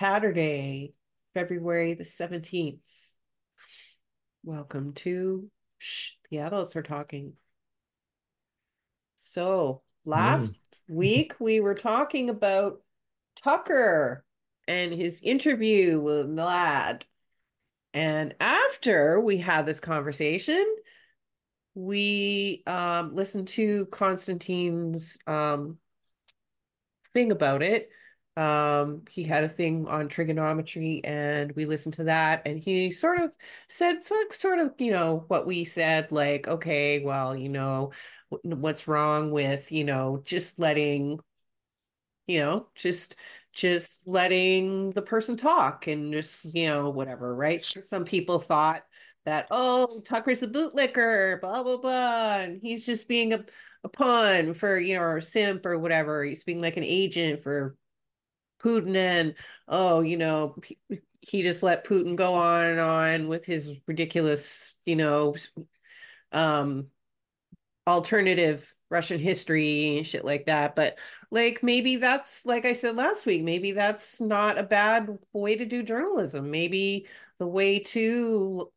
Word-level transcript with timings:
is 0.00 0.06
Catterday, 0.06 0.92
February 1.34 1.94
the 1.94 2.04
17th. 2.04 2.78
Welcome 4.42 4.92
to 4.94 5.50
Shh, 5.78 6.12
the 6.30 6.38
adults 6.38 6.76
are 6.76 6.82
talking. 6.82 7.34
So, 9.16 9.82
last 10.04 10.54
week 10.88 11.34
we 11.38 11.60
were 11.60 11.74
talking 11.74 12.30
about 12.30 12.80
Tucker 13.42 14.24
and 14.66 14.92
his 14.92 15.20
interview 15.22 16.00
with 16.00 16.26
Vlad. 16.28 17.02
And 17.92 18.34
after 18.40 19.20
we 19.20 19.38
had 19.38 19.66
this 19.66 19.80
conversation, 19.80 20.64
we 21.74 22.62
um, 22.66 23.14
listened 23.14 23.48
to 23.48 23.86
Konstantin's 23.86 25.18
um, 25.26 25.78
thing 27.12 27.32
about 27.32 27.62
it. 27.62 27.90
Um, 28.40 29.02
he 29.10 29.24
had 29.24 29.44
a 29.44 29.48
thing 29.48 29.86
on 29.86 30.08
Triggernometry, 30.08 31.00
and 31.04 31.52
we 31.52 31.66
listened 31.66 31.94
to 31.94 32.04
that, 32.04 32.42
and 32.46 32.58
he 32.58 32.90
sort 32.90 33.20
of 33.20 33.32
said 33.68 34.02
some 34.02 34.28
sort 34.32 34.58
of, 34.60 34.72
you 34.78 34.92
know, 34.92 35.24
what 35.28 35.46
we 35.46 35.64
said, 35.64 36.10
like, 36.10 36.48
okay, 36.48 37.00
well, 37.04 37.36
you 37.36 37.48
know, 37.50 37.92
what's 38.42 38.88
wrong 38.88 39.30
with, 39.30 39.70
you 39.72 39.84
know, 39.84 40.22
just 40.24 40.58
letting, 40.58 41.18
you 42.26 42.38
know, 42.40 42.68
just 42.74 43.16
just 43.52 44.06
letting 44.06 44.92
the 44.92 45.02
person 45.02 45.36
talk 45.36 45.86
and 45.88 46.12
just, 46.12 46.54
you 46.54 46.68
know, 46.68 46.90
whatever, 46.90 47.34
right? 47.34 47.60
Some 47.62 48.04
people 48.04 48.38
thought 48.38 48.82
that, 49.26 49.48
oh, 49.50 50.00
Tucker's 50.04 50.42
a 50.42 50.48
bootlicker, 50.48 51.40
blah, 51.40 51.62
blah, 51.62 51.76
blah. 51.78 52.36
And 52.38 52.60
he's 52.62 52.86
just 52.86 53.08
being 53.08 53.32
a, 53.32 53.44
a 53.84 53.88
pawn 53.88 54.54
for, 54.54 54.78
you 54.78 54.94
know, 54.94 55.02
or 55.02 55.20
simp 55.20 55.66
or 55.66 55.78
whatever. 55.78 56.24
He's 56.24 56.44
being 56.44 56.60
like 56.60 56.76
an 56.76 56.84
agent 56.84 57.40
for 57.40 57.76
Putin. 58.62 58.96
And, 58.96 59.34
oh, 59.68 60.00
you 60.00 60.16
know, 60.16 60.56
he, 61.20 61.42
just 61.42 61.62
let 61.62 61.86
Putin 61.86 62.16
go 62.16 62.34
on 62.34 62.66
and 62.66 62.80
on 62.80 63.28
with 63.28 63.44
his 63.44 63.74
ridiculous, 63.86 64.74
you 64.84 64.96
know, 64.96 65.34
um, 66.32 66.86
alternative 67.86 68.74
Russian 68.90 69.18
history 69.18 69.96
and 69.96 70.06
shit 70.06 70.24
like 70.24 70.46
that. 70.46 70.74
But 70.76 70.98
like 71.30 71.62
maybe 71.62 71.96
that's 71.96 72.44
like 72.44 72.64
I 72.64 72.72
said 72.72 72.96
last 72.96 73.26
week, 73.26 73.42
maybe 73.42 73.72
that's 73.72 74.20
not 74.20 74.58
a 74.58 74.62
bad 74.62 75.18
way 75.32 75.56
to 75.56 75.64
do 75.64 75.82
journalism. 75.82 76.50
Maybe 76.50 77.06
the 77.38 77.46
way 77.46 77.80
to 77.80 78.70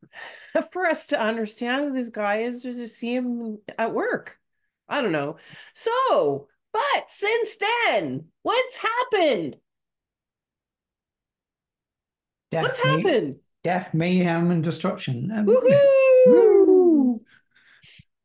for 0.71 0.85
us 0.85 1.07
to 1.07 1.19
understand 1.19 1.85
who 1.85 1.93
this 1.93 2.09
guy 2.09 2.37
is 2.37 2.61
to 2.63 2.87
see 2.87 3.15
him 3.15 3.59
at 3.77 3.93
work. 3.93 4.39
I 4.87 5.01
don't 5.01 5.11
know. 5.11 5.37
So, 5.73 6.47
but 6.71 7.09
since 7.09 7.57
then, 7.87 8.25
what's 8.41 8.75
happened? 8.75 9.57
Death, 12.53 12.63
what's 12.63 12.85
may- 12.85 13.01
happened? 13.01 13.35
Death, 13.63 13.93
mayhem, 13.93 14.51
and 14.51 14.63
destruction. 14.63 15.31
Um, 15.31 15.45
Woohoo! 15.45 17.19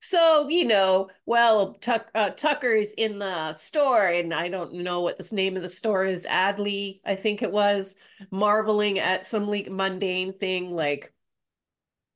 So, 0.01 0.49
you 0.49 0.65
know, 0.65 1.11
well, 1.27 1.75
Tuck, 1.75 2.11
uh, 2.15 2.31
Tucker 2.31 2.73
is 2.73 2.95
in 2.97 3.19
the 3.19 3.53
store, 3.53 4.07
and 4.07 4.33
I 4.33 4.49
don't 4.49 4.73
know 4.73 5.03
what 5.03 5.19
this 5.19 5.33
name 5.33 5.55
of 5.55 5.61
the 5.61 5.69
store 5.69 6.03
is. 6.03 6.25
Adley, 6.25 7.01
I 7.05 7.15
think 7.15 7.43
it 7.43 7.53
was, 7.53 7.95
marveling 8.31 8.99
at 9.01 9.27
some 9.27 9.47
like 9.47 9.69
mundane 9.69 10.33
thing 10.33 10.71
like 10.71 11.13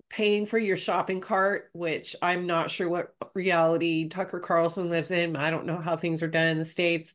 paying 0.08 0.46
for 0.46 0.58
your 0.58 0.78
shopping 0.78 1.20
cart, 1.20 1.68
which 1.74 2.16
I'm 2.22 2.46
not 2.46 2.70
sure 2.70 2.88
what 2.88 3.14
reality 3.34 4.08
Tucker 4.08 4.40
Carlson 4.40 4.88
lives 4.88 5.10
in. 5.10 5.36
I 5.36 5.50
don't 5.50 5.66
know 5.66 5.78
how 5.78 5.98
things 5.98 6.22
are 6.22 6.28
done 6.28 6.46
in 6.46 6.58
the 6.58 6.64
States, 6.64 7.14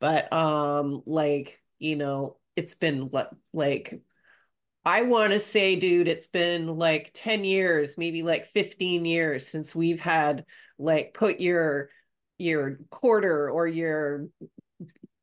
but 0.00 0.32
um, 0.32 1.02
like, 1.04 1.60
you 1.78 1.96
know, 1.96 2.38
it's 2.56 2.74
been 2.74 3.10
like 3.52 4.00
I 4.84 5.02
want 5.02 5.32
to 5.32 5.40
say, 5.40 5.76
dude, 5.76 6.08
it's 6.08 6.28
been 6.28 6.66
like 6.66 7.10
10 7.14 7.44
years, 7.44 7.96
maybe 7.96 8.22
like 8.22 8.46
15 8.46 9.04
years 9.04 9.46
since 9.46 9.74
we've 9.74 10.00
had 10.00 10.44
like 10.78 11.14
put 11.14 11.40
your 11.40 11.88
your 12.36 12.78
quarter 12.90 13.48
or 13.48 13.66
your 13.66 14.26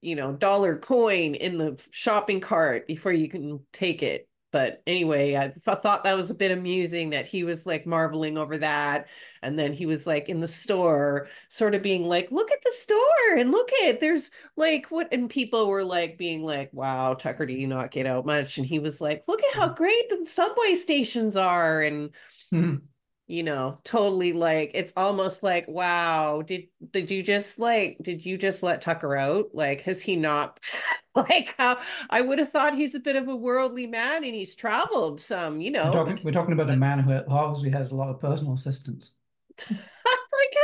you 0.02 0.16
know 0.16 0.32
dollar 0.34 0.78
coin 0.78 1.36
in 1.36 1.58
the 1.58 1.88
shopping 1.92 2.40
cart 2.40 2.88
before 2.88 3.12
you 3.12 3.30
can 3.30 3.60
take 3.74 4.02
it 4.02 4.28
but 4.52 4.82
anyway, 4.86 5.36
I 5.36 5.50
thought 5.50 6.04
that 6.04 6.16
was 6.16 6.30
a 6.30 6.36
bit 6.36 6.52
amusing 6.52 7.12
that 7.12 7.26
he 7.26 7.44
was 7.44 7.66
like 7.66 7.86
marveling 7.86 8.38
over 8.38 8.58
that. 8.58 9.08
And 9.42 9.58
then 9.58 9.74
he 9.74 9.86
was 9.86 10.06
like 10.06 10.30
in 10.30 10.42
the 10.42 10.48
store, 10.48 11.28
sort 11.50 11.74
of 11.74 11.82
being 11.82 12.08
like, 12.08 12.32
look 12.32 12.52
at 12.52 12.62
the 12.64 12.72
store 12.72 13.38
and 13.38 13.52
look 13.52 13.70
at 13.84 14.00
there's 14.00 14.30
like 14.58 14.88
what 14.88 15.08
and 15.14 15.30
people 15.30 15.68
were 15.68 15.84
like 15.84 16.18
being 16.18 16.44
like, 16.44 16.70
wow, 16.74 17.14
Tucker, 17.14 17.46
do 17.46 17.54
you 17.54 17.68
not 17.68 17.92
get 17.92 18.06
out 18.06 18.26
much? 18.26 18.58
And 18.58 18.68
he 18.68 18.80
was 18.80 19.00
like, 19.00 19.28
look 19.28 19.42
at 19.42 19.56
how 19.56 19.70
great 19.70 20.10
the 20.10 20.26
subway 20.26 20.76
stations 20.76 21.38
are. 21.38 21.82
And 21.82 22.10
mm-hmm 22.54 22.86
you 23.32 23.44
know 23.44 23.80
totally 23.84 24.34
like 24.34 24.72
it's 24.74 24.92
almost 24.98 25.42
like 25.42 25.66
wow 25.68 26.42
did 26.42 26.68
did 26.92 27.10
you 27.10 27.24
just 27.24 27.60
like 27.60 27.98
did 28.02 28.26
you 28.26 28.38
just 28.38 28.62
let 28.62 28.82
tucker 28.82 29.16
out? 29.16 29.46
Like 29.54 29.82
has 29.82 30.02
he 30.02 30.16
not 30.16 30.60
like 31.16 31.56
how 31.58 31.78
i 32.10 32.22
would 32.22 32.40
have 32.40 32.50
thought 32.50 32.74
he's 32.74 32.96
a 32.96 33.00
bit 33.00 33.18
of 33.18 33.28
a 33.28 33.36
worldly 33.36 33.86
man 33.86 34.24
and 34.24 34.34
he's 34.34 34.56
traveled 34.56 35.20
some 35.20 35.60
you 35.60 35.70
know 35.70 35.86
we're 35.86 35.92
talking, 35.92 36.20
we're 36.24 36.32
talking 36.32 36.54
about 36.54 36.70
a 36.70 36.78
man 36.78 37.00
who 37.00 37.14
obviously 37.28 37.70
has 37.70 37.92
a 37.92 37.96
lot 37.96 38.10
of 38.10 38.20
personal 38.20 38.54
assistants 38.54 39.16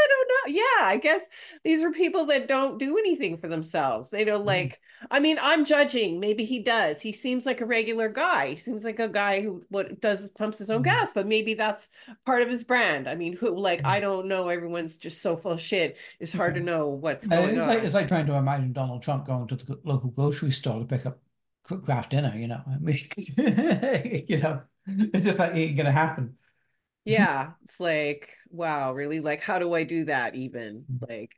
I 0.07 0.25
don't 0.25 0.56
know. 0.56 0.62
Yeah, 0.62 0.85
I 0.85 0.97
guess 0.97 1.25
these 1.63 1.84
are 1.84 1.91
people 1.91 2.25
that 2.28 2.47
don't 2.47 2.78
do 2.78 2.97
anything 2.97 3.38
for 3.38 3.47
themselves. 3.47 4.09
They 4.09 4.23
don't 4.23 4.45
like. 4.45 4.79
Mm. 5.03 5.07
I 5.12 5.19
mean, 5.19 5.38
I'm 5.41 5.66
judging. 5.66 6.19
Maybe 6.19 6.45
he 6.45 6.59
does. 6.59 7.01
He 7.01 7.12
seems 7.12 7.45
like 7.45 7.62
a 7.62 7.66
regular 7.66 8.09
guy. 8.09 8.50
He 8.50 8.56
seems 8.56 8.84
like 8.84 9.00
a 9.00 9.07
guy 9.07 9.41
who 9.41 9.63
what 9.69 10.00
does 10.01 10.22
is 10.22 10.29
pumps 10.31 10.57
his 10.57 10.69
own 10.69 10.81
mm. 10.81 10.85
gas. 10.85 11.13
But 11.13 11.28
maybe 11.28 11.53
that's 11.53 11.90
part 12.25 12.41
of 12.41 12.50
his 12.50 12.63
brand. 12.63 13.07
I 13.07 13.16
mean, 13.16 13.35
who 13.35 13.57
like 13.57 13.81
mm. 13.81 13.88
I 13.88 14.00
don't 14.00 14.28
know. 14.28 14.47
Everyone's 14.50 14.98
just 14.98 15.21
so 15.21 15.36
full 15.36 15.54
of 15.54 15.62
shit. 15.62 15.98
It's 16.19 16.33
hard 16.33 16.56
to 16.56 16.62
know 16.62 16.88
what's 16.88 17.27
going 17.27 17.50
it's 17.50 17.59
on. 17.59 17.68
Like, 17.68 17.83
it's 17.83 17.94
like 17.94 18.07
trying 18.07 18.27
to 18.27 18.36
imagine 18.36 18.74
Donald 18.74 19.04
Trump 19.04 19.25
going 19.25 19.48
to 19.48 19.56
the 19.56 19.80
local 19.83 20.09
grocery 20.12 20.51
store 20.51 20.80
to 20.80 20.86
pick 20.86 21.06
up 21.06 21.19
Kraft 21.63 22.12
Dinner. 22.12 22.33
You 22.36 22.48
know, 22.48 22.62
I 22.68 22.77
mean, 22.80 22.98
you 24.27 24.38
know, 24.38 24.62
it's 24.88 25.25
just 25.25 25.39
like 25.39 25.56
ain't 25.56 25.77
gonna 25.77 25.92
happen 25.92 26.38
yeah 27.07 27.51
it's 27.63 27.80
like 27.80 28.30
wow 28.50 28.94
really? 28.94 29.19
Like 29.19 29.42
how 29.42 29.59
do 29.59 29.74
i 29.74 29.83
do 29.83 30.06
that 30.06 30.36
even? 30.36 30.86
Mm. 30.92 31.09
like 31.09 31.36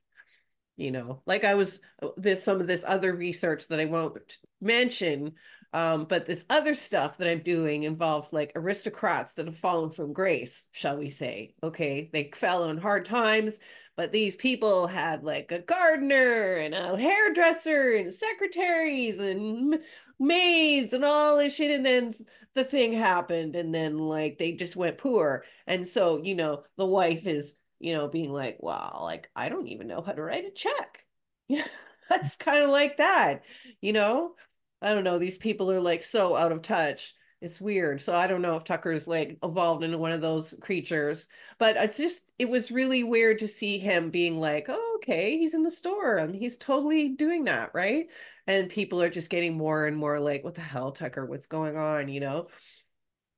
you 0.77 0.91
know 0.91 1.21
like 1.25 1.43
i 1.43 1.55
was 1.55 1.81
uh, 2.01 2.07
there's 2.17 2.41
some 2.41 2.61
of 2.61 2.67
this 2.67 2.85
other 2.87 3.13
research 3.13 3.67
that 3.67 3.79
i 3.79 3.85
won't 3.85 4.37
mention 4.61 5.33
um, 5.71 6.05
but 6.05 6.25
this 6.25 6.45
other 6.49 6.73
stuff 6.73 7.17
that 7.17 7.29
i'm 7.29 7.43
doing 7.43 7.83
involves 7.83 8.33
like 8.33 8.53
aristocrats 8.55 9.33
that 9.33 9.45
have 9.45 9.57
fallen 9.57 9.89
from 9.89 10.13
grace 10.13 10.67
shall 10.71 10.97
we 10.97 11.09
say 11.09 11.53
okay? 11.61 12.09
They 12.11 12.31
fell 12.33 12.63
on 12.63 12.77
hard 12.77 13.05
times 13.05 13.59
but 13.97 14.13
these 14.13 14.37
people 14.37 14.87
had 14.87 15.25
like 15.25 15.51
a 15.51 15.59
gardener 15.59 16.55
and 16.55 16.73
a 16.73 16.97
hairdresser 16.97 17.95
and 17.95 18.13
secretaries 18.13 19.19
and 19.19 19.79
maids 20.19 20.93
and 20.93 21.05
all 21.05 21.37
this 21.37 21.55
shit 21.55 21.71
and 21.71 21.85
then 21.85 22.13
the 22.55 22.63
thing 22.63 22.93
happened 22.93 23.55
and 23.55 23.73
then 23.73 23.97
like 23.97 24.37
they 24.37 24.51
just 24.53 24.75
went 24.75 24.97
poor. 24.97 25.43
And 25.67 25.87
so 25.87 26.21
you 26.21 26.35
know 26.35 26.63
the 26.77 26.85
wife 26.85 27.27
is 27.27 27.55
you 27.79 27.93
know 27.93 28.07
being 28.09 28.31
like 28.31 28.57
wow 28.61 28.99
like 29.03 29.29
i 29.35 29.47
don't 29.47 29.67
even 29.69 29.87
know 29.87 30.01
how 30.01 30.11
to 30.11 30.21
write 30.21 30.45
a 30.45 30.51
check. 30.51 31.05
Yeah 31.47 31.65
that's 32.09 32.35
kind 32.35 32.63
of 32.63 32.69
like 32.71 32.97
that 32.97 33.43
you 33.81 33.93
know? 33.93 34.35
I 34.81 34.93
don't 34.93 35.03
know 35.03 35.19
these 35.19 35.37
people 35.37 35.71
are 35.71 35.81
like 35.81 36.03
so 36.03 36.35
out 36.35 36.51
of 36.51 36.61
touch 36.61 37.13
it's 37.41 37.61
weird. 37.61 38.01
So 38.01 38.13
i 38.15 38.27
don't 38.27 38.41
know 38.41 38.55
if 38.55 38.63
tucker's 38.63 39.07
like 39.07 39.37
evolved 39.43 39.83
into 39.83 39.97
one 39.97 40.11
of 40.11 40.21
those 40.21 40.53
creatures 40.59 41.27
but 41.57 41.77
it's 41.77 41.97
just 41.97 42.23
it 42.37 42.49
was 42.49 42.71
really 42.71 43.03
weird 43.03 43.39
to 43.39 43.47
see 43.47 43.77
him 43.79 44.09
being 44.09 44.37
like 44.37 44.65
oh, 44.69 44.97
okay 44.97 45.37
he's 45.37 45.53
in 45.53 45.63
the 45.63 45.71
store 45.71 46.17
and 46.17 46.35
he's 46.35 46.57
totally 46.57 47.09
doing 47.09 47.45
that 47.45 47.71
right? 47.73 48.07
And 48.47 48.69
people 48.69 49.01
are 49.01 49.09
just 49.09 49.29
getting 49.29 49.55
more 49.57 49.85
and 49.87 49.95
more 49.95 50.19
like 50.19 50.43
what 50.43 50.55
the 50.55 50.61
hell 50.61 50.91
tucker? 50.91 51.25
What's 51.25 51.47
going 51.47 51.77
on? 51.77 52.09
you 52.09 52.19
know? 52.19 52.47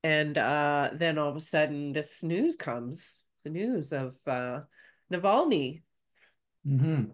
And 0.04 0.38
uh 0.38 0.90
then 0.94 1.18
all 1.18 1.30
of 1.30 1.36
a 1.36 1.42
sudden 1.42 1.94
this 1.94 2.24
news 2.24 2.56
comes 2.56 3.22
the 3.44 3.50
news 3.52 3.94
of 3.94 4.16
uh 4.26 4.62
navalny. 5.14 5.84
Mm-hmm. 6.68 7.06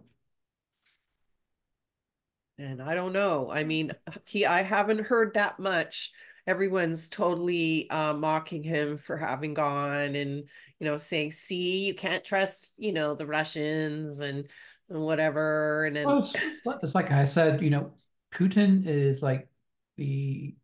and 2.58 2.82
i 2.82 2.94
don't 2.94 3.12
know. 3.12 3.50
I 3.50 3.64
mean 3.64 3.92
he 4.24 4.46
i 4.46 4.62
haven't 4.62 5.00
heard 5.06 5.34
that 5.34 5.58
much 5.58 6.12
everyone's 6.48 7.08
totally 7.08 7.88
uh, 7.90 8.14
mocking 8.14 8.62
him 8.62 8.96
for 8.96 9.16
having 9.16 9.54
gone 9.54 10.16
and 10.16 10.44
you 10.80 10.86
know 10.86 10.96
saying 10.96 11.30
see 11.30 11.86
you 11.86 11.94
can't 11.94 12.24
trust 12.24 12.72
you 12.76 12.92
know 12.92 13.14
the 13.14 13.26
russians 13.26 14.20
and, 14.20 14.48
and 14.88 15.00
whatever 15.00 15.84
and 15.84 15.94
then 15.94 16.06
well, 16.06 16.18
it's, 16.18 16.34
it's 16.82 16.94
like 16.94 17.10
i 17.10 17.22
said 17.22 17.62
you 17.62 17.70
know 17.70 17.92
putin 18.32 18.86
is 18.86 19.22
like 19.22 19.48
the 19.96 20.54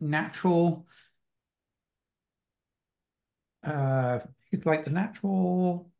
natural 0.00 0.86
uh 3.64 4.20
he's 4.50 4.64
like 4.64 4.84
the 4.84 4.90
natural 4.90 5.90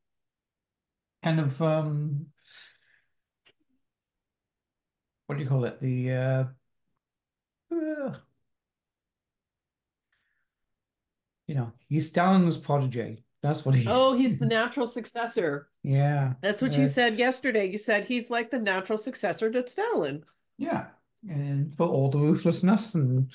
kind 1.25 1.41
of 1.41 1.61
um 1.61 2.27
what 5.27 5.37
do 5.37 5.43
you 5.43 5.49
call 5.49 5.65
it? 5.65 5.81
The 5.81 6.13
uh 6.13 6.45
uh, 7.73 8.15
you 11.47 11.55
know, 11.55 11.73
he's 11.89 12.09
Stalin's 12.09 12.57
protege. 12.57 13.23
That's 13.43 13.65
what 13.65 13.75
he 13.75 13.87
Oh, 13.87 14.13
is. 14.13 14.19
he's 14.19 14.39
the 14.39 14.47
natural 14.47 14.87
successor. 14.87 15.69
Yeah. 15.83 16.35
That's 16.41 16.63
what 16.63 16.75
uh, 16.75 16.81
you 16.81 16.87
said 16.87 17.19
yesterday. 17.19 17.67
You 17.67 17.79
said 17.79 18.05
he's 18.07 18.31
like 18.31 18.51
the 18.51 18.59
natural 18.59 18.99
successor 18.99 19.51
to 19.51 19.67
Stalin. 19.69 20.25
Yeah. 20.59 20.87
And 21.29 21.75
for 21.75 21.87
all 21.87 22.11
the 22.11 22.19
ruthlessness 22.19 22.95
and 22.95 23.33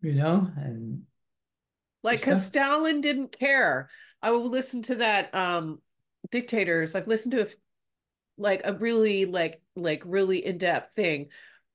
you 0.00 0.14
know, 0.14 0.50
and 0.56 1.02
Like, 2.02 2.20
because. 2.20 2.44
Stalin 2.46 3.00
didn't 3.00 3.32
care. 3.38 3.88
I 4.22 4.30
will 4.32 4.48
listen 4.48 4.82
to 4.82 4.96
that 4.96 5.34
um 5.34 5.80
dictators. 6.30 6.94
I've 6.94 7.06
listened 7.08 7.32
to 7.32 7.42
a, 7.44 7.48
like 8.38 8.62
a 8.64 8.74
really 8.74 9.24
like 9.26 9.60
like 9.76 10.02
really 10.06 10.44
in-depth 10.44 10.94
thing 10.94 11.28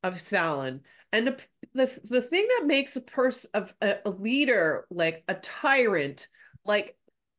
of 0.03 0.19
Stalin. 0.19 0.81
And 1.13 1.27
the 1.27 1.38
the, 1.74 2.00
the 2.04 2.22
thing 2.22 2.48
that 2.58 2.68
makes 2.68 2.96
a 2.96 3.02
person 3.02 3.50
of 3.54 3.74
a, 3.81 3.96
a 4.06 4.10
leader 4.10 4.86
like 4.90 5.24
a 5.28 5.36
tyrant 5.36 6.28
like 6.66 6.96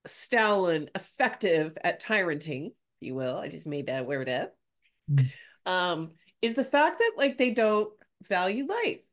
Stalin 0.06 0.90
effective 0.94 1.76
at 1.84 2.00
tyranting, 2.00 2.66
if 2.66 2.72
you 3.00 3.14
will. 3.14 3.36
I 3.36 3.48
just 3.48 3.66
made 3.66 3.86
that 3.86 4.06
word 4.06 4.28
up. 4.28 4.54
Mm. 5.10 5.30
Um, 5.66 6.10
is 6.40 6.54
the 6.54 6.64
fact 6.64 6.98
that 6.98 7.12
like 7.16 7.38
they 7.38 7.50
don't 7.50 7.90
value 8.28 8.66
life. 8.66 9.04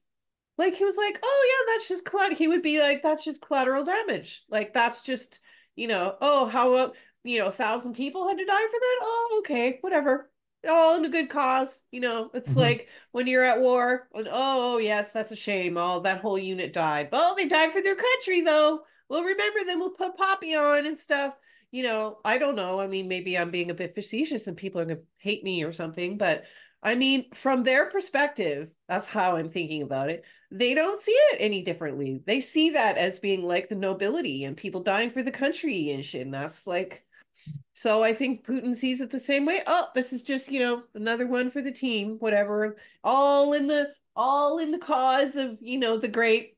Like 0.57 0.75
he 0.75 0.85
was 0.85 0.95
like, 0.97 1.19
oh 1.21 1.47
yeah, 1.49 1.73
that's 1.73 1.87
just 1.87 2.05
collateral. 2.05 2.37
He 2.37 2.47
would 2.47 2.61
be 2.61 2.79
like, 2.79 3.03
that's 3.03 3.25
just 3.25 3.41
collateral 3.41 3.83
damage. 3.83 4.43
Like 4.49 4.73
that's 4.73 5.01
just, 5.01 5.41
you 5.75 5.87
know, 5.87 6.15
oh 6.21 6.45
how 6.45 6.73
uh, 6.75 6.89
you 7.23 7.39
know, 7.39 7.47
a 7.47 7.51
thousand 7.51 7.93
people 7.93 8.27
had 8.27 8.37
to 8.37 8.45
die 8.45 8.53
for 8.53 8.79
that. 8.79 8.99
Oh 9.01 9.37
okay, 9.39 9.79
whatever. 9.81 10.29
All 10.67 10.95
in 10.97 11.05
a 11.05 11.09
good 11.09 11.29
cause. 11.29 11.81
You 11.91 12.01
know, 12.01 12.31
it's 12.33 12.53
Mhm. 12.53 12.57
like 12.57 12.89
when 13.11 13.27
you're 13.27 13.43
at 13.43 13.59
war. 13.61 14.07
And, 14.13 14.27
oh 14.31 14.77
yes, 14.77 15.11
that's 15.11 15.31
a 15.31 15.35
shame. 15.35 15.77
All 15.77 15.99
that 16.01 16.21
whole 16.21 16.39
unit 16.39 16.73
died. 16.73 17.09
Well, 17.11 17.35
they 17.35 17.45
died 17.47 17.71
for 17.71 17.81
their 17.81 17.95
country 17.95 18.41
though. 18.41 18.81
We'll 19.09 19.23
remember 19.23 19.63
them. 19.65 19.79
We'll 19.79 19.91
put 19.91 20.17
Poppy 20.17 20.55
on 20.55 20.85
and 20.85 20.97
stuff. 20.97 21.35
You 21.71 21.83
know, 21.83 22.19
I 22.25 22.37
don't 22.37 22.55
know. 22.55 22.79
I 22.79 22.87
mean, 22.87 23.07
maybe 23.07 23.37
I'm 23.37 23.51
being 23.51 23.69
a 23.71 23.75
bit 23.75 23.95
facetious 23.95 24.47
and 24.47 24.57
people 24.57 24.81
are 24.81 24.85
gonna 24.85 25.01
hate 25.17 25.43
me 25.43 25.63
or 25.63 25.71
something, 25.71 26.17
but 26.17 26.45
I 26.83 26.93
mean, 26.95 27.31
from 27.33 27.63
their 27.63 27.87
perspective, 27.87 28.71
that's 28.87 29.07
how 29.07 29.35
I'm 29.35 29.49
thinking 29.49 29.81
about 29.81 30.09
it. 30.09 30.23
They 30.51 30.75
don't 30.75 30.99
see 30.99 31.11
it 31.11 31.37
any 31.39 31.63
differently. 31.63 32.21
They 32.25 32.39
see 32.39 32.71
that 32.71 32.97
as 32.97 33.17
being 33.19 33.43
like 33.43 33.67
the 33.69 33.75
nobility 33.75 34.43
and 34.43 34.55
people 34.55 34.81
dying 34.81 35.09
for 35.09 35.23
the 35.23 35.31
country 35.31 35.89
and 35.91 36.05
shit. 36.05 36.21
And 36.21 36.33
that's 36.33 36.67
like, 36.67 37.03
so 37.73 38.03
I 38.03 38.13
think 38.13 38.45
Putin 38.45 38.75
sees 38.75 39.01
it 39.01 39.11
the 39.11 39.19
same 39.19 39.45
way. 39.45 39.61
Oh, 39.67 39.87
this 39.93 40.13
is 40.13 40.23
just, 40.23 40.51
you 40.51 40.59
know, 40.59 40.83
another 40.93 41.27
one 41.27 41.49
for 41.49 41.61
the 41.61 41.71
team, 41.71 42.17
whatever. 42.19 42.77
All 43.03 43.53
in 43.53 43.67
the 43.67 43.93
all 44.15 44.59
in 44.59 44.71
the 44.71 44.77
cause 44.77 45.35
of, 45.35 45.57
you 45.61 45.77
know, 45.77 45.97
the 45.97 46.07
great, 46.07 46.57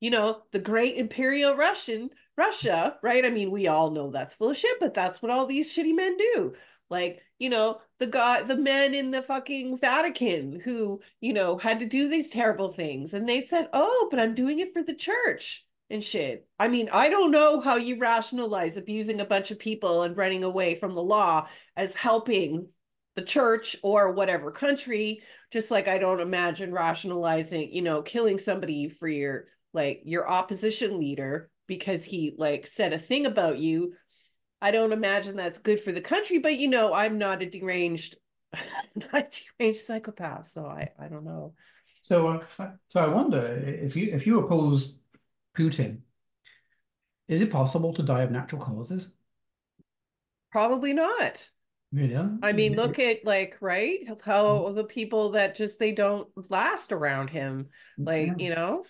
you 0.00 0.10
know, 0.10 0.42
the 0.52 0.58
great 0.58 0.96
imperial 0.96 1.56
Russian 1.56 2.10
Russia, 2.36 2.98
right? 3.02 3.24
I 3.24 3.30
mean, 3.30 3.50
we 3.50 3.66
all 3.66 3.90
know 3.90 4.10
that's 4.10 4.34
full 4.34 4.50
of 4.50 4.56
shit, 4.56 4.78
but 4.80 4.94
that's 4.94 5.22
what 5.22 5.30
all 5.30 5.46
these 5.46 5.74
shitty 5.74 5.94
men 5.94 6.16
do. 6.16 6.54
Like, 6.90 7.22
you 7.38 7.48
know, 7.48 7.80
the 7.98 8.06
guy, 8.06 8.42
the 8.42 8.56
men 8.56 8.94
in 8.94 9.10
the 9.10 9.22
fucking 9.22 9.78
Vatican 9.78 10.60
who, 10.60 11.00
you 11.20 11.32
know, 11.32 11.56
had 11.56 11.80
to 11.80 11.86
do 11.86 12.08
these 12.08 12.30
terrible 12.30 12.70
things. 12.70 13.14
And 13.14 13.28
they 13.28 13.40
said, 13.40 13.68
oh, 13.72 14.08
but 14.10 14.20
I'm 14.20 14.34
doing 14.34 14.58
it 14.58 14.72
for 14.72 14.82
the 14.82 14.94
church 14.94 15.64
and 15.90 16.02
shit. 16.02 16.46
I 16.58 16.68
mean, 16.68 16.88
I 16.92 17.08
don't 17.08 17.30
know 17.30 17.60
how 17.60 17.76
you 17.76 17.98
rationalize 17.98 18.76
abusing 18.76 19.20
a 19.20 19.24
bunch 19.24 19.50
of 19.50 19.58
people 19.58 20.02
and 20.02 20.16
running 20.16 20.44
away 20.44 20.74
from 20.74 20.94
the 20.94 21.02
law 21.02 21.48
as 21.76 21.94
helping 21.94 22.68
the 23.16 23.22
church 23.22 23.76
or 23.82 24.12
whatever 24.12 24.50
country. 24.50 25.22
Just 25.52 25.70
like 25.70 25.88
I 25.88 25.98
don't 25.98 26.20
imagine 26.20 26.72
rationalizing, 26.72 27.72
you 27.72 27.82
know, 27.82 28.02
killing 28.02 28.38
somebody 28.38 28.88
for 28.88 29.08
your 29.08 29.46
like 29.72 30.02
your 30.04 30.28
opposition 30.28 30.98
leader 30.98 31.50
because 31.66 32.04
he 32.04 32.34
like 32.36 32.66
said 32.66 32.92
a 32.92 32.98
thing 32.98 33.26
about 33.26 33.58
you 33.58 33.94
I 34.62 34.70
don't 34.70 34.92
imagine 34.92 35.36
that's 35.36 35.58
good 35.58 35.80
for 35.80 35.92
the 35.92 36.00
country, 36.00 36.38
but 36.38 36.58
you 36.58 36.68
know, 36.68 36.92
I'm 36.92 37.18
not 37.18 37.42
a 37.42 37.48
deranged, 37.48 38.16
not 38.94 39.14
a 39.14 39.42
deranged 39.58 39.80
psychopath, 39.80 40.48
so 40.48 40.66
I, 40.66 40.90
I 40.98 41.08
don't 41.08 41.24
know. 41.24 41.54
So, 42.02 42.28
uh, 42.58 42.70
so 42.88 43.00
I 43.00 43.08
wonder 43.08 43.62
if 43.64 43.96
you 43.96 44.12
if 44.12 44.26
you 44.26 44.40
oppose 44.40 44.96
Putin, 45.60 45.98
is 47.28 47.40
it 47.40 47.52
possible 47.52 47.92
to 47.94 48.02
die 48.02 48.22
of 48.22 48.30
natural 48.30 48.60
causes? 48.60 49.12
Probably 50.50 50.92
not. 50.92 51.50
You 51.92 52.06
know, 52.06 52.38
I 52.42 52.52
mean, 52.52 52.76
look 52.76 53.00
at 53.00 53.24
like, 53.24 53.56
right, 53.60 53.98
how 54.24 54.70
the 54.70 54.84
people 54.84 55.30
that 55.30 55.56
just 55.56 55.80
they 55.80 55.90
don't 55.90 56.28
last 56.48 56.92
around 56.92 57.30
him, 57.30 57.66
like, 57.98 58.28
yeah, 58.28 58.34
you 58.38 58.54
know, 58.54 58.84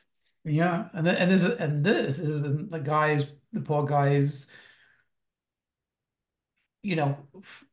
yeah, 0.44 0.88
and 0.92 1.06
th- 1.06 1.16
and 1.18 1.30
this 1.30 1.44
and 1.44 1.84
this 1.84 2.18
is 2.18 2.42
the 2.42 2.78
guys, 2.78 3.32
the 3.52 3.62
poor 3.62 3.84
guys. 3.84 4.48
You 6.82 6.96
know, 6.96 7.18
f- 7.38 7.64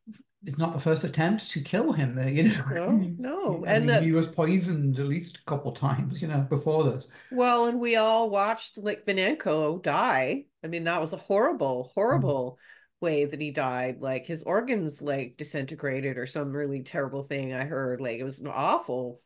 it's 0.47 0.57
not 0.57 0.73
the 0.73 0.79
first 0.79 1.03
attempt 1.05 1.51
to 1.51 1.61
kill 1.61 1.93
him. 1.93 2.17
uh, 2.17 2.25
You 2.27 2.43
know, 2.57 2.63
no, 2.69 3.11
no, 3.17 3.65
I 3.67 3.73
and 3.75 3.89
mean, 3.89 4.01
he 4.01 4.11
was 4.11 4.27
poisoned 4.27 4.99
at 4.99 5.07
least 5.07 5.37
a 5.37 5.43
couple 5.45 5.71
times. 5.73 6.21
You 6.21 6.27
know, 6.29 6.41
before 6.41 6.83
this. 6.85 7.11
well, 7.29 7.65
and 7.67 7.79
we 7.79 7.95
all 7.95 8.29
watched 8.29 8.77
like 8.77 9.05
Vinenko 9.05 9.81
die. 9.83 10.45
I 10.63 10.67
mean, 10.67 10.85
that 10.85 11.01
was 11.01 11.13
a 11.13 11.17
horrible, 11.17 11.91
horrible 11.93 12.59
way 13.01 13.25
that 13.25 13.41
he 13.41 13.51
died. 13.51 14.01
Like 14.01 14.25
his 14.25 14.43
organs 14.43 15.01
like 15.01 15.37
disintegrated 15.37 16.17
or 16.17 16.25
some 16.25 16.51
really 16.53 16.83
terrible 16.83 17.23
thing 17.23 17.53
I 17.53 17.65
heard. 17.65 18.01
Like 18.01 18.17
it 18.19 18.23
was 18.23 18.39
an 18.39 18.47
awful, 18.47 19.19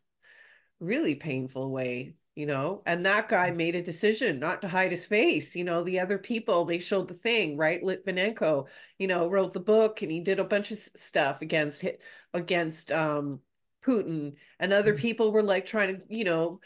really 0.80 1.16
painful 1.16 1.72
way, 1.72 2.16
you 2.36 2.46
know. 2.46 2.82
And 2.86 3.06
that 3.06 3.30
guy 3.30 3.52
made 3.52 3.76
a 3.76 3.82
decision 3.82 4.40
not 4.40 4.62
to 4.62 4.68
hide 4.68 4.92
his 4.92 5.06
face. 5.06 5.56
You 5.56 5.64
know, 5.64 5.84
the 5.84 6.00
other 6.00 6.18
people 6.18 6.66
they 6.66 6.80
showed 6.80 7.08
the 7.08 7.14
thing, 7.14 7.58
right? 7.58 7.84
Litvinenko, 7.84 8.68
you 8.98 9.08
know, 9.08 9.28
wrote 9.28 9.54
the 9.54 9.60
book 9.60 10.02
and 10.02 10.12
he 10.12 10.20
did 10.20 10.40
a 10.40 10.44
bunch 10.44 10.72
of 10.72 10.78
stuff 10.78 11.42
against 11.42 11.86
against 12.34 12.92
um 12.92 13.40
Putin, 13.86 14.34
and 14.60 14.74
other 14.74 14.94
people 14.94 15.32
were 15.32 15.44
like 15.44 15.66
trying 15.66 15.96
to, 15.96 16.02
you 16.08 16.24
know, 16.24 16.60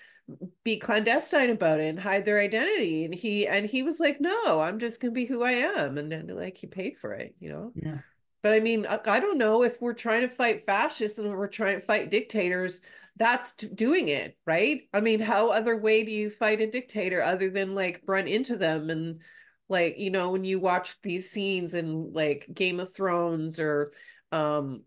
be 0.64 0.78
clandestine 0.78 1.50
about 1.52 1.80
it 1.80 1.88
and 1.88 2.00
hide 2.00 2.26
their 2.26 2.40
identity. 2.40 3.06
And 3.06 3.14
he 3.14 3.48
and 3.48 3.66
he 3.66 3.84
was 3.84 4.00
like, 4.00 4.20
no, 4.20 4.60
I'm 4.62 4.80
just 4.80 5.00
gonna 5.00 5.12
be 5.12 5.26
who 5.26 5.44
I 5.44 5.52
am. 5.52 5.98
And 5.98 6.12
then 6.12 6.28
like 6.28 6.58
he 6.58 6.68
paid 6.68 6.98
for 6.98 7.14
it, 7.14 7.36
you 7.40 7.50
know. 7.50 7.72
Yeah. 7.76 8.00
But 8.42 8.54
I 8.54 8.60
mean, 8.60 8.86
I, 8.86 9.00
I 9.06 9.20
don't 9.20 9.38
know 9.38 9.64
if 9.64 9.82
we're 9.82 9.94
trying 9.94 10.22
to 10.22 10.28
fight 10.28 10.66
fascists 10.66 11.18
and 11.18 11.30
we're 11.30 11.48
trying 11.48 11.80
to 11.80 11.86
fight 11.86 12.12
dictators, 12.12 12.82
that's 13.18 13.54
doing 13.54 14.10
it, 14.10 14.38
right? 14.46 14.82
I 14.94 15.02
mean, 15.02 15.20
how 15.20 15.50
other 15.50 15.78
way 15.78 16.04
do 16.04 16.12
you 16.12 16.30
fight 16.30 16.62
a 16.62 16.70
dictator 16.70 17.22
other 17.22 17.50
than 17.50 17.76
like 17.76 18.02
run 18.06 18.28
into 18.28 18.58
them 18.58 18.90
and 18.90 19.22
like, 19.70 19.98
you 19.98 20.12
know, 20.12 20.32
when 20.32 20.44
you 20.44 20.60
watch 20.60 21.02
these 21.02 21.32
scenes 21.32 21.74
in 21.74 22.14
like 22.14 22.48
Game 22.54 22.80
of 22.80 22.94
Thrones 22.94 23.60
or 23.60 23.92
um 24.32 24.84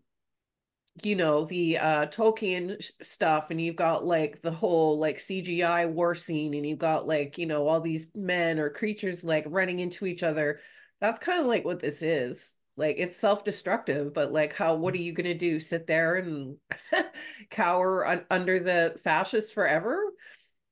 you 1.03 1.15
know 1.15 1.45
the 1.45 1.77
uh 1.77 2.05
Tolkien 2.07 2.81
stuff 3.03 3.51
and 3.51 3.61
you've 3.61 3.75
got 3.75 4.05
like 4.05 4.41
the 4.41 4.51
whole 4.51 4.99
like 4.99 5.17
CGI 5.17 5.89
war 5.89 6.15
scene 6.15 6.53
and 6.53 6.65
you've 6.65 6.79
got 6.79 7.07
like 7.07 7.37
you 7.37 7.45
know 7.45 7.67
all 7.67 7.79
these 7.81 8.09
men 8.15 8.59
or 8.59 8.69
creatures 8.69 9.23
like 9.23 9.45
running 9.47 9.79
into 9.79 10.05
each 10.05 10.23
other 10.23 10.59
that's 10.99 11.19
kind 11.19 11.39
of 11.39 11.47
like 11.47 11.63
what 11.63 11.79
this 11.79 12.01
is 12.01 12.57
like 12.79 12.95
it's 12.97 13.15
self-destructive 13.15 14.13
but 14.13 14.31
like 14.31 14.53
how 14.55 14.73
what 14.75 14.93
are 14.93 14.97
you 14.97 15.13
going 15.13 15.25
to 15.25 15.33
do 15.33 15.59
sit 15.59 15.85
there 15.85 16.15
and 16.15 16.57
cower 17.51 18.07
un- 18.07 18.25
under 18.31 18.59
the 18.59 18.95
fascists 19.03 19.51
forever 19.51 20.01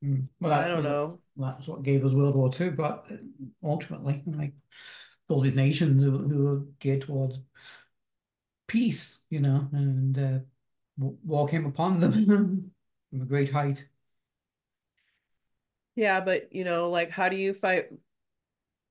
Mm. 0.04 0.28
Well, 0.40 0.52
that, 0.52 0.66
I 0.66 0.68
don't 0.68 0.84
know 0.84 1.20
that's 1.36 1.68
what 1.68 1.84
gave 1.84 2.06
us 2.06 2.14
World 2.14 2.36
War 2.36 2.52
II, 2.52 2.76
but 2.76 3.12
ultimately, 3.64 4.24
like 4.28 4.54
all 5.28 5.42
these 5.42 5.56
nations 5.56 6.04
who, 6.04 6.18
who 6.18 6.48
are 6.48 6.66
geared 6.80 7.02
towards 7.02 7.40
peace, 8.68 9.22
you 9.30 9.40
know, 9.40 9.68
and 9.74 10.18
uh, 10.20 10.40
war 10.98 11.48
came 11.48 11.66
upon 11.66 12.00
them 12.00 12.26
from 13.10 13.22
a 13.22 13.26
great 13.26 13.52
height. 13.52 13.88
yeah 15.96 16.22
but 16.22 16.54
you 16.54 16.64
know 16.64 16.90
like 16.90 17.10
how 17.10 17.28
do 17.30 17.36
you 17.36 17.54
fight 17.54 17.88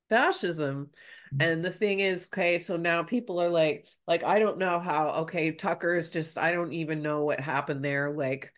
fascism 0.09 0.91
and 1.41 1.65
the 1.65 1.71
thing 1.71 2.01
is 2.01 2.29
okay 2.33 2.59
so 2.59 2.77
now 2.77 3.03
people 3.03 3.41
are 3.41 3.49
like 3.51 3.87
like 4.07 4.25
i 4.25 4.39
don't 4.39 4.59
know 4.59 4.79
how 4.79 5.09
okay 5.09 5.51
tucker 5.51 5.97
is 5.97 6.11
just 6.11 6.39
i 6.39 6.51
don't 6.51 6.73
even 6.73 7.03
know 7.03 7.25
what 7.25 7.41
happened 7.41 7.85
there 7.85 8.11
like 8.11 8.53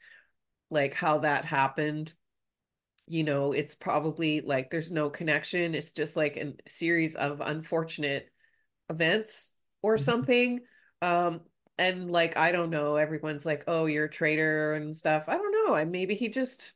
like 0.70 0.94
how 0.94 1.18
that 1.18 1.44
happened. 1.44 2.14
You 3.06 3.24
know 3.24 3.52
it's 3.52 3.74
probably 3.74 4.42
like 4.42 4.70
there's 4.70 4.92
no 4.92 5.08
connection. 5.08 5.74
It's 5.74 5.92
just 5.92 6.16
like 6.16 6.36
a 6.36 6.52
series 6.66 7.14
of 7.14 7.40
unfortunate 7.40 8.30
events 8.90 9.52
or 9.82 9.96
something. 9.96 10.60
Um 11.00 11.40
and 11.80 12.10
like 12.10 12.36
i 12.36 12.50
don't 12.50 12.70
know 12.70 12.96
everyone's 12.96 13.46
like 13.46 13.62
oh 13.68 13.86
you're 13.86 14.06
a 14.06 14.10
traitor 14.10 14.74
and 14.74 14.94
stuff. 14.94 15.24
I 15.28 15.36
don't 15.36 15.52
know. 15.52 15.74
I 15.74 15.84
maybe 15.84 16.14
he 16.14 16.28
just 16.28 16.74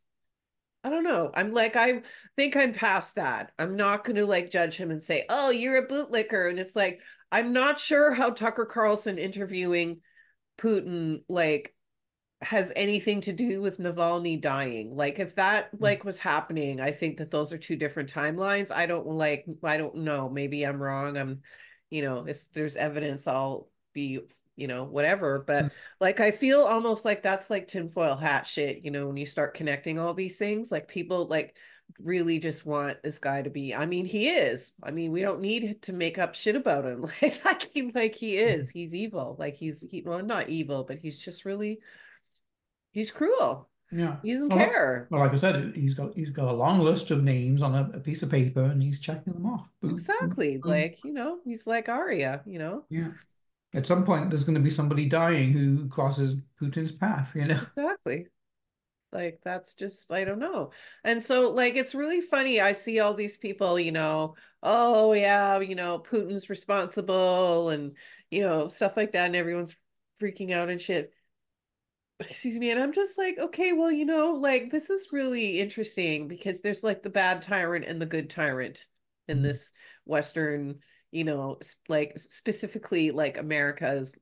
I 0.85 0.91
don't 0.91 1.05
know. 1.05 1.31
I'm 1.35 1.53
like, 1.53 1.77
I 1.77 2.03
think 2.37 2.57
I'm 2.57 2.73
past 2.73 3.15
that. 3.17 3.53
I'm 3.59 3.77
not 3.77 4.05
going 4.05 4.17
to 4.17 4.27
like 4.27 4.51
judge 4.51 4.77
him 4.77 4.91
and 4.91 5.03
say, 5.03 5.25
oh, 5.29 5.51
you're 5.51 5.77
a 5.77 5.87
bootlicker. 5.87 6.51
And 6.51 6.59
it's 6.59 6.75
like, 6.75 7.01
I'm 7.31 7.53
not 7.53 7.79
sure 7.79 8.13
how 8.13 8.31
Tucker 8.31 8.67
Carlson 8.67 9.19
interviewing 9.19 10.01
Putin, 10.59 11.23
like, 11.29 11.75
has 12.43 12.73
anything 12.75 13.21
to 13.21 13.33
do 13.33 13.63
with 13.63 13.79
Navalny 13.79 14.41
dying. 14.41 14.97
Like 14.97 15.21
if 15.21 15.37
that 15.37 15.69
Hmm. 15.79 15.85
like 15.85 16.05
was 16.05 16.19
happening, 16.19 16.81
I 16.81 16.91
think 16.91 17.19
that 17.19 17.31
those 17.31 17.53
are 17.53 17.59
two 17.59 17.77
different 17.77 18.13
timelines. 18.13 18.73
I 18.73 18.87
don't 18.87 19.07
like 19.07 19.47
I 19.63 19.77
don't 19.77 19.99
know. 19.99 20.29
Maybe 20.29 20.65
I'm 20.65 20.83
wrong. 20.83 21.17
I'm 21.17 21.43
you 21.91 22.03
know, 22.03 22.27
if 22.27 22.51
there's 22.53 22.75
evidence, 22.77 23.27
I'll 23.29 23.69
be, 23.93 24.21
you 24.57 24.67
know, 24.69 24.85
whatever. 24.85 25.45
But 25.47 25.65
Hmm. 25.65 25.69
like 26.01 26.21
I 26.21 26.31
feel 26.31 26.61
almost 26.63 27.05
like 27.05 27.23
that's 27.23 27.51
like 27.51 27.69
tinfoil 27.69 28.17
hat 28.17 28.47
shit, 28.47 28.85
you 28.85 28.91
know, 28.91 29.07
when 29.09 29.17
you 29.17 29.27
start 29.27 29.55
connecting 29.55 29.99
all 29.99 30.15
these 30.15 30.39
things, 30.39 30.71
like 30.73 30.89
people 30.89 31.27
like 31.27 31.57
really 32.01 32.39
just 32.39 32.65
want 32.65 33.03
this 33.03 33.19
guy 33.19 33.43
to 33.43 33.51
be 33.51 33.75
i 33.75 33.85
mean 33.85 34.07
he 34.07 34.31
is 34.31 34.73
i 34.83 34.91
mean 34.91 35.13
we 35.13 35.21
don't 35.21 35.43
need 35.43 35.83
to 35.83 35.93
make 35.93 36.17
up 36.17 36.35
shit 36.35 36.57
about 36.57 36.87
him 36.87 37.03
like 37.23 37.45
like 37.45 37.63
he, 37.75 37.93
like 37.93 38.15
he 38.15 38.39
is 38.39 38.71
he's 38.71 38.95
evil 38.95 39.37
like 39.39 39.55
he's 39.57 39.83
he, 39.91 40.01
well 40.01 40.23
not 40.23 40.49
evil 40.49 40.85
but 40.89 40.99
he's 40.99 41.19
just 41.19 41.45
really 41.45 41.81
he's 42.93 43.11
cruel 43.11 43.69
Yeah. 43.91 44.17
he 44.23 44.33
doesn't 44.33 44.49
Well, 44.51 44.59
care 44.59 45.07
Well, 45.11 45.21
like 45.21 45.33
I 45.33 45.37
said, 45.37 45.75
he's 45.77 45.95
got 45.95 46.15
he's 46.15 46.31
got 46.31 46.49
a 46.49 46.53
long 46.53 46.81
list 46.81 47.11
of 47.11 47.23
names 47.23 47.61
on 47.63 47.75
a, 47.75 47.91
a 47.99 48.01
piece 48.01 48.23
of 48.23 48.31
paper, 48.31 48.63
and 48.63 48.83
he's 48.83 48.99
checking 49.01 49.35
them 49.35 49.45
off. 49.47 49.69
Boom, 49.83 49.91
boom, 49.93 49.97
exactly 49.97 50.57
boom. 50.57 50.71
like 50.71 51.05
you 51.05 51.13
know 51.13 51.39
he's 51.45 51.67
like 51.67 51.89
Arya 51.89 52.43
you 52.47 52.59
know 52.59 52.85
Yeah. 52.89 53.09
At 53.75 53.87
some 53.87 54.05
point, 54.05 54.31
there's 54.31 54.45
going 54.45 54.55
to 54.57 54.61
be 54.61 54.71
somebody 54.71 55.09
dying 55.09 55.53
who 55.53 55.89
crosses 55.89 56.37
Putin's 56.61 56.93
path. 56.93 57.33
You 57.35 57.47
know. 57.47 57.61
exactly 57.67 58.27
like 59.13 59.41
that's 59.45 59.75
just 59.75 60.11
i 60.11 60.25
don't 60.25 60.39
know 60.39 60.71
and 61.05 61.23
so 61.23 61.51
like 61.51 61.77
it's 61.77 61.95
really 61.95 62.21
funny 62.21 62.61
i 62.61 62.73
see 62.73 62.99
all 63.01 63.15
these 63.15 63.37
people 63.37 63.79
you 63.79 63.93
know 63.93 64.35
oh 64.63 65.13
yeah 65.13 65.61
you 65.61 65.75
know 65.75 65.99
putin's 65.99 66.49
responsible 66.51 67.71
and 67.71 67.97
you 68.31 68.43
know 68.43 68.67
stuff 68.67 68.97
like 68.97 69.13
that 69.13 69.27
and 69.27 69.37
everyone's 69.37 69.77
freaking 70.21 70.53
out 70.53 70.71
and 70.71 70.81
shit 70.81 71.13
excuse 72.21 72.57
me 72.57 72.71
and 72.71 72.81
i'm 72.81 72.93
just 72.93 73.19
like 73.19 73.37
okay 73.39 73.73
well 73.73 73.91
you 73.91 74.05
know 74.05 74.33
like 74.33 74.71
this 74.71 74.91
is 74.91 75.09
really 75.13 75.59
interesting 75.59 76.29
because 76.29 76.61
there's 76.61 76.85
like 76.85 77.03
the 77.03 77.11
bad 77.11 77.43
tyrant 77.43 77.85
and 77.85 78.01
the 78.01 78.07
good 78.07 78.31
tyrant 78.31 78.87
in 79.29 79.39
Mhm. 79.39 79.43
this 79.43 79.73
western 80.05 80.79
you 81.13 81.25
know 81.25 81.59
like 81.89 82.19
specifically 82.19 83.11
like 83.13 83.39
america's 83.39 84.15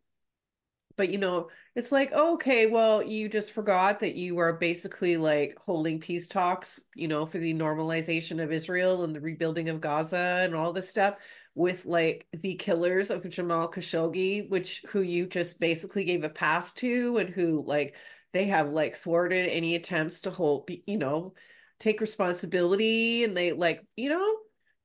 but 0.96 1.08
you 1.08 1.16
know 1.18 1.48
it's 1.74 1.92
like 1.92 2.12
okay 2.12 2.66
well 2.66 3.02
you 3.02 3.28
just 3.28 3.52
forgot 3.52 4.00
that 4.00 4.16
you 4.16 4.38
are 4.38 4.54
basically 4.58 5.16
like 5.16 5.56
holding 5.58 5.98
peace 5.98 6.28
talks 6.28 6.78
you 6.94 7.08
know 7.08 7.24
for 7.24 7.38
the 7.38 7.54
normalization 7.54 8.42
of 8.42 8.52
israel 8.52 9.04
and 9.04 9.14
the 9.14 9.20
rebuilding 9.20 9.70
of 9.70 9.80
gaza 9.80 10.42
and 10.44 10.54
all 10.54 10.72
this 10.72 10.90
stuff 10.90 11.14
with 11.54 11.86
like 11.86 12.26
the 12.32 12.54
killers 12.56 13.10
of 13.10 13.28
jamal 13.30 13.70
khashoggi 13.70 14.48
which 14.50 14.84
who 14.88 15.00
you 15.00 15.26
just 15.26 15.58
basically 15.58 16.04
gave 16.04 16.24
a 16.24 16.28
pass 16.28 16.72
to 16.74 17.16
and 17.16 17.30
who 17.30 17.64
like 17.66 17.94
they 18.32 18.44
have 18.44 18.68
like 18.70 18.94
thwarted 18.94 19.48
any 19.48 19.76
attempts 19.76 20.20
to 20.20 20.30
hold 20.30 20.68
you 20.86 20.98
know 20.98 21.32
take 21.78 22.00
responsibility 22.00 23.24
and 23.24 23.36
they 23.36 23.52
like 23.52 23.82
you 23.96 24.10
know 24.10 24.36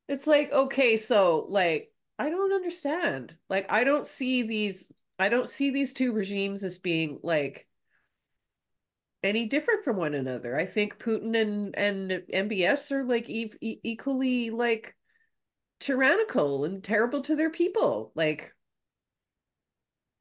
it's 0.07 0.27
like 0.27 0.51
okay 0.51 0.97
so 0.97 1.45
like 1.50 1.91
i 2.17 2.29
don't 2.29 2.53
understand 2.53 3.36
like 3.50 3.72
i 3.72 3.84
don't 3.84 4.07
see 4.07 4.43
these 4.43 4.91
I 5.17 5.29
don't 5.29 5.48
see 5.50 5.72
these 5.72 5.93
two 5.93 6.12
regimes 6.13 6.63
as 6.63 6.77
being 6.77 7.19
like 7.24 7.67
any 9.24 9.45
different 9.45 9.84
from 9.84 9.98
one 9.98 10.13
another. 10.13 10.57
I 10.57 10.65
think 10.65 11.00
Putin 11.00 11.36
and 11.39 11.75
and 11.77 12.24
MBS 12.34 12.91
are 12.91 13.03
like 13.03 13.29
e 13.29 13.51
equally 13.62 14.50
like 14.50 14.95
tyrannical 15.79 16.65
and 16.65 16.84
terrible 16.84 17.22
to 17.24 17.36
their 17.36 17.50
people. 17.50 18.12
Like 18.15 18.53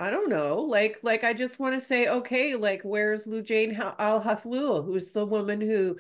I 0.00 0.10
don't 0.10 0.28
know. 0.28 0.58
Like 0.58 1.00
like 1.02 1.24
I 1.24 1.32
just 1.32 1.58
want 1.58 1.74
to 1.74 1.80
say 1.80 2.08
okay, 2.08 2.54
like 2.54 2.82
where's 2.82 3.26
Lujain 3.26 3.76
Al 3.98 4.22
Hathloul, 4.22 4.84
who's 4.84 5.12
the 5.12 5.26
woman 5.26 5.60
who 5.60 5.98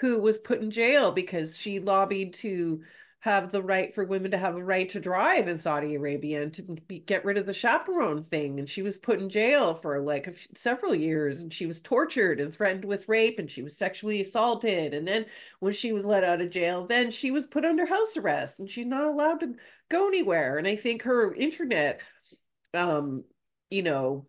who 0.00 0.20
was 0.20 0.38
put 0.38 0.60
in 0.60 0.70
jail 0.70 1.12
because 1.12 1.56
she 1.56 1.78
lobbied 1.80 2.34
to 2.34 2.82
have 3.24 3.50
the 3.50 3.62
right 3.62 3.94
for 3.94 4.04
women 4.04 4.30
to 4.30 4.36
have 4.36 4.54
the 4.54 4.62
right 4.62 4.90
to 4.90 5.00
drive 5.00 5.48
in 5.48 5.56
Saudi 5.56 5.94
Arabia 5.94 6.42
and 6.42 6.52
to 6.52 6.60
be, 6.62 6.98
get 6.98 7.24
rid 7.24 7.38
of 7.38 7.46
the 7.46 7.54
chaperone 7.54 8.22
thing. 8.22 8.58
And 8.58 8.68
she 8.68 8.82
was 8.82 8.98
put 8.98 9.18
in 9.18 9.30
jail 9.30 9.74
for 9.74 9.98
like 9.98 10.36
several 10.54 10.94
years 10.94 11.40
and 11.40 11.50
she 11.50 11.64
was 11.64 11.80
tortured 11.80 12.38
and 12.38 12.52
threatened 12.52 12.84
with 12.84 13.08
rape 13.08 13.38
and 13.38 13.50
she 13.50 13.62
was 13.62 13.78
sexually 13.78 14.20
assaulted. 14.20 14.92
And 14.92 15.08
then 15.08 15.24
when 15.60 15.72
she 15.72 15.94
was 15.94 16.04
let 16.04 16.22
out 16.22 16.42
of 16.42 16.50
jail, 16.50 16.86
then 16.86 17.10
she 17.10 17.30
was 17.30 17.46
put 17.46 17.64
under 17.64 17.86
house 17.86 18.14
arrest 18.18 18.58
and 18.58 18.70
she's 18.70 18.84
not 18.84 19.06
allowed 19.06 19.40
to 19.40 19.54
go 19.88 20.06
anywhere. 20.06 20.58
And 20.58 20.68
I 20.68 20.76
think 20.76 21.04
her 21.04 21.32
internet, 21.32 22.02
um, 22.74 23.24
you 23.70 23.82
know, 23.82 24.26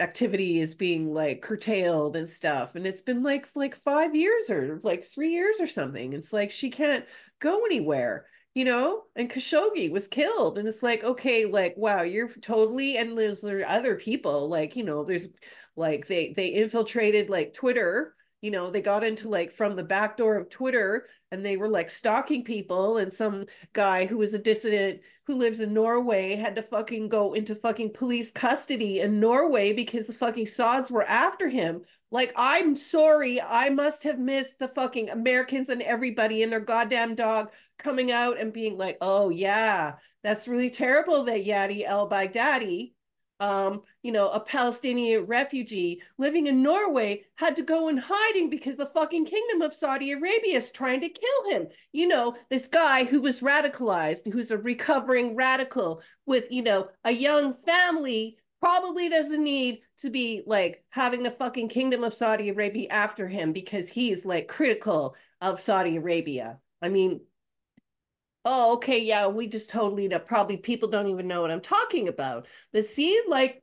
activity 0.00 0.58
is 0.58 0.74
being 0.74 1.12
like 1.12 1.42
curtailed 1.42 2.16
and 2.16 2.26
stuff 2.28 2.74
and 2.74 2.86
it's 2.86 3.02
been 3.02 3.22
like 3.22 3.46
like 3.54 3.76
five 3.76 4.14
years 4.16 4.48
or 4.48 4.80
like 4.82 5.04
three 5.04 5.32
years 5.32 5.60
or 5.60 5.66
something 5.66 6.14
it's 6.14 6.32
like 6.32 6.50
she 6.50 6.70
can't 6.70 7.04
go 7.40 7.64
anywhere 7.64 8.26
you 8.54 8.64
know 8.64 9.02
and 9.16 9.30
khashoggi 9.30 9.90
was 9.90 10.08
killed 10.08 10.58
and 10.58 10.68
it's 10.68 10.82
like 10.82 11.04
okay 11.04 11.46
like 11.46 11.74
wow 11.76 12.02
you're 12.02 12.28
totally 12.28 12.96
and 12.96 13.16
there's 13.16 13.40
there 13.40 13.66
other 13.66 13.96
people 13.96 14.48
like 14.48 14.76
you 14.76 14.84
know 14.84 15.04
there's 15.04 15.28
like 15.76 16.06
they 16.06 16.32
they 16.36 16.48
infiltrated 16.48 17.30
like 17.30 17.54
twitter 17.54 18.14
you 18.40 18.50
know 18.50 18.70
they 18.70 18.80
got 18.80 19.04
into 19.04 19.28
like 19.28 19.52
from 19.52 19.76
the 19.76 19.82
back 19.82 20.16
door 20.16 20.36
of 20.36 20.48
twitter 20.48 21.06
and 21.32 21.44
they 21.44 21.56
were 21.56 21.68
like 21.68 21.90
stalking 21.90 22.42
people 22.42 22.98
and 22.98 23.12
some 23.12 23.46
guy 23.72 24.04
who 24.04 24.18
was 24.18 24.34
a 24.34 24.38
dissident 24.38 25.00
who 25.26 25.36
lives 25.36 25.60
in 25.60 25.72
Norway 25.72 26.34
had 26.34 26.56
to 26.56 26.62
fucking 26.62 27.08
go 27.08 27.34
into 27.34 27.54
fucking 27.54 27.92
police 27.92 28.30
custody 28.30 29.00
in 29.00 29.20
Norway 29.20 29.72
because 29.72 30.06
the 30.06 30.12
fucking 30.12 30.46
sods 30.46 30.90
were 30.90 31.04
after 31.04 31.48
him. 31.48 31.82
Like, 32.10 32.32
I'm 32.36 32.74
sorry, 32.74 33.40
I 33.40 33.70
must 33.70 34.04
have 34.04 34.18
missed 34.18 34.58
the 34.58 34.68
fucking 34.68 35.10
Americans 35.10 35.68
and 35.68 35.82
everybody 35.82 36.42
and 36.42 36.50
their 36.50 36.60
goddamn 36.60 37.14
dog 37.14 37.52
coming 37.78 38.10
out 38.10 38.38
and 38.38 38.52
being 38.52 38.76
like, 38.76 38.98
oh 39.00 39.30
yeah, 39.30 39.94
that's 40.22 40.48
really 40.48 40.70
terrible 40.70 41.24
that 41.24 41.44
Iyad 41.44 41.84
El 41.86 42.08
Baghdadi 42.08 42.92
um, 43.40 43.82
you 44.02 44.12
know, 44.12 44.28
a 44.28 44.38
Palestinian 44.38 45.24
refugee 45.24 46.02
living 46.18 46.46
in 46.46 46.62
Norway 46.62 47.24
had 47.36 47.56
to 47.56 47.62
go 47.62 47.88
in 47.88 47.96
hiding 47.96 48.50
because 48.50 48.76
the 48.76 48.86
fucking 48.86 49.24
kingdom 49.24 49.62
of 49.62 49.74
Saudi 49.74 50.12
Arabia 50.12 50.58
is 50.58 50.70
trying 50.70 51.00
to 51.00 51.08
kill 51.08 51.50
him. 51.50 51.66
You 51.92 52.06
know, 52.08 52.36
this 52.50 52.68
guy 52.68 53.04
who 53.04 53.22
was 53.22 53.40
radicalized, 53.40 54.30
who's 54.30 54.50
a 54.50 54.58
recovering 54.58 55.34
radical 55.34 56.02
with, 56.26 56.52
you 56.52 56.62
know, 56.62 56.88
a 57.04 57.12
young 57.12 57.54
family 57.54 58.36
probably 58.60 59.08
doesn't 59.08 59.42
need 59.42 59.80
to 60.00 60.10
be 60.10 60.42
like 60.46 60.84
having 60.90 61.22
the 61.22 61.30
fucking 61.30 61.68
kingdom 61.68 62.04
of 62.04 62.14
Saudi 62.14 62.50
Arabia 62.50 62.88
after 62.90 63.26
him 63.26 63.52
because 63.52 63.88
he's 63.88 64.26
like 64.26 64.48
critical 64.48 65.14
of 65.40 65.60
Saudi 65.60 65.96
Arabia. 65.96 66.58
I 66.82 66.88
mean, 66.88 67.20
oh, 68.44 68.74
okay, 68.74 69.02
yeah, 69.02 69.26
we 69.28 69.46
just 69.48 69.70
totally 69.70 70.08
know. 70.08 70.18
Probably 70.18 70.56
people 70.56 70.90
don't 70.90 71.08
even 71.08 71.26
know 71.26 71.42
what 71.42 71.50
I'm 71.50 71.60
talking 71.60 72.08
about. 72.08 72.46
But 72.72 72.84
see, 72.84 73.20
like, 73.28 73.62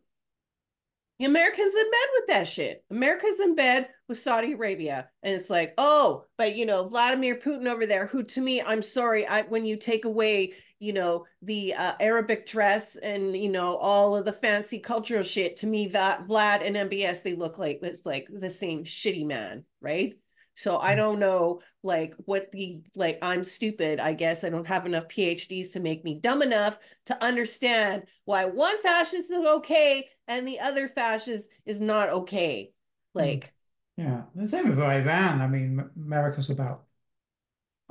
the 1.19 1.25
Americans 1.25 1.73
in 1.73 1.83
bed 1.83 2.07
with 2.13 2.27
that 2.27 2.47
shit. 2.47 2.83
America's 2.91 3.39
in 3.39 3.55
bed 3.55 3.89
with 4.07 4.19
Saudi 4.19 4.53
Arabia. 4.53 5.09
And 5.23 5.33
it's 5.33 5.49
like, 5.49 5.73
oh, 5.77 6.25
but 6.37 6.55
you 6.55 6.65
know, 6.65 6.85
Vladimir 6.85 7.35
Putin 7.35 7.65
over 7.65 7.87
there, 7.87 8.05
who 8.05 8.23
to 8.23 8.41
me, 8.41 8.61
I'm 8.61 8.83
sorry, 8.83 9.25
I 9.25 9.41
when 9.41 9.65
you 9.65 9.77
take 9.77 10.05
away, 10.05 10.53
you 10.79 10.93
know, 10.93 11.25
the 11.41 11.73
uh, 11.73 11.93
Arabic 11.99 12.45
dress 12.47 12.95
and 12.95 13.35
you 13.35 13.49
know, 13.49 13.75
all 13.77 14.15
of 14.15 14.25
the 14.25 14.33
fancy 14.33 14.79
cultural 14.79 15.23
shit, 15.23 15.57
to 15.57 15.67
me, 15.67 15.87
that 15.89 16.27
Vlad 16.27 16.65
and 16.65 16.75
MBS, 16.75 17.23
they 17.23 17.35
look 17.35 17.57
like 17.57 17.79
it's 17.81 18.05
like 18.05 18.27
the 18.31 18.49
same 18.49 18.83
shitty 18.83 19.25
man, 19.25 19.63
right? 19.81 20.13
So 20.55 20.79
I 20.79 20.95
don't 20.95 21.19
know 21.19 21.61
like 21.83 22.15
what 22.25 22.51
the 22.51 22.81
like 22.95 23.19
I'm 23.21 23.43
stupid. 23.43 23.99
I 23.99 24.13
guess 24.13 24.43
I 24.43 24.49
don't 24.49 24.67
have 24.67 24.87
enough 24.87 25.07
PhDs 25.07 25.73
to 25.73 25.79
make 25.79 26.03
me 26.03 26.19
dumb 26.19 26.41
enough 26.41 26.79
to 27.05 27.23
understand 27.23 28.03
why 28.25 28.45
one 28.45 28.81
fascist 28.81 29.29
is 29.31 29.45
okay 29.45 30.09
and 30.27 30.47
the 30.47 30.59
other 30.59 30.89
fascist 30.89 31.49
is 31.65 31.79
not 31.79 32.09
okay. 32.09 32.71
Like 33.13 33.53
Yeah, 33.97 34.23
the 34.33 34.47
same 34.47 34.69
with 34.69 34.79
Iran. 34.79 35.41
I 35.41 35.47
mean, 35.47 35.89
America's 35.95 36.49
about 36.49 36.86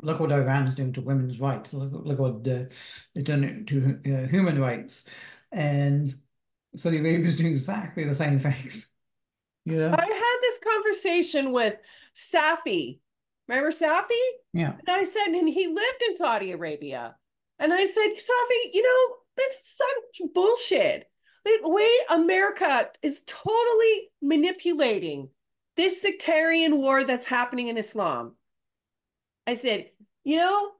look 0.03 0.21
what 0.21 0.33
Iran's 0.33 0.75
doing 0.75 0.93
to 0.95 1.01
women's 1.01 1.41
rights. 1.41 1.73
Look, 1.73 1.91
look 1.93 2.19
what 2.19 2.49
uh, 2.49 2.65
they've 3.15 3.25
done 3.25 3.65
to 3.67 3.99
uh, 4.07 4.29
human 4.29 4.61
rights, 4.61 5.09
and 5.53 6.13
Saudi 6.77 6.99
Arabia 6.99 7.27
is 7.27 7.37
doing 7.37 7.51
exactly 7.51 8.05
the 8.05 8.15
same 8.15 8.39
things. 8.39 8.91
You 9.65 9.79
know? 9.79 9.95
I 9.99 10.05
had 10.05 10.39
this 10.43 10.61
conversation 10.61 11.53
with 11.53 11.75
Safi. 12.15 13.01
Remember 13.49 13.71
Safi? 13.71 14.13
Yeah. 14.53 14.75
And 14.79 14.89
I 14.89 15.03
said, 15.03 15.27
and 15.27 15.49
he 15.49 15.67
lived 15.67 16.03
in 16.07 16.15
Saudi 16.15 16.53
Arabia. 16.53 17.17
And 17.59 17.73
I 17.73 17.87
said, 17.87 18.11
Safi, 18.11 18.75
you 18.75 18.83
know, 18.83 19.17
this 19.37 19.51
is 19.53 19.67
such 19.67 20.33
bullshit. 20.35 21.09
The 21.45 21.59
way 21.63 21.89
America 22.11 22.91
is 23.03 23.23
totally 23.27 24.11
manipulating 24.21 25.31
this 25.77 26.03
sectarian 26.03 26.79
war 26.79 27.05
that's 27.05 27.27
happening 27.27 27.69
in 27.69 27.77
Islam. 27.77 28.35
I 29.47 29.55
said, 29.55 29.91
you 30.25 30.37
know, 30.37 30.71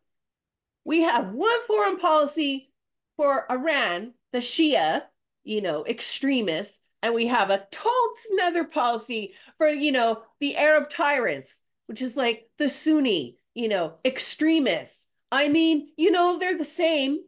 we 0.85 1.03
have 1.03 1.33
one 1.33 1.63
foreign 1.67 1.99
policy 1.99 2.71
for 3.17 3.51
Iran, 3.51 4.15
the 4.33 4.39
Shia, 4.39 5.03
you 5.45 5.61
know, 5.61 5.85
extremists, 5.87 6.81
and 7.03 7.15
we 7.15 7.27
have 7.27 7.51
a 7.51 7.67
total 7.71 8.07
another 8.33 8.65
policy 8.65 9.35
for 9.59 9.69
you 9.69 9.93
know 9.93 10.23
the 10.41 10.57
Arab 10.57 10.89
tyrants, 10.89 11.61
which 11.87 12.03
is 12.03 12.17
like 12.17 12.49
the 12.59 12.69
Sunni, 12.69 13.39
you 13.55 13.69
know, 13.69 13.95
extremists. 14.05 15.09
I 15.33 15.49
mean, 15.49 15.89
you 15.97 16.11
know, 16.11 16.39
they're 16.39 16.59
the 16.59 16.65
same. 16.65 17.21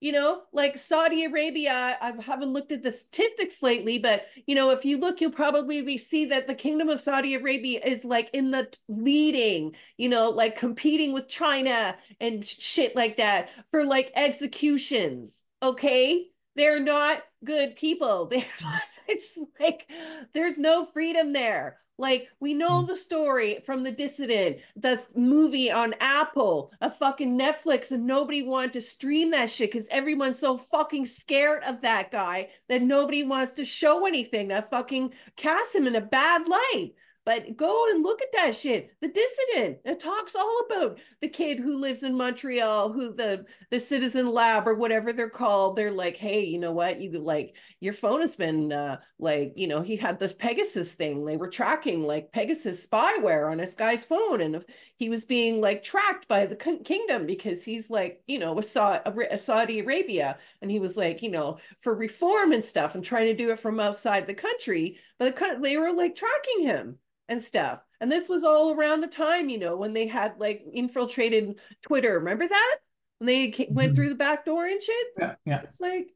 You 0.00 0.12
know, 0.12 0.42
like 0.52 0.78
Saudi 0.78 1.24
Arabia, 1.24 1.98
I 2.00 2.12
haven't 2.20 2.52
looked 2.52 2.72
at 2.72 2.82
the 2.82 2.90
statistics 2.92 3.62
lately, 3.62 3.98
but 3.98 4.26
you 4.46 4.54
know, 4.54 4.70
if 4.70 4.84
you 4.84 4.98
look, 4.98 5.20
you'll 5.20 5.32
probably 5.32 5.98
see 5.98 6.26
that 6.26 6.46
the 6.46 6.54
Kingdom 6.54 6.88
of 6.88 7.00
Saudi 7.00 7.34
Arabia 7.34 7.80
is 7.84 8.04
like 8.04 8.30
in 8.32 8.50
the 8.50 8.72
leading, 8.88 9.74
you 9.96 10.08
know, 10.08 10.30
like 10.30 10.56
competing 10.56 11.12
with 11.12 11.28
China 11.28 11.96
and 12.20 12.46
shit 12.46 12.94
like 12.94 13.16
that 13.16 13.50
for 13.70 13.84
like 13.84 14.12
executions. 14.14 15.42
Okay 15.62 16.28
they're 16.58 16.80
not 16.80 17.22
good 17.44 17.76
people. 17.76 18.26
They're 18.30 18.44
not, 18.60 18.82
it's 19.06 19.38
like 19.58 19.88
there's 20.34 20.58
no 20.58 20.84
freedom 20.84 21.32
there. 21.32 21.78
Like 21.98 22.28
we 22.38 22.54
know 22.54 22.82
mm. 22.82 22.86
the 22.86 22.96
story 22.96 23.58
from 23.66 23.82
the 23.82 23.90
dissident, 23.90 24.58
the 24.76 25.02
movie 25.16 25.70
on 25.70 25.94
Apple, 26.00 26.72
a 26.80 26.88
fucking 26.88 27.36
Netflix, 27.36 27.90
and 27.90 28.06
nobody 28.06 28.42
wanted 28.42 28.72
to 28.74 28.80
stream 28.80 29.32
that 29.32 29.50
shit 29.50 29.72
because 29.72 29.88
everyone's 29.90 30.38
so 30.38 30.56
fucking 30.56 31.06
scared 31.06 31.64
of 31.64 31.80
that 31.82 32.12
guy 32.12 32.48
that 32.68 32.82
nobody 32.82 33.24
wants 33.24 33.52
to 33.54 33.64
show 33.64 34.06
anything 34.06 34.48
that 34.48 34.70
fucking 34.70 35.12
cast 35.36 35.74
him 35.74 35.88
in 35.88 35.96
a 35.96 36.00
bad 36.00 36.48
light. 36.48 36.92
But 37.24 37.58
go 37.58 37.90
and 37.90 38.02
look 38.02 38.22
at 38.22 38.32
that 38.32 38.56
shit. 38.56 38.90
The 39.02 39.08
dissident. 39.08 39.80
It 39.84 40.00
talks 40.00 40.34
all 40.34 40.60
about 40.66 40.98
the 41.20 41.28
kid 41.28 41.58
who 41.58 41.76
lives 41.76 42.02
in 42.02 42.16
Montreal, 42.16 42.90
who 42.90 43.12
the 43.12 43.44
the 43.70 43.78
citizen 43.78 44.32
lab 44.32 44.66
or 44.66 44.74
whatever 44.74 45.12
they're 45.12 45.28
called. 45.28 45.76
They're 45.76 45.92
like, 45.92 46.16
hey, 46.16 46.44
you 46.44 46.58
know 46.58 46.72
what? 46.72 47.00
You 47.00 47.18
like 47.18 47.54
your 47.80 47.92
phone 47.92 48.20
has 48.22 48.34
been 48.34 48.72
uh, 48.72 48.98
like, 49.18 49.52
you 49.56 49.66
know, 49.66 49.82
he 49.82 49.94
had 49.94 50.18
this 50.18 50.32
Pegasus 50.32 50.94
thing. 50.94 51.24
They 51.24 51.36
were 51.36 51.50
tracking 51.50 52.02
like 52.02 52.32
Pegasus 52.32 52.86
spyware 52.86 53.50
on 53.50 53.58
this 53.58 53.74
guy's 53.74 54.04
phone, 54.04 54.40
and 54.40 54.56
if 54.56 54.64
he 54.96 55.10
was 55.10 55.26
being 55.26 55.60
like 55.60 55.82
tracked 55.82 56.28
by 56.28 56.46
the 56.46 56.56
kingdom 56.56 57.26
because 57.26 57.62
he's 57.62 57.90
like, 57.90 58.22
you 58.26 58.38
know, 58.38 58.54
was 58.54 58.70
Sa- 58.70 59.02
Saudi 59.36 59.80
Arabia, 59.80 60.38
and 60.62 60.70
he 60.70 60.80
was 60.80 60.96
like, 60.96 61.22
you 61.22 61.30
know, 61.30 61.58
for 61.80 61.94
reform 61.94 62.52
and 62.52 62.64
stuff, 62.64 62.94
and 62.94 63.04
trying 63.04 63.26
to 63.26 63.34
do 63.34 63.50
it 63.50 63.58
from 63.58 63.80
outside 63.80 64.26
the 64.26 64.34
country. 64.34 64.98
But 65.18 65.36
the, 65.36 65.58
they 65.60 65.76
were 65.76 65.92
like 65.92 66.16
tracking 66.16 66.62
him 66.62 66.98
and 67.28 67.42
stuff. 67.42 67.80
And 68.00 68.10
this 68.10 68.28
was 68.28 68.44
all 68.44 68.74
around 68.74 69.00
the 69.00 69.08
time, 69.08 69.48
you 69.48 69.58
know, 69.58 69.76
when 69.76 69.92
they 69.92 70.06
had 70.06 70.34
like 70.38 70.62
infiltrated 70.72 71.60
Twitter. 71.82 72.18
Remember 72.18 72.46
that? 72.46 72.76
When 73.18 73.26
they 73.26 73.48
came, 73.48 73.66
mm-hmm. 73.66 73.74
went 73.74 73.96
through 73.96 74.10
the 74.10 74.14
back 74.14 74.44
door 74.44 74.66
and 74.66 74.82
shit? 74.82 75.06
Yeah. 75.18 75.34
Yeah. 75.44 75.60
It's 75.62 75.80
like, 75.80 76.14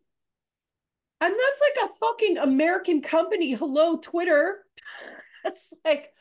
and 1.20 1.33
that's 1.33 1.61
like 1.61 1.90
a 1.90 1.94
fucking 2.01 2.38
American 2.38 3.01
company. 3.01 3.53
Hello, 3.53 3.96
Twitter. 3.96 4.64
It's 5.44 5.75
like, 5.85 6.12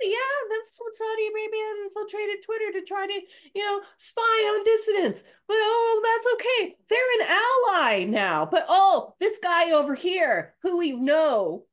yeah, 0.00 0.14
that's 0.50 0.78
what 0.78 0.94
Saudi 0.94 1.26
Arabia 1.26 1.84
infiltrated 1.84 2.44
Twitter 2.44 2.78
to 2.78 2.86
try 2.86 3.08
to, 3.08 3.20
you 3.54 3.64
know, 3.64 3.80
spy 3.96 4.22
on 4.22 4.62
dissidents. 4.62 5.24
But 5.48 5.56
oh, 5.58 6.00
that's 6.04 6.34
okay. 6.34 6.76
They're 6.88 7.20
an 7.20 7.26
ally 7.28 8.04
now. 8.04 8.46
But 8.48 8.66
oh, 8.68 9.14
this 9.18 9.40
guy 9.40 9.72
over 9.72 9.96
here, 9.96 10.54
who 10.62 10.78
we 10.78 10.92
know 10.92 11.64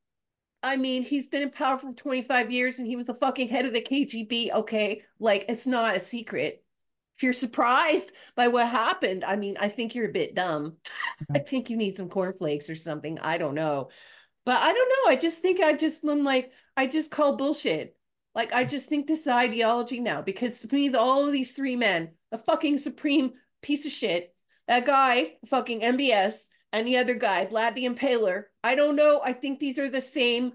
I 0.65 0.77
mean, 0.77 1.03
he's 1.03 1.27
been 1.27 1.43
in 1.43 1.51
power 1.51 1.77
for 1.77 1.93
25 1.93 2.51
years 2.51 2.79
and 2.79 2.87
he 2.87 2.95
was 2.95 3.05
the 3.05 3.13
fucking 3.13 3.49
head 3.49 3.65
of 3.65 3.73
the 3.73 3.81
KGB. 3.81 4.51
Okay. 4.51 5.03
Like, 5.19 5.45
it's 5.47 5.67
not 5.67 5.95
a 5.95 5.99
secret. 5.99 6.63
If 7.15 7.23
you're 7.23 7.33
surprised 7.33 8.11
by 8.35 8.47
what 8.47 8.67
happened, 8.67 9.23
I 9.23 9.35
mean, 9.35 9.57
I 9.59 9.69
think 9.69 9.93
you're 9.93 10.09
a 10.09 10.11
bit 10.11 10.33
dumb. 10.33 10.77
I 11.35 11.39
think 11.39 11.69
you 11.69 11.77
need 11.77 11.95
some 11.95 12.09
cornflakes 12.09 12.67
or 12.71 12.75
something. 12.75 13.19
I 13.19 13.37
don't 13.37 13.53
know. 13.53 13.89
But 14.43 14.59
I 14.59 14.73
don't 14.73 14.89
know. 14.89 15.11
I 15.11 15.15
just 15.15 15.43
think 15.43 15.61
I 15.61 15.73
just, 15.73 16.03
I'm 16.03 16.23
like, 16.23 16.51
I 16.75 16.87
just 16.87 17.11
call 17.11 17.35
bullshit. 17.35 17.95
Like, 18.33 18.51
I 18.51 18.63
just 18.63 18.89
think 18.89 19.05
this 19.05 19.27
ideology 19.27 19.99
now 19.99 20.23
because 20.23 20.59
to 20.61 20.73
me, 20.73 20.93
all 20.95 21.27
of 21.27 21.31
these 21.31 21.53
three 21.53 21.75
men, 21.75 22.09
a 22.31 22.39
fucking 22.39 22.79
supreme 22.79 23.33
piece 23.61 23.85
of 23.85 23.91
shit, 23.91 24.33
that 24.67 24.87
guy, 24.87 25.33
fucking 25.45 25.81
MBS, 25.81 26.47
the 26.83 26.97
other 26.97 27.15
guy, 27.15 27.45
Vlad 27.45 27.75
the 27.75 27.85
Impaler. 27.85 28.43
I 28.63 28.75
don't 28.75 28.95
know. 28.95 29.21
I 29.23 29.33
think 29.33 29.59
these 29.59 29.79
are 29.79 29.89
the 29.89 30.01
same. 30.01 30.53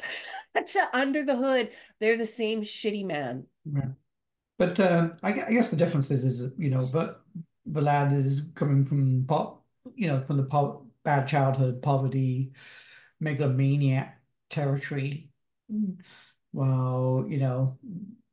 That's 0.54 0.76
under 0.92 1.24
the 1.24 1.36
hood. 1.36 1.70
They're 2.00 2.16
the 2.16 2.26
same 2.26 2.62
shitty 2.62 3.04
man. 3.04 3.46
Yeah. 3.64 3.88
But 4.58 4.78
uh, 4.78 5.08
I, 5.22 5.32
guess 5.32 5.68
the 5.68 5.76
difference 5.76 6.10
is, 6.12 6.24
is 6.24 6.52
you 6.56 6.70
know, 6.70 6.88
but 6.92 7.22
Vlad 7.68 8.16
is 8.16 8.42
coming 8.54 8.84
from 8.84 9.24
pop, 9.26 9.64
you 9.96 10.06
know, 10.06 10.20
from 10.20 10.36
the 10.36 10.44
po- 10.44 10.86
bad 11.04 11.26
childhood, 11.26 11.82
poverty, 11.82 12.52
megalomaniac 13.20 14.20
territory. 14.50 15.30
Well, 16.52 17.26
you 17.28 17.38
know, 17.38 17.78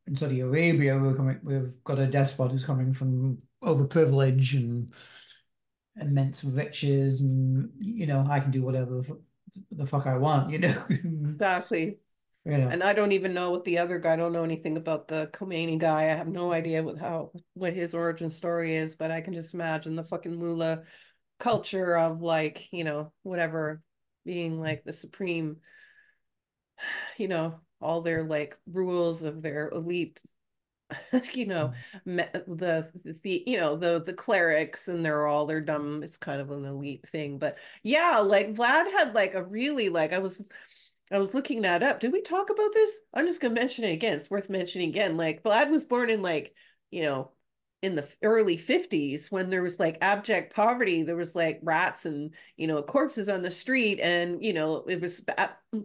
in 0.06 0.16
Saudi 0.16 0.40
Arabia, 0.40 0.96
we're 0.96 1.14
coming, 1.14 1.40
we've 1.42 1.82
got 1.84 1.98
a 1.98 2.06
despot 2.06 2.52
who's 2.52 2.64
coming 2.64 2.92
from 2.92 3.38
overprivilege 3.64 4.54
and 4.54 4.92
immense 6.00 6.42
riches 6.44 7.20
and 7.20 7.70
you 7.78 8.06
know 8.06 8.26
I 8.28 8.40
can 8.40 8.50
do 8.50 8.62
whatever 8.62 9.02
the 9.70 9.86
fuck 9.86 10.06
I 10.06 10.16
want 10.16 10.50
you 10.50 10.58
know? 10.58 10.84
Exactly. 10.90 11.98
You 12.44 12.58
know. 12.58 12.68
and 12.68 12.82
I 12.82 12.92
don't 12.92 13.12
even 13.12 13.34
know 13.34 13.52
what 13.52 13.64
the 13.64 13.78
other 13.78 14.00
guy 14.00 14.14
I 14.14 14.16
don't 14.16 14.32
know 14.32 14.42
anything 14.42 14.76
about 14.76 15.06
the 15.06 15.30
Khomeini 15.32 15.78
guy. 15.78 16.02
I 16.02 16.16
have 16.16 16.26
no 16.26 16.52
idea 16.52 16.82
what 16.82 16.98
how 16.98 17.30
what 17.54 17.72
his 17.72 17.94
origin 17.94 18.30
story 18.30 18.74
is 18.74 18.94
but 18.96 19.10
I 19.10 19.20
can 19.20 19.32
just 19.32 19.54
imagine 19.54 19.94
the 19.94 20.02
fucking 20.02 20.36
mullah 20.36 20.82
culture 21.38 21.96
of 21.96 22.20
like 22.20 22.68
you 22.72 22.84
know 22.84 23.12
whatever 23.22 23.82
being 24.24 24.60
like 24.60 24.84
the 24.84 24.92
supreme 24.92 25.56
you 27.16 27.28
know 27.28 27.60
all 27.80 28.00
their 28.00 28.24
like 28.24 28.56
rules 28.66 29.24
of 29.24 29.42
their 29.42 29.68
elite 29.70 30.20
you 31.34 31.46
know 31.46 31.72
mm-hmm. 32.06 32.54
the, 32.56 32.90
the 33.22 33.42
you 33.46 33.58
know 33.58 33.76
the 33.76 34.02
the 34.04 34.12
clerics 34.12 34.88
and 34.88 35.04
they're 35.04 35.26
all 35.26 35.46
they're 35.46 35.60
dumb 35.60 36.02
it's 36.02 36.16
kind 36.16 36.40
of 36.40 36.50
an 36.50 36.64
elite 36.64 37.08
thing 37.08 37.38
but 37.38 37.58
yeah 37.82 38.18
like 38.18 38.54
vlad 38.54 38.90
had 38.92 39.14
like 39.14 39.34
a 39.34 39.44
really 39.44 39.88
like 39.88 40.12
i 40.12 40.18
was 40.18 40.44
i 41.10 41.18
was 41.18 41.34
looking 41.34 41.62
that 41.62 41.82
up. 41.82 42.00
Did 42.00 42.12
we 42.12 42.22
talk 42.22 42.50
about 42.50 42.72
this? 42.72 42.98
I'm 43.12 43.26
just 43.26 43.40
gonna 43.40 43.54
mention 43.54 43.84
it 43.84 43.92
again. 43.92 44.14
It's 44.14 44.30
worth 44.30 44.48
mentioning 44.48 44.88
again. 44.88 45.16
Like 45.16 45.42
vlad 45.42 45.70
was 45.70 45.84
born 45.84 46.10
in 46.10 46.22
like 46.22 46.54
you 46.90 47.02
know 47.02 47.32
in 47.82 47.96
the 47.96 48.08
early 48.22 48.56
50s 48.56 49.30
when 49.32 49.50
there 49.50 49.62
was 49.62 49.80
like 49.80 49.98
abject 50.00 50.54
poverty 50.54 51.02
there 51.02 51.16
was 51.16 51.34
like 51.34 51.58
rats 51.62 52.06
and 52.06 52.30
you 52.56 52.68
know 52.68 52.80
corpses 52.80 53.28
on 53.28 53.42
the 53.42 53.50
street 53.50 53.98
and 54.00 54.42
you 54.42 54.52
know 54.52 54.84
it 54.88 55.00
was 55.00 55.24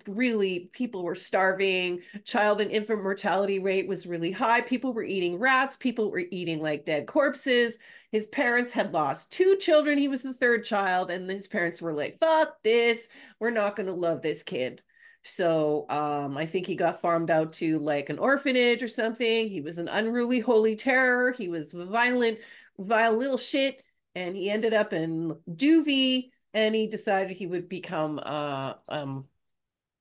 really 0.07 0.69
people 0.73 1.03
were 1.03 1.15
starving 1.15 1.99
child 2.23 2.61
and 2.61 2.69
infant 2.71 3.01
mortality 3.01 3.57
rate 3.57 3.87
was 3.87 4.05
really 4.05 4.31
high 4.31 4.61
people 4.61 4.93
were 4.93 5.03
eating 5.03 5.39
rats 5.39 5.75
people 5.75 6.11
were 6.11 6.25
eating 6.29 6.61
like 6.61 6.85
dead 6.85 7.07
corpses. 7.07 7.79
His 8.11 8.27
parents 8.27 8.71
had 8.71 8.93
lost 8.93 9.31
two 9.31 9.57
children 9.57 9.97
he 9.97 10.07
was 10.07 10.21
the 10.21 10.33
third 10.33 10.63
child 10.63 11.09
and 11.09 11.29
his 11.29 11.47
parents 11.47 11.81
were 11.81 11.93
like 11.93 12.19
fuck 12.19 12.61
this 12.63 13.09
we're 13.39 13.49
not 13.49 13.75
going 13.75 13.87
to 13.87 13.93
love 13.93 14.21
this 14.21 14.43
kid 14.43 14.81
so 15.27 15.85
um, 15.89 16.37
I 16.37 16.45
think 16.45 16.65
he 16.65 16.75
got 16.75 17.01
farmed 17.01 17.29
out 17.29 17.53
to 17.53 17.79
like 17.79 18.09
an 18.09 18.19
orphanage 18.19 18.81
or 18.81 18.87
something. 18.87 19.49
He 19.49 19.61
was 19.61 19.77
an 19.77 19.87
unruly 19.87 20.39
holy 20.39 20.75
terror. 20.75 21.31
He 21.31 21.47
was 21.49 21.73
violent, 21.73 22.39
vile 22.79 23.15
little 23.15 23.37
shit. 23.37 23.83
And 24.15 24.35
he 24.35 24.49
ended 24.49 24.73
up 24.73 24.93
in 24.93 25.37
juvie 25.51 26.31
and 26.53 26.73
he 26.73 26.87
decided 26.87 27.35
he 27.35 27.45
would 27.45 27.69
become 27.69 28.19
uh, 28.23 28.73
um, 28.89 29.25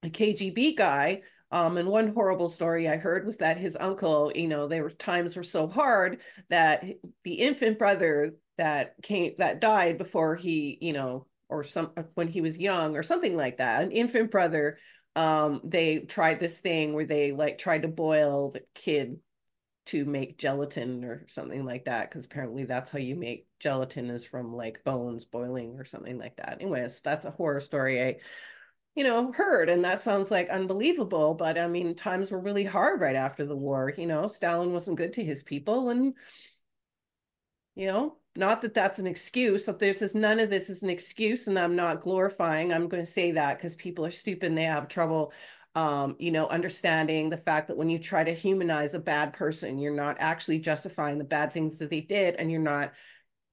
a 0.03 0.09
KGB 0.09 0.77
guy. 0.77 1.23
Um, 1.51 1.77
and 1.77 1.89
one 1.89 2.13
horrible 2.13 2.49
story 2.49 2.89
I 2.89 2.97
heard 2.97 3.27
was 3.27 3.39
that 3.39 3.57
his 3.57 3.77
uncle, 3.79 4.33
you 4.35 4.49
know, 4.49 4.67
there 4.67 4.83
were 4.83 4.91
times 4.91 5.37
were 5.37 5.43
so 5.43 5.69
hard 5.69 6.21
that 6.49 6.85
the 7.25 7.35
infant 7.35 7.79
brother 7.79 8.35
that 8.59 8.95
came 9.03 9.35
that 9.39 9.61
died 9.61 9.99
before 9.99 10.35
he, 10.35 10.79
you 10.81 10.93
know, 10.93 11.27
or 11.49 11.63
some 11.63 11.93
when 12.15 12.29
he 12.29 12.41
was 12.41 12.59
young 12.59 12.97
or 12.97 13.03
something 13.03 13.37
like 13.37 13.59
that, 13.59 13.83
an 13.83 13.93
infant 13.93 14.31
brother 14.31 14.79
um, 15.17 15.63
they 15.65 16.01
tried 16.01 16.39
this 16.39 16.61
thing 16.61 16.93
where 16.93 17.07
they 17.07 17.33
like 17.33 17.57
tried 17.59 17.83
to 17.83 17.89
boil 17.89 18.51
the 18.51 18.63
kid 18.75 19.19
to 19.87 20.05
make 20.05 20.37
gelatin 20.37 21.05
or 21.05 21.25
something 21.29 21.65
like 21.65 21.87
that 21.87 22.11
because 22.11 22.27
apparently 22.27 22.65
that's 22.65 22.91
how 22.91 22.99
you 22.99 23.17
make 23.17 23.47
gelatin 23.59 24.11
is 24.11 24.25
from 24.25 24.55
like 24.55 24.85
bones 24.85 25.25
boiling 25.25 25.79
or 25.79 25.85
something 25.85 26.19
like 26.19 26.37
that. 26.37 26.59
Anyways 26.61 27.01
that's 27.01 27.25
a 27.25 27.31
horror 27.31 27.61
story 27.61 28.03
i 28.03 28.17
you 28.95 29.05
know 29.05 29.33
heard 29.33 29.69
and 29.69 29.85
that 29.85 30.01
sounds 30.01 30.31
like 30.31 30.49
unbelievable 30.49 31.35
but 31.35 31.59
i 31.59 31.69
mean 31.69 31.95
times 31.95 32.31
were 32.31 32.41
really 32.41 32.65
hard 32.65 33.01
right 33.01 33.17
after 33.17 33.45
the 33.45 33.57
war 33.57 33.93
you 33.97 34.07
know? 34.07 34.27
Stalin 34.27 34.73
wasn't 34.73 34.97
good 34.97 35.13
to 35.15 35.25
his 35.25 35.43
people 35.43 35.91
and 35.91 36.15
you 37.75 37.87
know 37.87 38.17
not 38.37 38.61
that 38.61 38.75
that's 38.75 38.99
an 38.99 39.07
excuse 39.07 39.67
that 39.67 39.79
this 39.79 40.03
is 40.03 40.15
none 40.15 40.39
of 40.39 40.51
this 40.51 40.71
is 40.71 40.83
an 40.83 40.91
excuse 40.91 41.47
and 41.49 41.59
i'm 41.59 41.77
not 41.77 42.01
glorifying 42.01 42.73
i'm 42.73 42.89
going 42.89 43.05
to 43.05 43.11
say 43.11 43.33
that 43.33 43.59
because 43.59 43.77
people 43.77 44.05
are 44.05 44.11
stupid 44.11 44.49
and 44.49 44.59
they 44.59 44.65
have 44.65 44.89
trouble 44.89 45.33
um, 45.75 46.17
you 46.19 46.31
know 46.31 46.47
understanding 46.49 47.29
the 47.29 47.37
fact 47.37 47.69
that 47.69 47.77
when 47.77 47.91
you 47.91 47.99
try 47.99 48.25
to 48.25 48.33
humanize 48.33 48.95
a 48.95 48.99
bad 48.99 49.35
person 49.35 49.79
you're 49.79 49.95
not 49.95 50.17
actually 50.21 50.59
justifying 50.59 51.19
the 51.19 51.25
bad 51.25 51.53
things 51.53 51.79
that 51.79 51.91
they 51.91 52.01
did 52.01 52.35
and 52.37 52.51
you're 52.51 52.61
not 52.61 52.93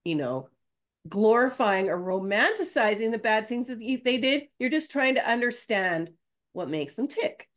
you 0.04 0.14
know 0.14 0.48
glorifying 1.08 1.88
or 1.88 1.98
romanticizing 1.98 3.12
the 3.12 3.18
bad 3.18 3.48
things 3.48 3.66
that 3.66 3.78
they 3.78 4.18
did. 4.18 4.44
You're 4.58 4.70
just 4.70 4.90
trying 4.90 5.16
to 5.16 5.28
understand 5.28 6.10
what 6.52 6.70
makes 6.70 6.94
them 6.94 7.08
tick. 7.08 7.48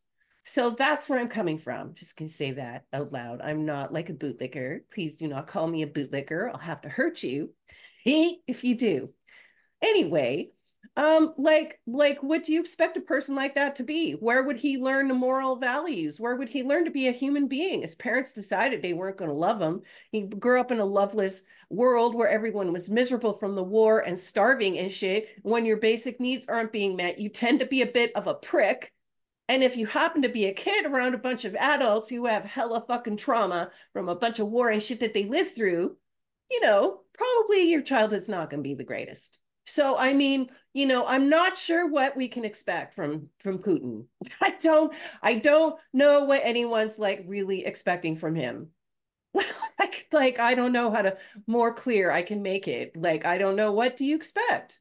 So 0.50 0.70
that's 0.70 1.10
where 1.10 1.20
I'm 1.20 1.28
coming 1.28 1.58
from. 1.58 1.94
Just 1.94 2.16
gonna 2.16 2.30
say 2.30 2.52
that 2.52 2.86
out 2.94 3.12
loud. 3.12 3.42
I'm 3.42 3.66
not 3.66 3.92
like 3.92 4.10
a 4.10 4.14
bootlicker. 4.14 4.80
Please 4.94 5.18
do 5.18 5.28
not 5.28 5.48
call 5.48 5.68
me 5.68 5.84
a 5.84 5.88
bootlicker. 5.88 6.50
I'll 6.50 6.58
have 6.58 6.82
to 6.82 6.90
hurt 6.90 7.22
you 7.22 7.52
if 8.06 8.64
you 8.64 8.76
do. 8.76 9.10
Anyway, 9.82 10.52
um, 10.96 11.34
like, 11.38 11.82
like, 11.86 12.24
what 12.24 12.46
do 12.46 12.54
you 12.54 12.62
expect 12.62 12.96
a 12.96 13.02
person 13.02 13.36
like 13.36 13.56
that 13.56 13.76
to 13.76 13.84
be? 13.84 14.14
Where 14.14 14.42
would 14.42 14.56
he 14.56 14.78
learn 14.78 15.10
the 15.10 15.14
moral 15.14 15.58
values? 15.58 16.18
Where 16.18 16.38
would 16.38 16.48
he 16.48 16.64
learn 16.64 16.86
to 16.86 16.92
be 16.92 17.10
a 17.10 17.12
human 17.12 17.50
being? 17.50 17.82
His 17.82 17.96
parents 17.96 18.32
decided 18.32 18.82
they 18.82 18.94
weren't 18.94 19.18
going 19.18 19.30
to 19.30 19.36
love 19.36 19.62
him. 19.62 19.82
He 20.12 20.24
grew 20.24 20.62
up 20.62 20.72
in 20.72 20.80
a 20.80 20.86
loveless 20.86 21.44
world 21.70 22.16
where 22.16 22.30
everyone 22.30 22.72
was 22.72 22.90
miserable 22.90 23.34
from 23.34 23.54
the 23.54 23.64
war 23.64 24.00
and 24.00 24.18
starving 24.18 24.80
and 24.80 24.90
shit. 24.90 25.28
When 25.44 25.66
your 25.66 25.78
basic 25.78 26.22
needs 26.22 26.48
aren't 26.48 26.72
being 26.72 26.96
met, 26.96 27.20
you 27.20 27.28
tend 27.28 27.60
to 27.60 27.66
be 27.66 27.82
a 27.82 27.88
bit 27.88 28.16
of 28.16 28.28
a 28.28 28.34
prick 28.34 28.94
and 29.50 29.64
if 29.64 29.78
you 29.78 29.86
happen 29.86 30.22
to 30.24 30.30
be 30.30 30.46
a 30.46 30.54
kid 30.54 30.86
around 30.86 31.14
a 31.14 31.20
bunch 31.20 31.46
of 31.46 31.56
adults 31.56 32.10
who 32.10 32.26
have 32.26 32.44
hella 32.44 32.82
fucking 32.82 33.18
trauma 33.18 33.72
from 33.94 34.10
a 34.10 34.16
bunch 34.16 34.40
of 34.40 34.48
war 34.48 34.70
and 34.70 34.84
shit 34.84 35.00
that 35.00 35.14
they 35.14 35.26
lived 35.26 35.56
through, 35.56 35.96
you 36.52 36.62
know, 36.62 37.02
probably 37.14 37.70
your 37.70 37.82
childhood's 37.82 38.30
not 38.30 38.50
going 38.50 38.62
to 38.62 38.68
be 38.68 38.76
the 38.76 38.84
greatest. 38.84 39.40
So 39.66 39.98
I 39.98 40.14
mean, 40.14 40.48
you 40.74 40.86
know, 40.86 41.06
I'm 41.06 41.30
not 41.30 41.58
sure 41.58 41.90
what 41.90 42.16
we 42.16 42.28
can 42.30 42.46
expect 42.46 42.94
from 42.94 43.28
from 43.40 43.60
Putin. 43.60 44.06
I 44.42 44.52
don't 44.62 44.94
I 45.22 45.36
don't 45.36 45.80
know 45.94 46.24
what 46.24 46.42
anyone's 46.44 46.98
like 46.98 47.26
really 47.28 47.66
expecting 47.66 48.16
from 48.16 48.36
him. 48.36 48.70
like 49.34 50.08
like 50.12 50.40
I 50.40 50.56
don't 50.56 50.72
know 50.72 50.90
how 50.92 51.02
to 51.02 51.18
more 51.48 51.74
clear 51.74 52.12
I 52.12 52.22
can 52.22 52.42
make 52.42 52.68
it. 52.68 52.96
Like 52.96 53.26
I 53.26 53.38
don't 53.38 53.58
know 53.58 53.74
what 53.74 53.98
do 53.98 54.06
you 54.06 54.16
expect? 54.16 54.80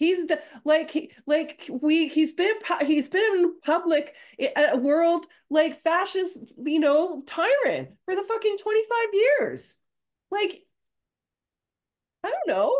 He's 0.00 0.30
like 0.64 1.12
like 1.26 1.68
we 1.70 2.08
he's 2.08 2.32
been 2.32 2.54
he's 2.86 3.10
been 3.10 3.34
in 3.34 3.60
public 3.60 4.14
eh, 4.38 4.48
a 4.72 4.78
world 4.78 5.26
like 5.50 5.76
fascist 5.76 6.38
you 6.56 6.80
know 6.80 7.22
tyrant 7.26 7.90
for 8.06 8.16
the 8.16 8.22
fucking 8.22 8.56
25 8.56 8.96
years. 9.12 9.76
Like 10.30 10.62
I 12.24 12.30
don't 12.30 12.48
know. 12.48 12.74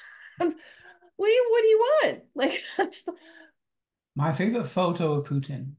what 0.38 1.28
do 1.28 1.32
you 1.32 1.46
what 1.48 1.62
do 1.62 1.68
you 1.68 1.78
want? 1.78 2.18
Like 2.34 2.64
just... 2.76 3.08
my 4.16 4.32
favorite 4.32 4.66
photo 4.66 5.12
of 5.12 5.28
Putin 5.28 5.74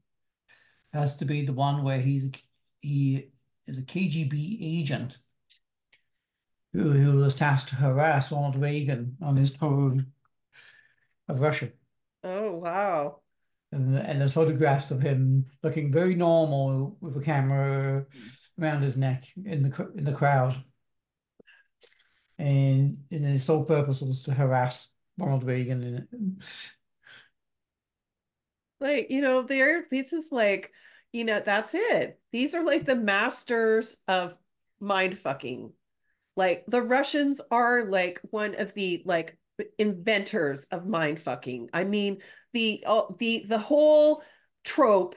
has 0.94 1.18
to 1.18 1.26
be 1.26 1.44
the 1.44 1.52
one 1.52 1.82
where 1.82 2.00
he's 2.00 2.30
he 2.80 3.28
is 3.66 3.76
a 3.76 3.82
KGB 3.82 4.80
agent 4.80 5.18
who, 6.72 6.92
who 6.92 7.18
was 7.18 7.34
tasked 7.34 7.68
to 7.68 7.76
harass 7.76 8.32
Ronald 8.32 8.56
Reagan 8.56 9.18
on 9.20 9.36
his 9.36 9.50
tour 9.50 9.98
of 11.28 11.40
Russia. 11.40 11.70
Oh, 12.22 12.52
wow. 12.52 13.20
And, 13.72 13.96
and 13.96 14.20
there's 14.20 14.32
photographs 14.32 14.90
of 14.90 15.00
him 15.00 15.46
looking 15.62 15.92
very 15.92 16.14
normal 16.14 16.96
with 17.00 17.16
a 17.16 17.20
camera 17.20 18.06
around 18.60 18.82
his 18.82 18.96
neck 18.96 19.24
in 19.44 19.62
the 19.62 19.92
in 19.96 20.04
the 20.04 20.12
crowd. 20.12 20.56
And, 22.38 22.98
and 23.10 23.24
his 23.24 23.44
sole 23.44 23.64
purpose 23.64 24.00
was 24.00 24.22
to 24.22 24.34
harass 24.34 24.92
Ronald 25.18 25.44
Reagan. 25.44 26.06
Like, 28.78 29.10
you 29.10 29.22
know, 29.22 29.42
there, 29.42 29.84
this 29.90 30.12
is 30.12 30.30
like, 30.30 30.70
you 31.12 31.24
know, 31.24 31.40
that's 31.40 31.74
it. 31.74 32.20
These 32.32 32.54
are 32.54 32.62
like 32.62 32.84
the 32.84 32.96
masters 32.96 33.96
of 34.06 34.36
mind 34.80 35.18
fucking. 35.18 35.72
Like 36.36 36.64
the 36.68 36.82
Russians 36.82 37.40
are 37.50 37.84
like 37.84 38.20
one 38.30 38.54
of 38.54 38.74
the 38.74 39.02
like 39.06 39.38
inventors 39.78 40.66
of 40.70 40.86
mind 40.86 41.18
fucking. 41.18 41.70
I 41.72 41.84
mean, 41.84 42.18
the 42.52 42.84
uh, 42.86 43.02
the 43.18 43.44
the 43.46 43.58
whole 43.58 44.22
trope, 44.64 45.16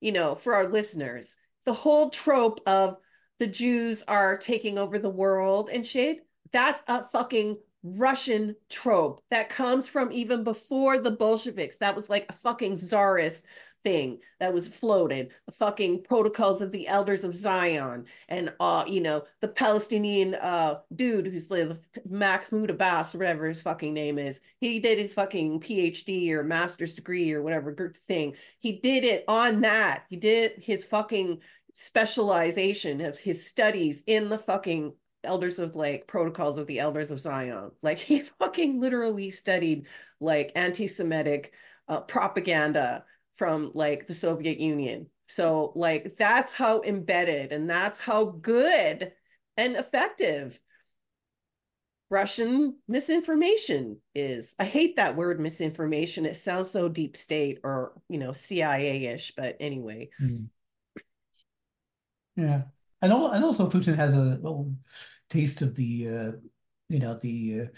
you 0.00 0.12
know, 0.12 0.34
for 0.34 0.54
our 0.54 0.68
listeners, 0.68 1.36
the 1.64 1.72
whole 1.72 2.10
trope 2.10 2.60
of 2.66 2.96
the 3.38 3.46
Jews 3.46 4.02
are 4.06 4.36
taking 4.38 4.78
over 4.78 4.98
the 4.98 5.10
world 5.10 5.70
and 5.72 5.84
shit. 5.86 6.18
That's 6.52 6.82
a 6.86 7.04
fucking 7.04 7.58
Russian 7.82 8.54
trope 8.68 9.22
that 9.30 9.50
comes 9.50 9.88
from 9.88 10.12
even 10.12 10.44
before 10.44 10.98
the 10.98 11.10
Bolsheviks. 11.10 11.78
That 11.78 11.96
was 11.96 12.08
like 12.08 12.26
a 12.28 12.34
fucking 12.34 12.76
czarist 12.76 13.44
thing 13.82 14.18
that 14.40 14.54
was 14.54 14.68
floated, 14.68 15.32
the 15.46 15.52
fucking 15.52 16.02
protocols 16.02 16.62
of 16.62 16.72
the 16.72 16.88
elders 16.88 17.24
of 17.24 17.34
Zion, 17.34 18.06
and 18.28 18.52
uh, 18.60 18.84
you 18.86 19.00
know, 19.00 19.24
the 19.40 19.48
Palestinian 19.48 20.34
uh 20.34 20.80
dude 20.94 21.26
who's 21.26 21.50
like 21.50 21.68
the 21.68 21.78
Mahmoud 22.08 22.70
Abbas, 22.70 23.14
whatever 23.14 23.48
his 23.48 23.62
fucking 23.62 23.94
name 23.94 24.18
is. 24.18 24.40
He 24.58 24.80
did 24.80 24.98
his 24.98 25.14
fucking 25.14 25.60
PhD 25.60 26.30
or 26.30 26.42
master's 26.44 26.94
degree 26.94 27.32
or 27.32 27.42
whatever 27.42 27.74
thing. 28.06 28.34
He 28.58 28.78
did 28.80 29.04
it 29.04 29.24
on 29.28 29.60
that. 29.62 30.04
He 30.08 30.16
did 30.16 30.52
his 30.58 30.84
fucking 30.84 31.40
specialization 31.74 33.00
of 33.00 33.18
his 33.18 33.46
studies 33.46 34.02
in 34.06 34.28
the 34.28 34.38
fucking 34.38 34.92
elders 35.24 35.58
of 35.58 35.76
like 35.76 36.06
protocols 36.06 36.58
of 36.58 36.66
the 36.66 36.80
elders 36.80 37.10
of 37.10 37.20
Zion. 37.20 37.70
Like 37.82 37.98
he 37.98 38.20
fucking 38.38 38.80
literally 38.80 39.30
studied 39.30 39.86
like 40.20 40.52
anti-Semitic 40.54 41.52
uh, 41.88 42.00
propaganda 42.00 43.04
from 43.34 43.70
like 43.74 44.06
the 44.06 44.14
Soviet 44.14 44.58
Union. 44.58 45.06
So 45.28 45.72
like 45.74 46.16
that's 46.16 46.52
how 46.52 46.82
embedded 46.82 47.52
and 47.52 47.68
that's 47.68 47.98
how 47.98 48.24
good 48.24 49.12
and 49.56 49.76
effective 49.76 50.60
Russian 52.10 52.76
misinformation 52.86 53.98
is. 54.14 54.54
I 54.58 54.64
hate 54.64 54.96
that 54.96 55.16
word 55.16 55.40
misinformation. 55.40 56.26
It 56.26 56.36
sounds 56.36 56.70
so 56.70 56.90
deep 56.90 57.16
state 57.16 57.60
or, 57.64 57.92
you 58.10 58.18
know, 58.18 58.34
CIA-ish, 58.34 59.32
but 59.34 59.56
anyway. 59.60 60.10
Mm. 60.20 60.48
Yeah. 62.36 62.62
And, 63.00 63.14
all, 63.14 63.30
and 63.30 63.42
also 63.42 63.70
Putin 63.70 63.96
has 63.96 64.12
a 64.12 64.20
little 64.20 64.74
taste 65.30 65.62
of 65.62 65.74
the, 65.74 66.08
uh, 66.08 66.32
you 66.90 66.98
know, 66.98 67.18
the, 67.18 67.68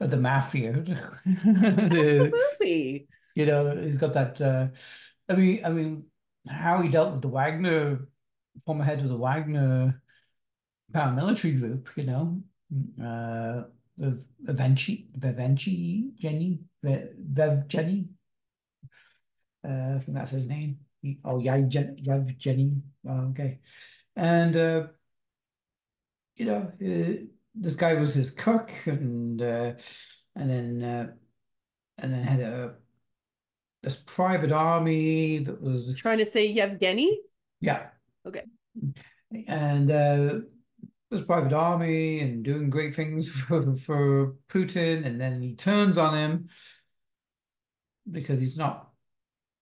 uh, 0.00 0.06
the 0.08 0.16
mafia. 0.16 0.72
the, 0.72 1.20
Absolutely 1.36 3.06
you 3.34 3.46
know, 3.46 3.76
he's 3.76 3.98
got 3.98 4.12
that. 4.14 4.40
Uh, 4.40 4.68
I 5.28 5.34
mean, 5.34 5.64
I 5.64 5.70
mean, 5.70 6.04
how 6.48 6.82
he 6.82 6.88
dealt 6.88 7.12
with 7.12 7.22
the 7.22 7.28
Wagner, 7.28 8.08
former 8.64 8.84
head 8.84 9.00
of 9.00 9.08
the 9.08 9.16
Wagner 9.16 10.02
paramilitary 10.92 11.58
group, 11.58 11.90
you 11.96 12.04
know, 12.04 12.42
uh, 13.02 13.64
the 13.96 14.24
Evenchi, 14.46 15.06
Vivenci, 15.18 16.14
Jenny, 16.16 16.60
Vev 16.84 17.66
Jenny. 17.68 18.08
Uh, 19.66 19.96
I 19.96 19.98
think 20.00 20.16
that's 20.16 20.30
his 20.32 20.46
name. 20.46 20.78
Oh, 21.24 21.38
Yev 21.38 22.38
Jenny. 22.38 22.82
Oh, 23.06 23.28
okay, 23.30 23.60
and 24.16 24.56
uh, 24.56 24.86
you 26.36 26.46
know, 26.46 26.72
uh, 26.82 27.24
this 27.54 27.74
guy 27.74 27.94
was 27.94 28.14
his 28.14 28.30
cook, 28.30 28.72
and 28.86 29.40
uh, 29.40 29.72
and 30.34 30.50
then 30.50 30.82
uh, 30.82 31.12
and 31.98 32.12
then 32.12 32.22
had 32.22 32.40
a 32.40 32.74
this 33.84 33.96
private 34.06 34.50
army 34.50 35.38
that 35.44 35.60
was 35.60 35.94
trying 35.96 36.18
to 36.18 36.26
say 36.26 36.46
Yevgeny. 36.46 37.20
Yeah. 37.60 37.88
Okay. 38.26 38.42
And 39.46 39.90
uh, 39.90 40.38
this 41.10 41.22
private 41.22 41.52
army 41.52 42.20
and 42.20 42.42
doing 42.42 42.70
great 42.70 42.96
things 42.96 43.28
for, 43.48 43.76
for 43.76 44.34
Putin, 44.48 45.04
and 45.04 45.20
then 45.20 45.42
he 45.42 45.54
turns 45.54 45.98
on 45.98 46.16
him 46.16 46.48
because 48.10 48.40
he's 48.40 48.56
not 48.56 48.90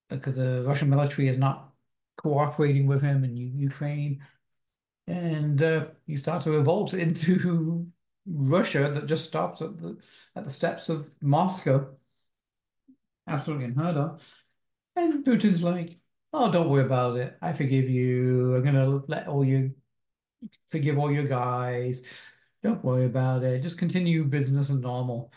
because 0.08 0.37
the 0.37 0.62
Russian 0.66 0.90
military 0.90 1.28
is 1.28 1.38
not 1.38 1.72
cooperating 2.16 2.87
with 2.87 3.02
him 3.02 3.24
in 3.24 3.37
Ukraine, 3.37 4.22
and 5.06 5.61
uh, 5.62 5.87
he 6.06 6.16
starts 6.16 6.46
a 6.46 6.50
revolt 6.50 6.94
into 7.04 7.87
Russia 8.26 8.90
that 8.94 9.06
just 9.06 9.26
stops 9.26 9.61
at 9.62 9.78
the 9.78 9.96
at 10.37 10.44
the 10.44 10.50
steps 10.50 10.88
of 10.88 11.12
Moscow 11.20 11.88
absolutely 13.26 13.66
unheard 13.66 13.96
of. 13.96 14.22
And 14.96 15.24
Putin's 15.24 15.62
like, 15.62 15.98
oh, 16.32 16.50
don't 16.50 16.68
worry 16.68 16.85
about 16.85 17.16
it. 17.16 17.37
I 17.40 17.52
forgive 17.52 17.88
you. 17.88 18.54
I'm 18.54 18.64
gonna 18.64 19.02
let 19.08 19.28
all 19.28 19.44
you 19.44 19.74
forgive 20.68 20.98
all 20.98 21.12
your 21.12 21.24
guys. 21.24 22.02
Don't 22.62 22.85
worry 22.85 23.04
about 23.04 23.42
it. 23.42 23.62
Just 23.62 23.78
continue 23.78 24.24
business 24.24 24.70
as 24.70 24.78
normal. 24.78 25.32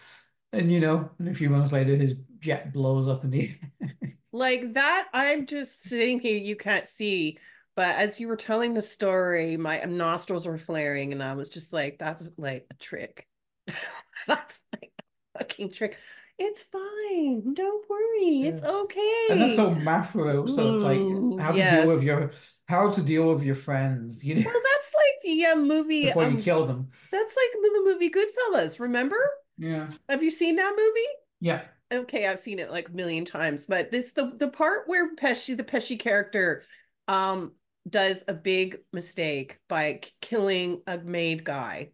And 0.54 0.72
you 0.72 0.80
know, 0.80 1.10
and 1.20 1.28
a 1.28 1.34
few 1.34 1.50
months 1.50 1.72
later, 1.72 1.96
his 1.96 2.18
jet 2.40 2.72
blows 2.72 3.08
up 3.08 3.24
in 3.24 3.32
the 3.32 3.56
like 4.32 4.74
that. 4.74 5.08
I'm 5.14 5.46
just 5.46 5.90
here. 5.90 6.20
You 6.22 6.56
can't 6.56 6.88
see, 6.88 7.40
but 7.76 7.96
as 7.96 8.20
you 8.20 8.28
were 8.28 8.38
telling 8.38 8.74
the 8.74 8.82
story, 8.82 9.58
my 9.58 9.80
nostrils 9.80 10.48
were 10.48 10.58
flaring, 10.58 11.12
and 11.12 11.22
I 11.22 11.34
was 11.34 11.50
just 11.50 11.74
like, 11.74 11.98
"That's 11.98 12.30
like 12.38 12.68
a 12.72 12.74
trick. 12.76 13.28
That's 14.28 14.62
like 14.74 14.92
a 15.00 15.40
fucking 15.40 15.72
trick. 15.72 15.98
It's 16.38 16.64
fine. 16.64 17.54
Don't 17.54 17.90
worry. 17.90 18.42
It's 18.44 18.62
okay. 18.64 19.28
And 19.30 19.42
that's 19.42 19.56
so 19.56 19.72
Mafro, 19.72 20.50
so 20.50 20.74
it's 20.76 20.84
like 20.84 21.00
how 21.42 21.52
to 21.52 21.58
deal 21.58 21.88
with 21.88 22.04
your 22.04 22.32
how 22.68 22.92
to 22.92 23.02
deal 23.02 23.34
with 23.34 23.44
your 23.44 23.56
friends, 23.56 24.24
you 24.26 24.36
know, 24.36 24.42
Well, 24.46 24.54
that's 24.74 24.94
like 24.96 25.14
the 25.24 25.46
uh, 25.46 25.56
movie. 25.56 26.06
before 26.08 26.24
you 26.24 26.30
Um, 26.38 26.42
kill 26.42 26.66
them. 26.66 26.90
that's 27.12 27.36
like 27.38 27.52
the 27.54 27.82
movie 27.86 28.10
Goodfellas. 28.10 28.80
Remember? 28.80 29.18
Yeah. 29.58 29.88
Have 30.10 30.24
you 30.24 30.32
seen 30.32 30.56
that 30.58 30.74
movie? 30.76 31.08
Yeah. 31.40 31.62
okay, 31.94 32.28
I've 32.28 32.40
seen 32.40 32.60
it 32.60 32.72
like 32.72 32.90
a 32.90 32.94
million 32.94 33.24
times, 33.24 33.68
but 33.68 33.92
this 33.92 34.12
the 34.14 34.32
the 34.36 34.48
part 34.50 34.88
where 34.88 35.16
Pesci, 35.16 35.56
the 35.56 35.64
Pesci 35.64 35.98
character, 36.00 36.64
um, 37.08 37.54
does 37.88 38.24
a 38.28 38.34
big 38.34 38.80
mistake 38.92 39.60
by 39.70 40.00
k- 40.02 40.10
killing 40.20 40.82
a 40.88 40.98
maid 40.98 41.44
guy 41.44 41.92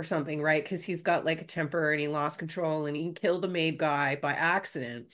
or 0.00 0.04
something, 0.04 0.40
right? 0.42 0.62
Because 0.64 0.84
he's 0.84 1.02
got 1.02 1.24
like 1.26 1.42
a 1.42 1.44
temper 1.44 1.92
and 1.92 2.00
he 2.00 2.08
lost 2.08 2.38
control 2.38 2.86
and 2.86 2.96
he 2.96 3.12
killed 3.12 3.44
a 3.44 3.48
maid 3.48 3.78
guy 3.78 4.16
by 4.16 4.32
accident, 4.32 5.08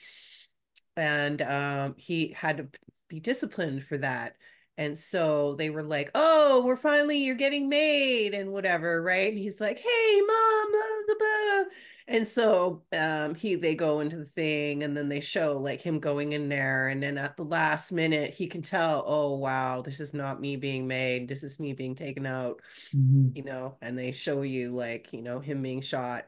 and 0.96 1.42
um, 1.42 1.94
he 1.98 2.28
had 2.28 2.58
to 2.58 2.68
be 3.08 3.20
disciplined 3.20 3.84
for 3.84 3.98
that. 3.98 4.36
And 4.78 4.98
so 4.98 5.54
they 5.54 5.70
were 5.70 5.82
like, 5.82 6.10
"Oh, 6.14 6.62
we're 6.64 6.76
finally 6.76 7.18
you're 7.24 7.34
getting 7.34 7.68
made 7.68 8.34
and 8.34 8.52
whatever, 8.52 9.02
right?" 9.02 9.28
And 9.28 9.38
he's 9.38 9.60
like, 9.60 9.78
"Hey, 9.78 10.20
mom, 10.26 10.72
blah, 10.72 10.80
blah, 11.06 11.14
blah. 11.18 11.64
And 12.08 12.26
so 12.26 12.84
um 12.92 13.34
he 13.34 13.56
they 13.56 13.74
go 13.74 14.00
into 14.00 14.16
the 14.16 14.24
thing 14.24 14.84
and 14.84 14.96
then 14.96 15.08
they 15.08 15.20
show 15.20 15.58
like 15.58 15.82
him 15.82 15.98
going 15.98 16.32
in 16.32 16.48
there 16.48 16.88
and 16.88 17.02
then 17.02 17.18
at 17.18 17.36
the 17.36 17.44
last 17.44 17.90
minute 17.90 18.32
he 18.32 18.46
can 18.46 18.62
tell, 18.62 19.02
"Oh, 19.06 19.36
wow, 19.36 19.82
this 19.82 19.98
is 20.00 20.14
not 20.14 20.40
me 20.40 20.56
being 20.56 20.86
made. 20.86 21.28
This 21.28 21.42
is 21.42 21.58
me 21.58 21.72
being 21.72 21.94
taken 21.96 22.24
out." 22.26 22.62
Mhm. 22.92 23.36
You 23.36 23.44
know, 23.44 23.76
and 23.82 23.98
they 23.98 24.12
show 24.12 24.42
you 24.42 24.72
like, 24.72 25.12
you 25.12 25.22
know, 25.22 25.40
him 25.40 25.62
being 25.62 25.80
shot, 25.82 26.26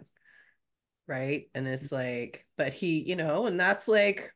right? 1.07 1.49
And 1.55 1.67
it's 1.67 1.93
like, 1.93 2.47
but 2.57 2.73
he, 2.73 3.01
you 3.03 3.17
know, 3.17 3.47
and 3.47 3.59
that's 3.59 3.89
like 3.89 4.33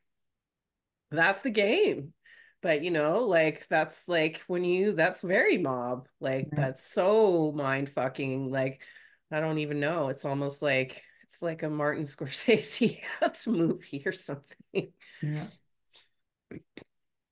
that's 1.11 1.41
the 1.41 1.49
game. 1.49 2.13
But 2.61 2.83
you 2.83 2.91
know, 2.91 3.19
like 3.19 3.67
that's 3.67 4.07
like 4.07 4.41
when 4.47 4.63
you 4.63 4.93
that's 4.93 5.21
very 5.21 5.57
mob. 5.57 6.07
Like 6.19 6.49
Yeah. 6.51 6.65
that's 6.65 6.83
so 6.83 7.51
mind 7.51 7.89
fucking. 7.89 8.51
Like 8.51 8.85
I 9.31 9.39
don't 9.39 9.59
even 9.59 9.79
know. 9.79 10.09
It's 10.09 10.25
almost 10.25 10.61
like 10.61 11.03
it's 11.33 11.41
like 11.41 11.63
a 11.63 11.69
Martin 11.69 12.03
Scorsese 12.03 12.99
movie 13.47 14.03
or 14.05 14.11
something. 14.11 14.91
Yeah. 15.21 15.45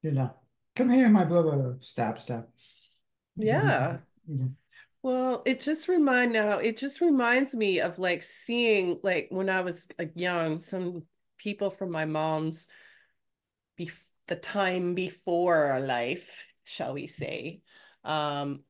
You 0.02 0.12
know. 0.12 0.34
Come 0.76 0.90
here, 0.90 1.10
my 1.10 1.26
brother. 1.26 1.78
Stab, 1.82 2.18
stab. 2.18 2.48
Yeah. 3.36 3.98
Know. 4.28 4.50
Well, 5.04 5.44
it 5.46 5.60
just 5.60 5.88
remind 5.88 6.34
now, 6.34 6.58
it 6.58 6.78
just 6.78 7.02
reminds 7.02 7.54
me 7.54 7.82
of 7.82 8.00
like 8.00 8.24
seeing 8.24 9.00
like 9.04 9.28
when 9.30 9.50
I 9.50 9.62
was 9.62 9.88
young, 10.16 10.60
some 10.60 11.04
people 11.38 11.70
from 11.70 11.92
my 11.92 12.06
mom's 12.06 12.68
bef 13.80 13.94
the 14.28 14.36
time 14.36 14.96
before 14.96 15.66
our 15.66 15.82
life, 15.82 16.44
shall 16.64 16.94
we 16.94 17.06
say, 17.06 17.62
um, 18.06 18.64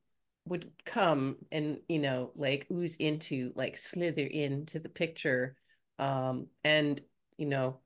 would 0.46 0.70
come 0.84 1.36
and 1.52 1.78
you 1.88 1.98
know 1.98 2.32
like 2.34 2.66
ooze 2.70 2.96
into 2.96 3.52
like 3.54 3.76
slither 3.76 4.22
into 4.24 4.78
the 4.80 4.88
picture, 4.88 5.56
um, 5.98 6.46
and 6.64 7.00
you 7.36 7.46
know 7.46 7.80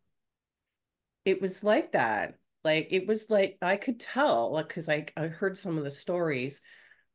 it 1.25 1.41
was 1.41 1.65
like 1.65 1.93
that. 1.93 2.35
Like 2.65 2.89
it 2.91 3.07
was 3.07 3.31
like 3.31 3.59
I 3.63 3.77
could 3.77 4.01
tell, 4.01 4.53
like 4.53 4.69
because 4.69 4.89
I 4.89 5.07
I 5.17 5.29
heard 5.29 5.59
some 5.59 5.79
of 5.79 5.85
the 5.85 5.91
stories, 5.91 6.61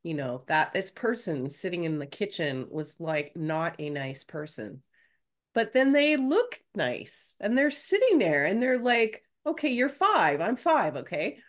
you 0.03 0.13
know, 0.13 0.43
that 0.47 0.73
this 0.73 0.91
person 0.91 1.49
sitting 1.49 1.83
in 1.83 1.99
the 1.99 2.05
kitchen 2.05 2.67
was 2.69 2.95
like 2.99 3.33
not 3.35 3.75
a 3.79 3.89
nice 3.89 4.23
person 4.23 4.81
but 5.53 5.73
then 5.73 5.91
they 5.91 6.15
look 6.15 6.61
nice 6.75 7.35
and 7.39 7.57
they're 7.57 7.69
sitting 7.71 8.19
there 8.19 8.45
and 8.45 8.61
they're 8.61 8.79
like, 8.79 9.23
okay, 9.45 9.69
you're 9.69 9.89
five. 9.89 10.41
I'm 10.41 10.55
five. 10.55 10.95
Okay. 10.95 11.39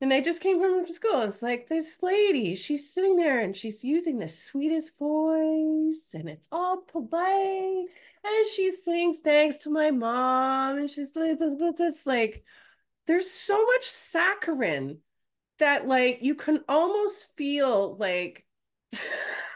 And 0.00 0.12
I 0.12 0.20
just 0.20 0.40
came 0.40 0.60
home 0.60 0.84
from 0.84 0.94
school. 0.94 1.22
It's 1.22 1.42
like 1.42 1.68
this 1.68 2.02
lady, 2.02 2.54
she's 2.54 2.92
sitting 2.92 3.16
there 3.16 3.40
and 3.40 3.54
she's 3.54 3.82
using 3.82 4.18
the 4.18 4.28
sweetest 4.28 4.96
voice 4.96 6.14
and 6.14 6.28
it's 6.28 6.48
all 6.52 6.82
polite. 6.82 7.86
And 8.24 8.46
she's 8.54 8.84
saying 8.84 9.16
thanks 9.24 9.58
to 9.58 9.70
my 9.70 9.90
mom. 9.90 10.78
And 10.78 10.90
she's 10.90 11.10
blah, 11.10 11.34
blah, 11.34 11.54
blah. 11.56 11.72
It's 11.80 12.06
like 12.06 12.44
there's 13.08 13.28
so 13.28 13.64
much 13.64 13.82
saccharin 13.82 14.98
that 15.58 15.88
like 15.88 16.18
you 16.22 16.36
can 16.36 16.60
almost 16.68 17.36
feel 17.36 17.96
like 17.96 18.46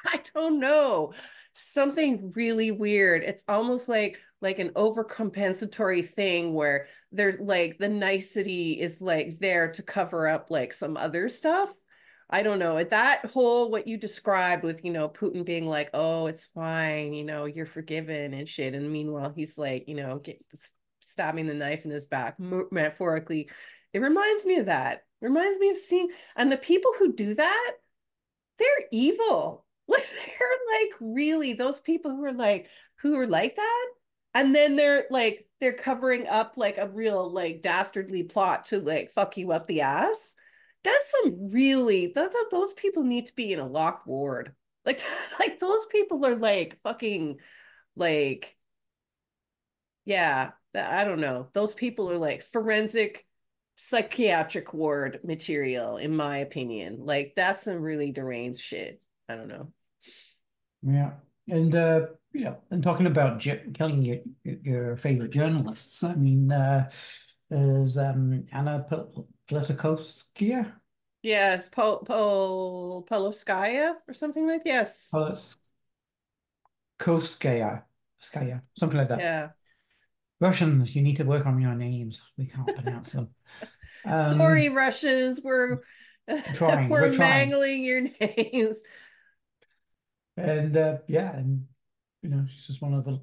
I 0.07 0.21
don't 0.35 0.59
know 0.59 1.13
something 1.55 2.33
really 2.35 2.71
weird. 2.71 3.23
It's 3.23 3.45
almost 3.47 3.89
like 3.89 4.19
like 4.41 4.59
an 4.59 4.71
overcompensatory 4.71 6.05
thing 6.05 6.53
where 6.53 6.89
there's 7.13 7.39
like 7.41 7.79
the 7.79 7.89
nicety 7.89 8.81
is 8.81 9.01
like 9.01 9.39
there 9.39 9.73
to 9.73 9.83
cover 9.83 10.27
up 10.27 10.51
like 10.51 10.73
some 10.73 10.97
other 10.97 11.29
stuff. 11.29 11.71
I 12.31 12.43
don't 12.43 12.59
know. 12.59 12.83
That 12.83 13.27
whole 13.27 13.71
what 13.71 13.87
you 13.87 13.99
described 13.99 14.65
with, 14.65 14.85
you 14.85 14.91
know, 14.91 15.09
Putin 15.09 15.45
being 15.45 15.67
like, 15.67 15.91
"Oh, 15.93 16.27
it's 16.27 16.47
fine, 16.47 17.13
you 17.13 17.25
know, 17.25 17.45
you're 17.45 17.67
forgiven 17.67 18.33
and 18.35 18.49
shit." 18.49 18.75
And 18.75 18.91
meanwhile, 18.91 19.33
he's 19.37 19.59
like, 19.59 19.87
you 19.87 19.95
know, 19.95 20.19
get, 20.19 20.43
stabbing 21.01 21.47
the 21.47 21.55
knife 21.55 21.85
in 21.85 21.91
his 21.91 22.07
back 22.07 22.37
metaphorically. 22.39 23.51
It 23.93 24.01
reminds 24.01 24.47
me 24.47 24.57
of 24.57 24.67
that. 24.67 25.05
It 25.21 25.27
reminds 25.27 25.59
me 25.59 25.71
of 25.71 25.77
seeing 25.77 26.09
and 26.37 26.51
the 26.51 26.57
people 26.57 26.93
who 26.99 27.13
do 27.13 27.35
that 27.35 27.73
they're 28.63 28.89
evil. 28.91 29.67
Like 29.89 30.09
they're 30.09 30.81
like 30.81 30.93
really 31.01 31.53
those 31.55 31.81
people 31.81 32.13
who 32.13 32.25
are 32.25 32.33
like 32.33 32.69
who 33.03 33.19
are 33.19 33.27
like 33.27 33.57
that. 33.57 33.87
And 34.33 34.55
then 34.55 34.77
they're 34.77 35.05
like 35.11 35.47
they're 35.63 35.73
covering 35.73 36.27
up 36.27 36.55
like 36.57 36.77
a 36.77 36.89
real 36.89 37.31
like 37.31 37.63
dastardly 37.63 38.25
plot 38.25 38.65
to 38.65 38.81
like 38.81 39.13
fuck 39.13 39.37
you 39.37 39.53
up 39.53 39.69
the 39.69 39.83
ass. 39.83 40.35
That's 40.83 41.15
some 41.23 41.51
really 41.53 42.09
th- 42.09 42.15
th- 42.15 42.47
those 42.51 42.73
people 42.73 43.05
need 43.05 43.27
to 43.27 43.35
be 43.37 43.53
in 43.53 43.61
a 43.61 43.67
locked 43.69 44.05
ward. 44.05 44.57
Like 44.85 45.01
like 45.39 45.61
those 45.61 45.87
people 45.87 46.27
are 46.27 46.35
like 46.35 46.81
fucking 46.83 47.37
like 47.95 48.57
yeah, 50.05 50.51
I 50.75 51.05
don't 51.05 51.21
know. 51.21 51.47
Those 51.53 51.75
people 51.75 52.11
are 52.11 52.19
like 52.19 52.43
forensic 52.43 53.25
psychiatric 53.77 54.75
ward 54.75 55.21
material 55.23 55.97
in 55.97 56.17
my 56.17 56.39
opinion. 56.39 57.07
Like 57.07 57.35
that's 57.37 57.63
some 57.63 57.81
really 57.81 58.11
deranged 58.11 58.61
shit. 58.61 59.01
I 59.29 59.37
don't 59.37 59.47
know. 59.47 59.69
Yeah. 60.83 61.13
And 61.47 61.73
uh, 61.73 62.07
you 62.33 62.45
know, 62.45 62.59
and 62.71 62.83
talking 62.83 63.07
about 63.07 63.39
j 63.39 63.63
killing 63.75 64.03
your 64.03 64.19
your 64.45 64.97
favorite 64.97 65.31
journalists, 65.33 66.03
I 66.03 66.15
mean, 66.15 66.51
uh, 66.53 66.91
there's 67.51 67.99
um 67.99 68.47
Anna 68.53 68.87
Pol 68.89 69.29
Politkovskaya, 69.49 70.73
Yes, 71.23 71.69
Pol 71.69 71.99
Pol 72.01 73.07
Polovskaya 73.11 73.95
or 74.09 74.15
something 74.15 74.47
like 74.47 74.63
yes. 74.65 75.11
Politkovskaya, 76.99 77.83
Skaya, 78.23 78.63
something 78.77 78.99
like 78.99 79.09
that. 79.09 79.21
Yeah. 79.21 79.49
Russians, 80.41 80.95
you 80.97 81.03
need 81.03 81.17
to 81.19 81.25
work 81.25 81.47
on 81.47 81.61
your 81.61 81.75
names. 81.75 82.21
We 82.37 82.47
can't 82.47 82.75
pronounce 82.75 83.13
them. 83.13 83.29
Um, 84.05 84.39
Sorry, 84.39 84.69
Russians, 84.69 85.41
we're 85.45 85.79
trying, 86.55 86.89
we're, 86.89 87.03
we're 87.03 87.13
trying. 87.13 87.51
mangling 87.51 87.85
your 87.85 88.01
names. 88.21 88.83
And 90.37 90.77
uh, 90.77 90.99
yeah, 91.07 91.33
and 91.37 91.67
you 92.23 92.31
know, 92.31 92.45
she's 92.49 92.67
just 92.67 92.83
one 92.83 92.95
of 92.95 93.07
a 93.09 93.21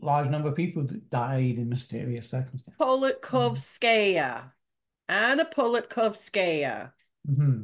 large 0.00 0.28
number 0.28 0.48
of 0.48 0.56
people 0.56 0.82
that 0.84 1.10
died 1.10 1.56
in 1.56 1.68
mysterious 1.68 2.30
circumstances. 2.30 2.80
Politkovskaya. 2.80 4.52
Anna 5.08 5.44
Politkovskaya. 5.44 6.92
hmm 7.26 7.62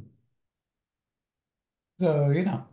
So, 2.01 2.31
you 2.31 2.45
know, 2.45 2.65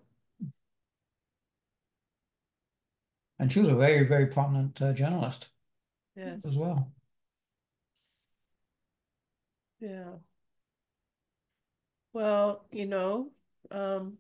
and 3.39 3.52
she 3.52 3.60
was 3.60 3.69
a 3.69 3.76
very, 3.76 4.06
very 4.08 4.28
prominent 4.28 4.82
uh, 4.82 4.93
journalist 4.93 5.50
Yes. 6.15 6.45
as 6.45 6.58
well. 6.58 6.91
Yeah. 9.80 10.17
Well, 12.13 12.65
you 12.71 12.86
know, 12.86 13.32
um, 13.71 14.17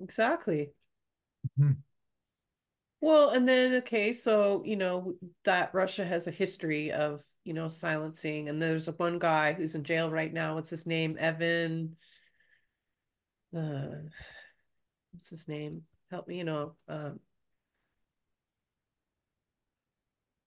exactly. 0.00 0.72
Mhm. 1.58 1.82
Well, 3.00 3.30
and 3.30 3.48
then 3.48 3.74
okay, 3.76 4.12
so 4.12 4.62
you 4.64 4.76
know 4.76 5.14
that 5.44 5.74
Russia 5.74 6.04
has 6.04 6.26
a 6.26 6.30
history 6.32 6.92
of 6.92 7.22
you 7.44 7.54
know 7.54 7.68
silencing, 7.68 8.48
and 8.48 8.60
there's 8.60 8.88
a 8.88 8.92
one 8.92 9.18
guy 9.18 9.52
who's 9.52 9.74
in 9.74 9.84
jail 9.84 10.10
right 10.10 10.32
now. 10.32 10.54
What's 10.54 10.70
his 10.70 10.86
name? 10.86 11.16
Evan. 11.18 11.96
Uh, 13.56 14.08
what's 15.12 15.30
his 15.30 15.48
name? 15.48 15.82
Help 16.10 16.28
me, 16.28 16.38
you 16.38 16.44
know, 16.44 16.74
um, 16.88 17.20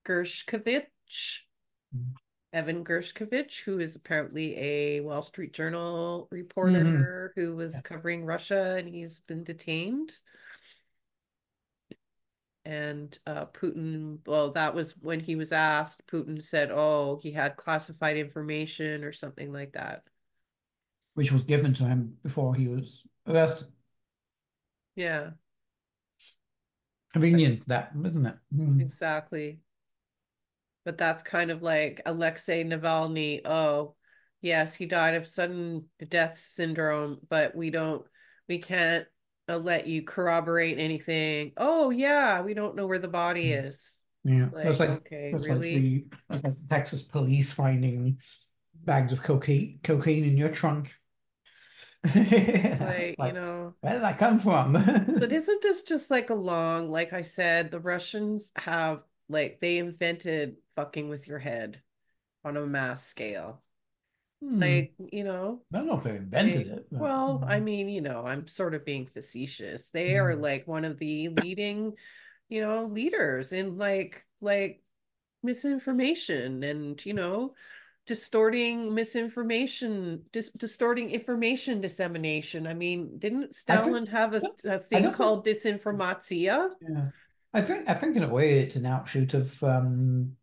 Gershkovich. 0.05 1.41
Evan 2.53 2.83
Gershkovich, 2.85 3.63
who 3.63 3.79
is 3.79 3.95
apparently 3.95 4.55
a 4.57 4.99
Wall 5.01 5.23
Street 5.23 5.53
Journal 5.53 6.27
reporter 6.31 7.33
mm-hmm. 7.35 7.41
who 7.41 7.55
was 7.55 7.73
yeah. 7.73 7.81
covering 7.81 8.25
Russia 8.25 8.75
and 8.77 8.87
he's 8.87 9.19
been 9.21 9.43
detained. 9.43 10.13
And 12.63 13.17
uh, 13.25 13.47
Putin, 13.47 14.19
well, 14.25 14.51
that 14.51 14.75
was 14.75 14.95
when 15.01 15.19
he 15.19 15.35
was 15.35 15.51
asked, 15.51 16.05
Putin 16.07 16.41
said, 16.41 16.69
oh, 16.71 17.19
he 17.21 17.31
had 17.31 17.57
classified 17.57 18.17
information 18.17 19.03
or 19.03 19.11
something 19.11 19.51
like 19.51 19.73
that. 19.73 20.03
Which 21.15 21.31
was 21.31 21.43
given 21.43 21.73
to 21.73 21.83
him 21.83 22.17
before 22.23 22.53
he 22.53 22.67
was 22.67 23.03
arrested. 23.27 23.67
Yeah. 24.95 25.31
Convenient, 27.13 27.67
that, 27.67 27.91
isn't 27.99 28.25
it? 28.25 28.35
Mm. 28.55 28.79
Exactly 28.79 29.59
but 30.85 30.97
that's 30.97 31.23
kind 31.23 31.51
of 31.51 31.61
like 31.61 32.01
Alexei 32.05 32.63
Navalny. 32.63 33.41
Oh, 33.45 33.95
yes, 34.41 34.75
he 34.75 34.85
died 34.85 35.15
of 35.15 35.27
sudden 35.27 35.85
death 36.07 36.37
syndrome, 36.37 37.19
but 37.29 37.55
we 37.55 37.69
don't, 37.69 38.05
we 38.47 38.57
can't 38.59 39.05
uh, 39.49 39.57
let 39.57 39.87
you 39.87 40.03
corroborate 40.03 40.79
anything. 40.79 41.53
Oh, 41.57 41.89
yeah, 41.89 42.41
we 42.41 42.53
don't 42.53 42.75
know 42.75 42.87
where 42.87 42.99
the 42.99 43.07
body 43.07 43.51
mm. 43.51 43.67
is. 43.67 44.03
Yeah, 44.25 44.47
like, 44.53 44.63
that's 44.63 44.79
like 44.79 44.89
okay, 44.89 45.31
that's 45.33 45.47
really. 45.47 46.05
Like 46.29 46.41
the, 46.41 46.47
like 46.47 46.57
Texas 46.69 47.01
police 47.01 47.51
finding 47.51 48.19
bags 48.85 49.11
of 49.11 49.21
cocaine 49.21 49.79
cocaine 49.83 50.23
in 50.23 50.37
your 50.37 50.49
trunk. 50.49 50.93
like, 52.15 52.15
like, 53.17 53.33
you 53.33 53.33
know, 53.33 53.73
where 53.81 53.93
did 53.93 54.01
that 54.01 54.17
come 54.17 54.39
from? 54.39 54.73
but 55.19 55.31
isn't 55.31 55.61
this 55.61 55.83
just 55.83 56.09
like 56.09 56.29
a 56.29 56.35
long, 56.35 56.89
like 56.89 57.11
I 57.13 57.21
said, 57.21 57.69
the 57.69 57.79
Russians 57.79 58.51
have 58.57 59.01
like 59.29 59.59
they 59.59 59.77
invented 59.77 60.55
fucking 60.75 61.09
with 61.09 61.27
your 61.27 61.39
head 61.39 61.81
on 62.43 62.57
a 62.57 62.65
mass 62.65 63.05
scale. 63.05 63.61
Hmm. 64.41 64.59
Like, 64.59 64.93
you 65.11 65.23
know, 65.23 65.61
I 65.73 65.77
don't 65.77 65.87
know 65.87 65.97
if 65.97 66.03
they 66.03 66.15
invented 66.15 66.67
they, 66.67 66.73
it. 66.73 66.87
But... 66.91 66.99
Well. 66.99 67.43
I 67.47 67.59
mean, 67.59 67.89
you 67.89 68.01
know, 68.01 68.25
I'm 68.25 68.47
sort 68.47 68.73
of 68.73 68.85
being 68.85 69.05
facetious. 69.05 69.91
They 69.91 70.17
are 70.17 70.35
hmm. 70.35 70.41
like 70.41 70.67
one 70.67 70.85
of 70.85 70.99
the 70.99 71.29
leading, 71.29 71.93
you 72.49 72.61
know, 72.61 72.85
leaders 72.85 73.53
in 73.53 73.77
like 73.77 74.25
like 74.41 74.81
misinformation 75.41 76.63
and, 76.63 77.05
you 77.05 77.13
know, 77.13 77.53
distorting 78.05 78.93
misinformation, 78.93 80.23
dis- 80.33 80.49
distorting 80.49 81.11
information 81.11 81.79
dissemination. 81.79 82.67
I 82.67 82.73
mean, 82.73 83.17
didn't 83.17 83.55
Stalin 83.55 84.05
think, 84.05 84.09
have 84.09 84.33
a, 84.33 84.41
a 84.65 84.79
thing 84.79 85.11
called 85.13 85.45
think... 85.45 85.57
disinformatia? 85.57 86.69
Yeah. 86.81 87.05
I 87.53 87.61
think 87.61 87.87
I 87.87 87.93
think 87.93 88.17
in 88.17 88.23
a 88.23 88.29
way 88.29 88.59
it's 88.59 88.75
an 88.75 88.85
outshoot 88.85 89.33
of 89.33 89.63
um 89.63 90.35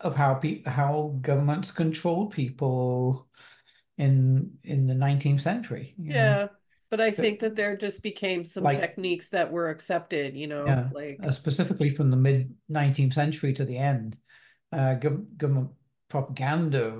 of 0.00 0.14
how 0.14 0.34
people 0.34 0.70
how 0.70 1.16
governments 1.20 1.70
control 1.70 2.26
people 2.26 3.28
in 3.98 4.52
in 4.64 4.86
the 4.86 4.94
19th 4.94 5.40
century. 5.40 5.94
Yeah. 5.98 6.36
Know? 6.36 6.48
But 6.88 7.00
I 7.00 7.10
think 7.10 7.40
that 7.40 7.56
there 7.56 7.76
just 7.76 8.00
became 8.00 8.44
some 8.44 8.62
like, 8.62 8.78
techniques 8.78 9.30
that 9.30 9.50
were 9.50 9.70
accepted, 9.70 10.36
you 10.36 10.46
know, 10.46 10.66
yeah, 10.66 10.88
like 10.92 11.18
uh, 11.20 11.32
specifically 11.32 11.90
from 11.90 12.12
the 12.12 12.16
mid 12.16 12.54
19th 12.70 13.12
century 13.12 13.52
to 13.54 13.64
the 13.64 13.76
end, 13.76 14.16
uh, 14.72 14.94
government 14.94 15.70
propaganda 16.08 16.94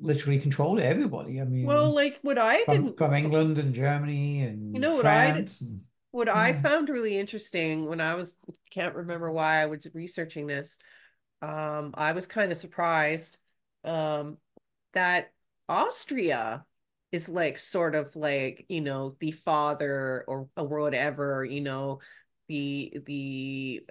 literally 0.00 0.38
controlled 0.38 0.78
everybody. 0.78 1.40
I 1.40 1.44
mean, 1.44 1.66
well, 1.66 1.92
like 1.92 2.20
what 2.22 2.38
I 2.38 2.64
from, 2.64 2.84
didn't 2.84 2.98
from 2.98 3.14
England 3.14 3.58
and 3.58 3.74
Germany 3.74 4.42
and 4.42 4.74
you 4.74 4.80
know 4.80 4.94
what 4.94 5.02
France 5.02 5.60
I 5.60 5.64
did, 5.64 5.72
and, 5.72 5.80
what 6.12 6.28
I 6.28 6.52
found 6.52 6.88
really 6.88 7.18
interesting 7.18 7.86
when 7.86 8.00
I 8.00 8.14
was 8.14 8.36
can't 8.70 8.94
remember 8.94 9.30
why 9.32 9.60
I 9.60 9.66
was 9.66 9.88
researching 9.92 10.46
this 10.46 10.78
um, 11.42 11.94
I 11.94 12.12
was 12.12 12.26
kind 12.26 12.50
of 12.50 12.58
surprised 12.58 13.38
um, 13.84 14.38
that 14.92 15.32
Austria 15.68 16.64
is 17.12 17.28
like 17.28 17.58
sort 17.58 17.94
of 17.94 18.14
like 18.16 18.66
you 18.68 18.80
know 18.80 19.16
the 19.20 19.30
father 19.30 20.24
or, 20.26 20.48
or 20.56 20.66
whatever 20.66 21.44
you 21.44 21.60
know 21.60 22.00
the 22.48 22.98
the 23.06 23.82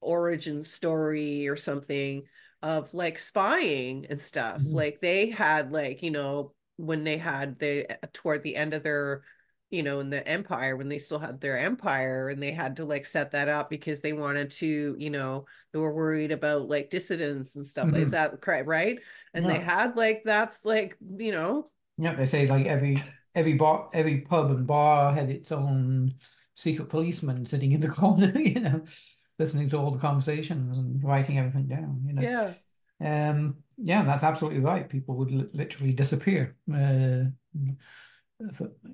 origin 0.00 0.62
story 0.62 1.48
or 1.48 1.56
something 1.56 2.22
of 2.62 2.92
like 2.94 3.18
spying 3.18 4.06
and 4.08 4.20
stuff 4.20 4.62
mm-hmm. 4.62 4.74
like 4.74 5.00
they 5.00 5.30
had 5.30 5.72
like 5.72 6.02
you 6.02 6.10
know 6.10 6.52
when 6.76 7.02
they 7.02 7.16
had 7.16 7.58
the 7.58 7.86
toward 8.12 8.42
the 8.42 8.54
end 8.54 8.72
of 8.72 8.82
their 8.82 9.22
you 9.70 9.82
know, 9.82 10.00
in 10.00 10.08
the 10.08 10.26
empire 10.26 10.76
when 10.76 10.88
they 10.88 10.98
still 10.98 11.18
had 11.18 11.40
their 11.40 11.58
empire 11.58 12.30
and 12.30 12.42
they 12.42 12.52
had 12.52 12.76
to 12.76 12.84
like 12.84 13.04
set 13.04 13.32
that 13.32 13.48
up 13.48 13.68
because 13.68 14.00
they 14.00 14.14
wanted 14.14 14.50
to, 14.50 14.96
you 14.98 15.10
know, 15.10 15.44
they 15.72 15.78
were 15.78 15.92
worried 15.92 16.32
about 16.32 16.68
like 16.68 16.88
dissidents 16.88 17.56
and 17.56 17.66
stuff. 17.66 17.88
Mm-hmm. 17.88 17.96
Is 18.02 18.12
that 18.12 18.40
correct? 18.40 18.66
Right. 18.66 18.98
And 19.34 19.44
yeah. 19.44 19.52
they 19.52 19.58
had 19.58 19.96
like 19.96 20.22
that's 20.24 20.64
like, 20.64 20.96
you 21.18 21.32
know. 21.32 21.70
Yeah, 21.98 22.14
they 22.14 22.26
say 22.26 22.46
like 22.46 22.66
every 22.66 23.02
every 23.34 23.54
bar 23.54 23.90
every 23.92 24.22
pub 24.22 24.50
and 24.50 24.66
bar 24.66 25.12
had 25.12 25.28
its 25.28 25.52
own 25.52 26.14
secret 26.54 26.88
policeman 26.88 27.44
sitting 27.44 27.72
in 27.72 27.80
the 27.80 27.88
corner, 27.88 28.32
you 28.38 28.60
know, 28.60 28.82
listening 29.38 29.68
to 29.70 29.76
all 29.76 29.90
the 29.90 29.98
conversations 29.98 30.78
and 30.78 31.04
writing 31.04 31.38
everything 31.38 31.66
down, 31.66 32.02
you 32.06 32.14
know. 32.14 32.22
Yeah. 32.22 33.30
Um 33.30 33.56
yeah, 33.76 34.02
that's 34.02 34.24
absolutely 34.24 34.60
right. 34.60 34.88
People 34.88 35.14
would 35.16 35.30
li- 35.30 35.50
literally 35.52 35.92
disappear. 35.92 36.56
Uh, 36.72 37.30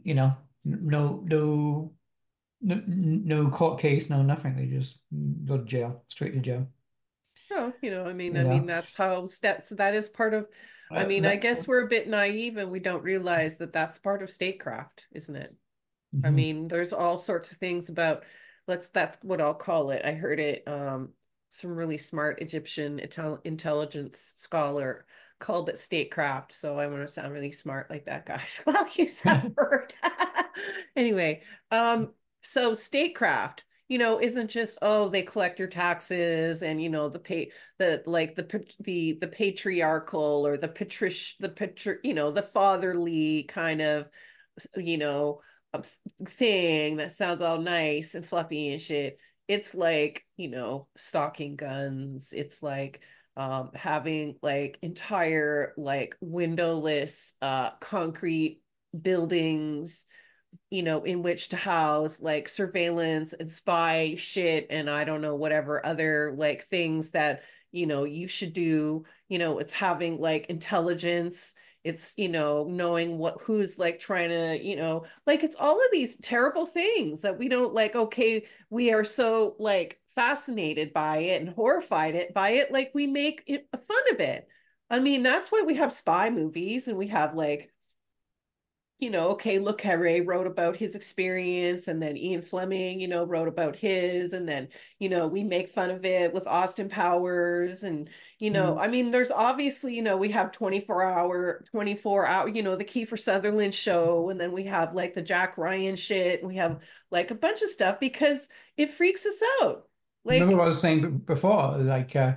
you 0.03 0.15
know, 0.15 0.37
no 0.65 1.23
no 1.27 1.93
no 2.61 2.83
no 2.87 3.49
court 3.51 3.81
case, 3.81 4.11
no 4.11 4.23
nothing. 4.23 4.57
They 4.57 4.67
just 4.67 5.01
go 5.45 5.59
to 5.59 5.65
jail, 5.65 6.05
straight 6.09 6.35
to 6.35 6.41
jail. 6.41 6.69
Oh, 7.53 7.73
you 7.83 7.91
know, 7.91 8.07
I 8.07 8.13
mean, 8.13 8.37
I 8.37 8.45
mean 8.45 8.67
that's 8.67 8.95
how 8.95 9.27
steps. 9.27 9.71
That 9.71 9.95
is 9.95 10.09
part 10.09 10.35
of. 10.35 10.47
I 10.91 11.05
uh, 11.05 11.07
mean, 11.07 11.27
I 11.27 11.37
guess 11.37 11.67
we're 11.67 11.85
a 11.85 11.89
bit 11.89 12.09
naive 12.09 12.57
and 12.57 12.71
we 12.71 12.79
don't 12.79 13.03
realize 13.03 13.57
that 13.59 13.73
that's 13.73 13.99
part 13.99 14.23
of 14.23 14.31
statecraft, 14.31 15.07
isn't 15.13 15.37
it? 15.37 15.55
Mm-hmm. 16.15 16.27
I 16.27 16.31
mean, 16.31 16.69
there's 16.69 16.93
all 16.93 17.19
sorts 17.19 17.53
of 17.53 17.59
things 17.59 17.89
about. 17.89 18.25
Let's. 18.67 18.91
That's 18.91 19.19
what 19.23 19.41
I'll 19.41 19.55
call 19.55 19.91
it. 19.91 20.03
I 20.05 20.13
heard 20.13 20.41
it. 20.41 20.63
Um, 20.67 21.11
some 21.51 21.77
really 21.77 21.99
smart 21.99 22.43
Egyptian 22.43 23.01
intelligence 23.45 24.33
scholar 24.37 25.07
called 25.39 25.69
it 25.69 25.79
statecraft. 25.79 26.55
So 26.55 26.79
I 26.79 26.87
want 26.87 27.03
to 27.03 27.09
sound 27.09 27.33
really 27.33 27.53
smart 27.53 27.91
like 27.91 28.07
that 28.07 28.27
guy. 28.27 28.43
So 28.47 28.63
I'll 28.67 28.89
use 28.95 29.21
that 29.23 29.53
word. 29.57 29.95
anyway, 30.97 31.43
um, 31.71 32.13
so 32.43 32.75
statecraft, 32.75 33.65
you 33.89 33.99
know, 33.99 34.21
isn't 34.21 34.51
just 34.51 34.79
oh 34.83 35.09
they 35.09 35.23
collect 35.23 35.59
your 35.59 35.69
taxes 35.69 36.63
and 36.63 36.83
you 36.83 36.89
know 36.89 37.09
the 37.09 37.19
pay 37.19 37.51
the 37.79 38.03
like 38.07 38.35
the 38.35 38.65
the 38.81 39.13
the 39.21 39.29
patriarchal 39.29 40.47
or 40.47 40.57
the 40.57 40.69
patric 40.69 41.15
the 41.41 41.49
patri 41.49 41.99
you 42.03 42.15
know 42.15 42.31
the 42.31 42.43
fatherly 42.43 43.45
kind 43.45 43.83
of 43.83 44.09
you 44.77 44.99
know 44.99 45.41
thing 46.27 46.97
that 46.97 47.13
sounds 47.13 47.41
all 47.41 47.59
nice 47.59 48.15
and 48.15 48.25
fluffy 48.27 48.71
and 48.73 48.81
shit. 48.81 49.19
It's 49.49 49.75
like 49.75 50.25
you 50.37 50.49
know 50.49 50.89
stocking 50.97 51.57
guns. 51.57 52.33
It's 52.35 52.63
like 52.63 53.03
um, 53.37 53.71
having 53.75 54.37
like 54.43 54.79
entire 54.83 55.75
like 55.77 56.17
windowless 56.21 57.35
uh, 57.43 57.71
concrete 57.81 58.61
buildings 58.99 60.07
you 60.71 60.83
know 60.83 61.03
in 61.03 61.23
which 61.23 61.49
to 61.49 61.57
house 61.57 62.21
like 62.21 62.49
surveillance 62.49 63.33
and 63.33 63.51
spy 63.51 64.15
shit 64.17 64.67
and 64.71 64.89
i 64.89 65.05
don't 65.05 65.21
know 65.21 65.35
whatever 65.35 65.85
other 65.85 66.35
like 66.37 66.65
things 66.65 67.11
that 67.13 67.43
you 67.75 67.87
know 67.87 68.05
you 68.05 68.29
should 68.29 68.53
do. 68.53 69.05
You 69.29 69.39
know 69.39 69.59
it's 69.59 69.73
having 69.73 70.21
like 70.21 70.47
intelligence. 70.47 71.55
It's 71.83 72.15
you 72.17 72.29
know 72.29 72.65
knowing 72.71 73.19
what 73.19 73.43
who's 73.43 73.79
like 73.79 73.99
trying 73.99 74.31
to 74.31 74.65
you 74.65 74.77
know 74.77 75.05
like 75.27 75.43
it's 75.43 75.57
all 75.57 75.77
of 75.77 75.93
these 75.93 76.17
terrible 76.17 76.65
things 76.65 77.23
that 77.23 77.39
we 77.39 77.49
don't 77.49 77.75
like 77.75 77.95
okay 77.95 78.47
we 78.71 78.93
are 78.93 79.05
so 79.05 79.57
like 79.59 80.01
fascinated 80.15 80.93
by 80.95 81.19
it 81.19 81.43
and 81.43 81.51
horrified 81.51 82.15
it 82.15 82.33
by 82.33 82.51
it 82.51 82.73
like 82.73 82.93
we 82.95 83.07
make 83.07 83.43
it 83.47 83.69
fun 83.87 84.03
of 84.13 84.21
it. 84.21 84.49
I 84.89 85.01
mean 85.01 85.23
that's 85.25 85.51
why 85.51 85.65
we 85.67 85.75
have 85.75 85.93
spy 85.93 86.31
movies 86.31 86.87
and 86.89 86.97
we 86.97 87.09
have 87.09 87.35
like 87.35 87.74
you 88.99 89.11
know 89.11 89.29
okay 89.29 89.59
Le 89.59 89.75
Carré 89.77 90.25
wrote 90.25 90.47
about 90.47 90.77
his 90.77 90.95
experience 90.95 91.89
and 91.89 92.03
then 92.03 92.17
Ian 92.17 92.43
Fleming 92.43 93.01
you 93.01 93.09
know 93.09 93.25
wrote 93.25 93.49
about 93.49 93.77
his 93.77 94.33
and 94.33 94.49
then 94.49 94.69
you 94.99 95.09
know 95.09 95.27
we 95.27 95.43
make 95.43 95.69
fun 95.69 95.91
of 95.91 96.05
it 96.05 96.33
with 96.33 96.47
Austin 96.47 96.89
Powers 96.89 97.83
and 97.83 98.09
you 98.39 98.51
know 98.51 98.75
mm. 98.75 98.81
i 98.81 98.89
mean 98.89 99.11
there's 99.11 99.31
obviously 99.31 99.95
you 99.95 100.03
know 100.03 100.17
we 100.17 100.31
have 100.31 100.53
24 100.53 101.03
hour 101.03 101.65
24 101.71 102.27
hour 102.27 102.49
you 102.49 102.63
know 102.63 102.77
the 102.77 102.85
kiefer 102.85 103.19
sutherland 103.19 103.75
show 103.75 104.29
and 104.29 104.41
then 104.41 104.53
we 104.53 104.65
have 104.65 104.93
like 104.93 105.15
the 105.15 105.23
jack 105.23 105.57
ryan 105.57 105.97
shit 105.97 106.41
and 106.41 106.49
we 106.49 106.57
have 106.57 106.81
like 107.11 107.31
a 107.31 107.35
bunch 107.35 107.63
of 107.63 107.71
stuff 107.71 107.99
because 108.01 108.49
it 108.77 108.91
freaks 108.91 109.25
us 109.25 109.41
out 109.63 109.89
like, 110.25 110.41
Remember 110.41 110.57
what 110.57 110.65
I 110.65 110.69
was 110.69 110.81
saying 110.81 111.19
before? 111.19 111.77
Like 111.79 112.17
uh, 112.17 112.37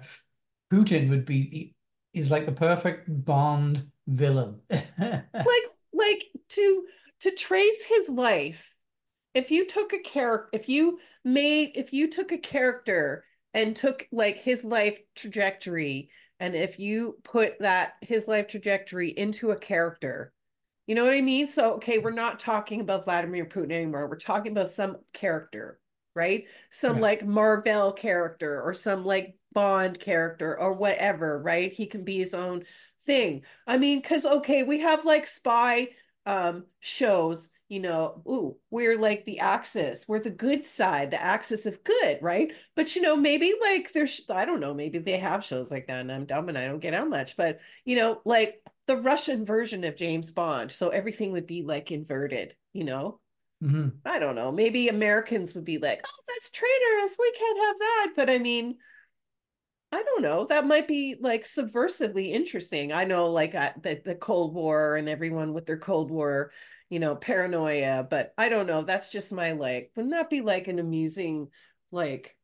Putin 0.72 1.10
would 1.10 1.26
be 1.26 1.50
the 1.50 1.74
is 2.20 2.32
like 2.32 2.46
the 2.46 2.52
perfect 2.52 3.06
Bond 3.08 3.90
villain. 4.08 4.60
like 4.70 5.64
like 5.94 6.24
to 6.58 6.86
to 7.22 7.32
trace 7.32 7.86
his 7.86 8.10
life. 8.10 8.76
If 9.34 9.52
you 9.52 9.68
took 9.68 9.94
a 9.94 10.00
character, 10.00 10.50
if 10.54 10.70
you 10.70 11.00
made, 11.24 11.74
if 11.76 11.94
you 11.94 12.10
took 12.10 12.32
a 12.32 12.38
character 12.38 13.24
and 13.54 13.76
took 13.76 14.08
like 14.12 14.38
his 14.38 14.64
life 14.64 15.00
trajectory 15.16 16.10
And 16.40 16.56
if 16.56 16.80
you 16.80 17.18
put 17.24 17.60
that 17.60 17.94
his 18.02 18.28
life 18.28 18.48
trajectory 18.48 19.10
into 19.10 19.52
a 19.52 19.58
character, 19.60 20.34
you 20.88 20.96
know 20.96 21.04
what 21.04 21.14
I 21.14 21.22
mean? 21.22 21.48
So, 21.48 21.74
okay, 21.76 21.98
we're 22.00 22.12
not 22.12 22.40
talking 22.40 22.82
about 22.82 23.06
Vladimir 23.06 23.46
Putin 23.46 23.72
anymore. 23.74 24.08
We're 24.08 24.18
talking 24.18 24.52
about 24.54 24.70
some 24.70 24.98
character, 25.14 25.80
right? 26.16 26.46
Some 26.72 26.98
Yeah. 26.98 27.02
like 27.02 27.26
Marvel 27.26 27.92
character 27.94 28.62
or 28.62 28.74
some 28.74 29.04
like 29.04 29.36
Bond 29.54 30.00
character 30.00 30.58
or 30.60 30.74
whatever, 30.74 31.42
right? 31.42 31.72
He 31.74 31.88
can 31.88 32.04
be 32.04 32.18
his 32.18 32.34
own 32.34 32.66
thing. 33.06 33.44
I 33.66 33.78
mean, 33.78 34.00
because 34.02 34.26
okay, 34.26 34.64
we 34.64 34.80
have 34.82 35.06
like 35.06 35.28
spy 35.28 35.90
um 36.28 36.66
shows, 36.82 37.50
you 37.70 37.80
know, 37.82 38.22
ooh, 38.28 38.58
we're 38.72 38.98
like 39.00 39.26
the 39.26 39.40
axis, 39.40 40.08
we're 40.08 40.22
the 40.22 40.30
good 40.32 40.66
side, 40.66 41.12
the 41.12 41.22
axis 41.22 41.66
of 41.66 41.84
good, 41.84 42.20
right? 42.22 42.54
But 42.76 42.96
you 42.96 43.02
know, 43.02 43.16
maybe 43.18 43.54
like 43.62 43.94
there's 43.94 44.22
I 44.30 44.46
don't 44.46 44.60
know, 44.62 44.76
maybe 44.76 45.00
they 45.00 45.18
have 45.20 45.44
shows 45.46 45.72
like 45.72 45.88
that, 45.88 46.02
and 46.02 46.12
I'm 46.12 46.26
dumb 46.26 46.50
and 46.50 46.58
I 46.58 46.68
don't 46.68 46.80
get 46.80 46.94
out 46.94 47.10
much, 47.10 47.38
but 47.38 47.60
you 47.86 47.96
know, 47.96 48.22
like 48.26 48.62
the 48.88 48.98
Russian 48.98 49.46
version 49.46 49.84
of 49.86 49.96
James 49.98 50.32
Bond, 50.32 50.72
so 50.72 50.90
everything 50.90 51.32
would 51.34 51.48
be 51.48 51.64
like 51.64 51.92
inverted, 51.92 52.56
you 52.74 52.84
know. 52.86 53.20
hmm 53.62 54.00
I 54.06 54.20
don't 54.20 54.36
know. 54.36 54.52
Maybe 54.52 54.88
Americans 54.88 55.54
would 55.56 55.66
be 55.66 55.78
like, 55.80 56.02
"Oh, 56.06 56.24
that's 56.28 56.50
traitorous. 56.52 57.16
We 57.20 57.32
can't 57.32 57.60
have 57.60 57.78
that." 57.80 58.14
But 58.16 58.30
I 58.30 58.38
mean, 58.40 58.78
I 59.92 60.04
don't 60.04 60.22
know. 60.22 60.46
That 60.46 60.68
might 60.68 60.88
be 60.88 61.16
like 61.20 61.46
subversively 61.46 62.32
interesting. 62.32 62.92
I 62.92 63.06
know, 63.06 63.28
like 63.32 63.56
uh, 63.56 63.72
the 63.82 64.02
the 64.04 64.16
Cold 64.16 64.54
War 64.54 64.98
and 64.98 65.08
everyone 65.08 65.54
with 65.54 65.66
their 65.66 65.78
Cold 65.78 66.12
War, 66.12 66.52
you 66.90 67.00
know, 67.00 67.16
paranoia. 67.16 68.06
But 68.10 68.34
I 68.38 68.50
don't 68.50 68.68
know. 68.68 68.84
That's 68.84 69.12
just 69.12 69.32
my 69.32 69.54
like. 69.54 69.92
Wouldn't 69.96 70.14
that 70.14 70.30
be 70.30 70.42
like 70.42 70.68
an 70.68 70.80
amusing, 70.80 71.50
like, 71.92 72.36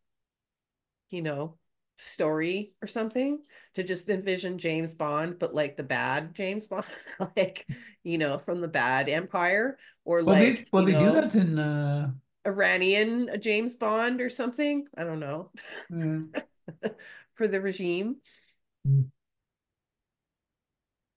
you 1.09 1.21
know, 1.21 1.57
story 1.97 2.73
or 2.81 2.87
something 2.87 3.39
to 3.75 3.83
just 3.83 4.09
envision 4.09 4.57
James 4.57 4.93
Bond, 4.93 5.37
but 5.37 5.53
like 5.53 5.75
the 5.75 5.83
bad 5.83 6.33
James 6.33 6.67
Bond, 6.67 6.85
like, 7.35 7.67
you 8.03 8.17
know, 8.17 8.37
from 8.37 8.61
the 8.61 8.67
bad 8.69 9.09
empire, 9.09 9.77
or 10.05 10.23
Well, 10.23 10.35
they 10.35 10.51
like, 10.51 10.67
well 10.71 10.87
you 10.89 10.95
they 10.95 11.05
do 11.05 11.11
that 11.11 11.35
in 11.35 11.59
uh, 11.59 12.11
Iranian 12.45 13.29
James 13.41 13.75
Bond 13.75 14.21
or 14.21 14.29
something. 14.29 14.87
I 14.97 15.03
don't 15.03 15.19
know 15.19 15.51
uh 15.93 16.39
for 17.35 17.47
the 17.47 17.61
regime. 17.61 18.17
Hmm. 18.85 19.01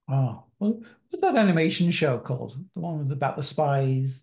oh 0.09 0.45
well, 0.59 0.81
what's 1.11 1.23
that 1.23 1.37
animation 1.37 1.91
show 1.91 2.19
called? 2.19 2.57
The 2.75 2.81
one 2.81 2.99
with 2.99 3.13
about 3.13 3.37
the 3.37 3.43
spies, 3.43 4.23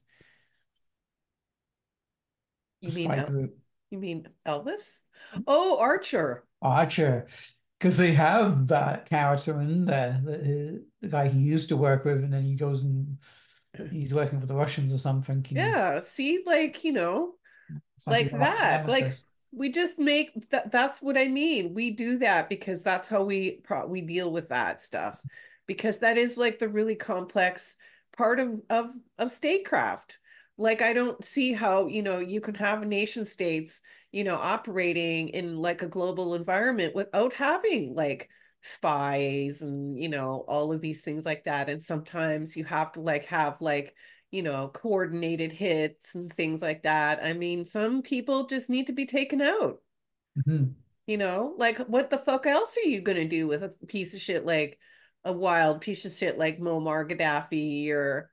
the 2.82 2.90
You 2.90 2.96
mean 2.96 3.06
spy 3.06 3.24
group. 3.24 3.58
you 3.92 3.98
mean 4.00 4.28
Elvis? 4.46 5.00
Oh, 5.48 5.80
Archer. 5.80 6.44
Archer, 6.62 7.28
because 7.80 7.98
they 7.98 8.14
have 8.14 8.68
that 8.68 9.06
character 9.06 9.60
in 9.62 9.86
there, 9.86 10.22
the, 10.24 10.84
the 11.02 11.08
guy 11.08 11.28
he 11.28 11.40
used 11.40 11.70
to 11.70 11.78
work 11.78 12.06
with, 12.06 12.24
and 12.24 12.34
then 12.34 12.44
he 12.44 12.56
goes 12.56 12.84
and 12.84 13.18
he's 13.92 14.14
working 14.14 14.40
for 14.40 14.46
the 14.46 14.56
Russians 14.56 14.94
or 14.94 14.98
something. 14.98 15.46
Yeah, 15.50 16.00
see, 16.00 16.42
like, 16.46 16.84
you 16.84 16.94
know, 16.94 17.34
like 18.08 18.32
that. 18.32 18.88
Like. 18.88 19.14
We 19.56 19.72
just 19.72 20.00
make 20.00 20.50
that 20.50 20.72
that's 20.72 21.02
what 21.02 21.18
I 21.18 21.28
mean. 21.28 21.74
We 21.74 21.92
do 21.92 22.18
that 22.20 22.50
because 22.50 22.84
that's 22.84 23.08
how 23.08 23.24
we 23.24 23.62
pro 23.64 23.86
we 23.86 24.02
deal 24.02 24.32
with 24.32 24.50
that 24.50 24.82
stuff. 24.82 25.22
Because 25.68 26.00
that 26.00 26.18
is 26.18 26.38
like 26.38 26.60
the 26.60 26.68
really 26.68 26.96
complex 26.96 27.78
part 28.18 28.40
of 28.40 28.62
of 28.70 28.92
of 29.18 29.32
statecraft. 29.32 30.18
Like 30.58 30.82
I 30.82 30.94
don't 30.94 31.24
see 31.24 31.54
how, 31.54 31.88
you 31.88 32.04
know, 32.04 32.20
you 32.20 32.42
can 32.42 32.56
have 32.56 32.86
nation 32.86 33.26
states, 33.26 33.82
you 34.12 34.24
know, 34.24 34.36
operating 34.36 35.30
in 35.30 35.58
like 35.58 35.82
a 35.82 35.88
global 35.88 36.36
environment 36.36 36.96
without 36.96 37.34
having 37.34 37.96
like 37.96 38.30
spies 38.62 39.62
and, 39.62 39.98
you 40.00 40.10
know, 40.10 40.46
all 40.48 40.72
of 40.72 40.82
these 40.82 41.04
things 41.04 41.26
like 41.26 41.44
that. 41.46 41.70
And 41.70 41.82
sometimes 41.82 42.56
you 42.56 42.66
have 42.66 42.92
to 42.94 43.02
like 43.02 43.26
have 43.26 43.62
like 43.62 43.96
you 44.34 44.42
know, 44.42 44.68
coordinated 44.74 45.54
hits 45.54 46.16
and 46.16 46.34
things 46.34 46.60
like 46.60 46.82
that. 46.82 47.24
I 47.24 47.34
mean, 47.34 47.66
some 47.66 48.02
people 48.02 48.48
just 48.48 48.68
need 48.68 48.88
to 48.88 48.94
be 48.94 49.06
taken 49.06 49.42
out, 49.42 49.80
Mhm. 50.36 50.74
you 51.06 51.18
know? 51.18 51.54
Like, 51.60 51.78
what 51.78 52.10
the 52.10 52.18
fuck 52.18 52.48
else 52.48 52.76
are 52.76 52.90
you 52.90 53.00
going 53.02 53.18
to 53.18 53.28
do 53.28 53.48
with 53.48 53.62
a 53.62 53.70
piece 53.86 54.16
of 54.16 54.22
shit 54.22 54.44
like 54.44 54.80
a 55.24 55.32
wild 55.32 55.82
piece 55.82 56.04
of 56.06 56.12
shit 56.12 56.40
like 56.40 56.60
Muammar 56.60 57.08
Gaddafi 57.08 57.92
or, 57.92 58.32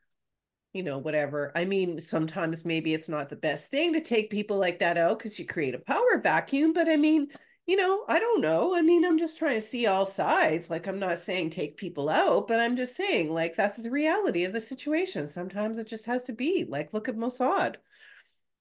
you 0.73 0.83
know, 0.83 0.97
whatever? 0.97 1.53
I 1.55 1.67
mean, 1.67 2.01
sometimes 2.01 2.65
maybe 2.65 2.95
it's 2.95 3.11
not 3.11 3.29
the 3.29 3.37
best 3.37 3.71
thing 3.71 3.93
to 3.93 4.01
take 4.01 4.31
people 4.31 4.57
like 4.57 4.79
that 4.79 4.97
out 4.97 5.19
because 5.19 5.39
you 5.39 5.45
create 5.45 5.75
a 5.75 5.81
power 5.81 6.19
vacuum, 6.23 6.73
but 6.73 6.89
I 6.89 6.97
mean, 6.97 7.29
you 7.71 7.77
know, 7.77 8.03
I 8.09 8.19
don't 8.19 8.41
know. 8.41 8.75
I 8.75 8.83
mean, 8.83 9.05
I'm 9.05 9.17
just 9.17 9.39
trying 9.39 9.55
to 9.55 9.65
see 9.65 9.87
all 9.87 10.05
sides. 10.05 10.71
Like, 10.71 10.89
I'm 10.89 10.99
not 10.99 11.21
saying 11.21 11.51
take 11.51 11.77
people 11.77 12.09
out, 12.09 12.49
but 12.49 12.59
I'm 12.59 12.75
just 12.75 12.97
saying, 12.97 13.33
like, 13.33 13.55
that's 13.55 13.77
the 13.77 13.93
reality 13.93 14.43
of 14.43 14.53
the 14.53 14.61
situation. 14.61 15.29
Sometimes 15.29 15.79
it 15.79 15.87
just 15.87 16.07
has 16.07 16.25
to 16.25 16.33
be. 16.33 16.65
Like, 16.69 16.93
look 16.93 17.09
at 17.09 17.15
Mossad. 17.15 17.77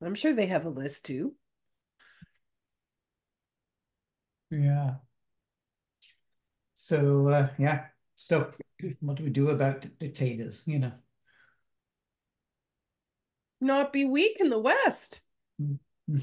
I'm 0.05 0.13
sure 0.13 0.31
they 0.31 0.45
have 0.45 0.67
a 0.67 0.69
list 0.69 1.05
too. 1.05 1.33
Yeah. 4.51 4.97
So 6.75 7.29
uh, 7.29 7.49
yeah. 7.57 7.85
So 8.15 8.51
what 8.99 9.17
do 9.17 9.23
we 9.23 9.31
do 9.31 9.49
about 9.49 9.87
dictators? 9.97 10.61
You 10.67 10.77
know. 10.77 10.91
Not 13.59 13.91
be 13.91 14.05
weak 14.05 14.37
in 14.39 14.51
the 14.51 14.59
West 14.59 15.21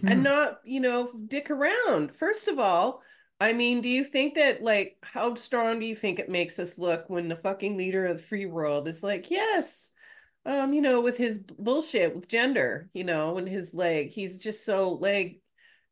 and 0.07 0.23
Mhm. 0.23 0.25
not, 0.25 0.61
you 0.65 0.81
know, 0.81 1.11
dick 1.29 1.51
around. 1.51 2.15
First 2.15 2.49
of 2.49 2.59
all, 2.59 3.03
I 3.41 3.53
mean, 3.53 3.81
do 3.81 3.89
you 3.89 4.05
think 4.05 4.35
that, 4.35 4.63
like, 4.63 4.97
how 5.03 5.35
strong 5.35 5.79
do 5.81 5.87
you 5.87 5.97
think 5.97 6.19
it 6.19 6.29
makes 6.31 6.59
us 6.59 6.79
look 6.79 7.09
when 7.11 7.29
the 7.29 7.37
fucking 7.37 7.77
leader 7.77 8.07
of 8.07 8.19
the 8.19 8.23
free 8.23 8.47
world 8.47 8.89
is 8.89 9.03
like, 9.03 9.31
yes, 9.31 9.93
um, 10.47 10.73
you 10.73 10.81
know, 10.81 11.01
with 11.01 11.17
his 11.19 11.39
bullshit 11.39 12.15
with 12.15 12.29
gender, 12.29 12.89
you 12.95 13.05
know, 13.05 13.37
and 13.39 13.49
his 13.49 13.75
leg, 13.75 14.11
he's 14.11 14.39
just 14.39 14.65
so 14.65 14.91
like, 14.93 15.41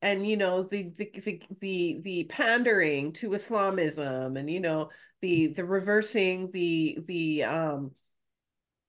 and 0.03 0.27
you 0.29 0.37
know, 0.37 0.63
the 0.65 0.91
the 0.97 1.11
the 1.15 1.43
the, 1.61 2.01
the 2.03 2.25
pandering 2.25 3.13
to 3.15 3.33
Islamism, 3.35 4.37
and 4.37 4.51
you 4.51 4.61
know, 4.61 4.91
the 5.23 5.49
the 5.49 5.65
reversing 5.65 6.51
the 6.53 6.99
the 7.07 7.45
um, 7.45 7.91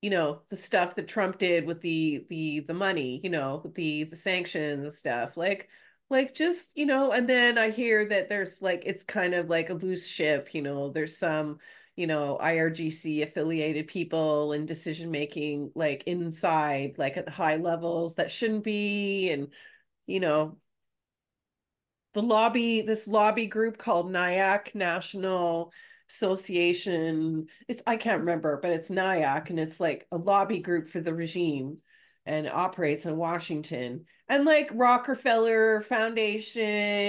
you 0.05 0.11
know, 0.11 0.41
the 0.49 0.55
stuff 0.57 0.95
that 0.95 1.07
Trump 1.07 1.39
did 1.39 1.65
with 1.65 1.81
the 1.81 2.25
the 2.29 2.61
the 2.61 2.73
money, 2.73 3.19
you 3.23 3.29
know, 3.29 3.71
the 3.75 4.03
the 4.05 4.15
sanctions 4.15 4.83
and 4.83 4.93
stuff, 4.93 5.37
like. 5.37 5.69
Like 6.07 6.35
just, 6.35 6.77
you 6.77 6.85
know, 6.85 7.11
and 7.13 7.27
then 7.27 7.57
I 7.57 7.71
hear 7.71 8.05
that 8.09 8.29
there's 8.29 8.61
like 8.61 8.83
it's 8.85 9.03
kind 9.03 9.33
of 9.33 9.49
like 9.49 9.71
a 9.71 9.73
loose 9.73 10.05
ship, 10.05 10.53
you 10.53 10.61
know, 10.61 10.89
there's 10.89 11.17
some 11.17 11.57
you 11.95 12.07
know, 12.07 12.37
IRGC 12.41 13.23
affiliated 13.23 13.87
people 13.87 14.51
and 14.53 14.67
decision 14.67 15.11
making 15.11 15.71
like 15.75 16.03
inside, 16.07 16.95
like 16.97 17.17
at 17.17 17.29
high 17.29 17.55
levels 17.55 18.15
that 18.15 18.29
shouldn't 18.31 18.63
be. 18.63 19.31
And, 19.31 19.51
you 20.07 20.19
know, 20.19 20.57
the 22.13 22.21
lobby, 22.21 22.81
this 22.81 23.07
lobby 23.07 23.45
group 23.47 23.77
called 23.77 24.09
NIAC, 24.09 24.73
National 24.75 25.71
Association. 26.09 27.47
It's, 27.67 27.81
I 27.87 27.97
can't 27.97 28.21
remember, 28.21 28.59
but 28.61 28.71
it's 28.71 28.89
NIAC 28.89 29.49
and 29.49 29.59
it's 29.59 29.79
like 29.79 30.07
a 30.11 30.17
lobby 30.17 30.59
group 30.59 30.87
for 30.87 30.99
the 31.01 31.13
regime 31.13 31.77
and 32.25 32.49
operates 32.49 33.05
in 33.05 33.17
Washington. 33.17 34.05
And 34.27 34.45
like 34.45 34.69
Rockefeller 34.73 35.81
Foundation 35.81 36.61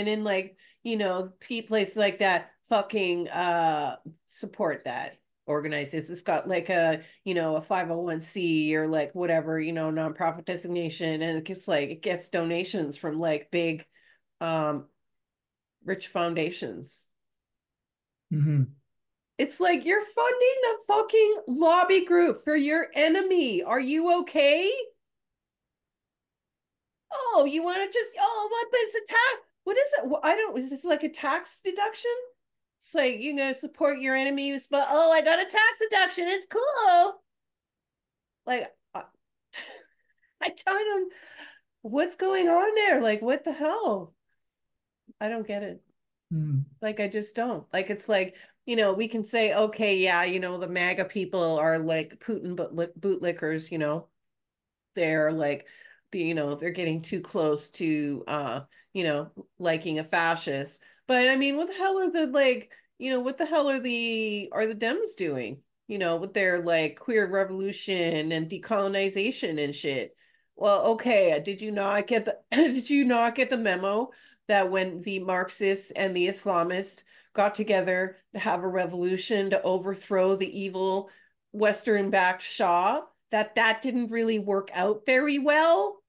and 0.09 0.25
like, 0.25 0.57
you 0.83 0.97
know, 0.97 1.33
places 1.41 1.97
like 1.97 2.19
that 2.19 2.51
fucking 2.69 3.29
uh 3.29 3.97
support 4.27 4.83
that 4.85 5.19
organizes. 5.47 6.11
It's 6.11 6.23
got 6.23 6.49
like 6.49 6.69
a, 6.69 7.03
you 7.25 7.35
know, 7.35 7.57
a 7.57 7.61
501c 7.61 8.75
or 8.75 8.89
like 8.89 9.15
whatever, 9.15 9.61
you 9.61 9.73
know, 9.73 9.91
nonprofit 9.91 10.45
designation. 10.45 11.23
And 11.23 11.39
it 11.39 11.45
gets 11.45 11.69
like 11.69 11.91
it 11.91 12.03
gets 12.03 12.29
donations 12.29 12.97
from 12.97 13.19
like 13.19 13.51
big 13.51 13.87
um 14.41 14.87
rich 15.85 16.09
foundations. 16.09 17.07
Mhm. 18.31 18.77
It's 19.39 19.61
like 19.61 19.84
you're 19.84 20.01
funding 20.01 20.55
the 20.62 20.78
fucking 20.87 21.34
lobby 21.47 22.05
group 22.05 22.43
for 22.43 22.57
your 22.57 22.89
enemy. 22.95 23.62
Are 23.62 23.80
you 23.80 24.20
okay? 24.20 24.72
Oh, 27.12 27.45
you 27.45 27.62
want 27.62 27.78
to 27.78 27.99
just 27.99 28.12
oh, 28.18 28.49
what? 28.51 28.66
But 28.70 28.80
it's 28.82 28.95
a 28.95 29.12
tax. 29.12 29.49
What 29.64 29.76
is 29.76 29.93
it? 29.99 30.20
I 30.22 30.37
don't. 30.37 30.59
Is 30.59 30.70
this 30.70 30.84
like 30.84 31.03
a 31.03 31.09
tax 31.09 31.61
deduction? 31.62 32.11
It's 32.80 32.95
like 32.95 33.16
you're 33.20 33.37
gonna 33.37 33.55
support 33.55 33.99
your 33.99 34.16
enemies, 34.16 34.68
but 34.70 34.87
oh, 34.91 35.12
I 35.12 35.20
got 35.20 35.41
a 35.41 35.45
tax 35.45 35.78
deduction. 35.80 36.28
It's 36.28 36.47
cool. 36.47 37.14
Like 38.47 38.72
I, 38.95 39.03
I 40.41 40.53
don't. 40.64 41.12
What's 41.82 42.16
going 42.16 42.49
on 42.49 42.74
there? 42.74 43.03
Like 43.03 43.22
what 43.22 43.45
the 43.45 43.53
hell? 43.53 44.14
I 45.20 45.28
don't 45.28 45.47
get 45.47 45.62
it. 45.62 45.82
Mm. 46.32 46.64
Like 46.80 47.01
I 47.01 47.09
just 47.09 47.37
don't. 47.37 47.66
Like 47.72 47.91
it's 47.91 48.09
like, 48.09 48.37
you 48.67 48.77
know, 48.77 48.93
we 48.93 49.09
can 49.09 49.25
say, 49.25 49.55
okay, 49.55 49.99
yeah, 49.99 50.25
you 50.25 50.41
know, 50.41 50.59
the 50.59 50.69
MAGA 50.69 51.07
people 51.07 51.59
are 51.59 51.79
like 51.79 52.21
Putin 52.21 52.57
but 52.57 53.01
bootlickers, 53.01 53.71
you 53.71 53.79
know. 53.79 54.09
They're 54.95 55.33
like 55.33 55.67
the, 56.12 56.21
you 56.21 56.35
know, 56.35 56.55
they're 56.55 56.71
getting 56.71 57.03
too 57.03 57.21
close 57.21 57.71
to 57.73 58.25
uh, 58.27 58.61
you 58.97 59.05
know, 59.05 59.31
liking 59.59 59.99
a 59.99 60.05
fascist. 60.05 60.83
But 61.07 61.29
I 61.29 61.37
mean, 61.37 61.59
what 61.59 61.69
the 61.69 61.75
hell 61.75 61.99
are 61.99 62.11
the 62.11 62.27
like, 62.27 62.73
you 62.99 63.11
know, 63.11 63.21
what 63.21 63.37
the 63.37 63.45
hell 63.45 63.69
are 63.69 63.79
the 63.79 64.49
are 64.53 64.67
the 64.67 64.75
Dems 64.75 65.17
doing? 65.17 65.61
You 65.87 65.99
know, 65.99 66.17
with 66.17 66.33
their 66.35 66.61
like 66.61 66.99
queer 66.99 67.31
revolution 67.31 68.33
and 68.33 68.51
decolonization 68.51 69.62
and 69.62 69.75
shit. 69.75 70.17
Well, 70.57 70.83
okay, 70.93 71.41
did 71.45 71.61
you 71.61 71.71
not 71.73 72.07
get 72.07 72.25
the 72.25 72.39
did 72.51 72.89
you 72.89 73.05
not 73.05 73.35
get 73.35 73.51
the 73.51 73.59
memo 73.59 74.12
that 74.49 74.71
when 74.71 75.03
the 75.03 75.19
Marxists 75.19 75.91
and 75.91 76.17
the 76.17 76.29
Islamists 76.29 77.05
got 77.37 77.55
together 77.55 78.16
to 78.34 78.41
have 78.41 78.64
a 78.64 78.68
revolution 78.68 79.51
to 79.51 79.62
overthrow 79.62 80.37
the 80.37 80.61
evil 80.61 81.11
Western-backed 81.53 82.43
Shah, 82.43 83.03
that 83.30 83.55
that 83.57 83.82
didn't 83.82 84.09
really 84.12 84.39
work 84.39 84.70
out 84.74 85.03
very 85.07 85.39
well? 85.39 86.03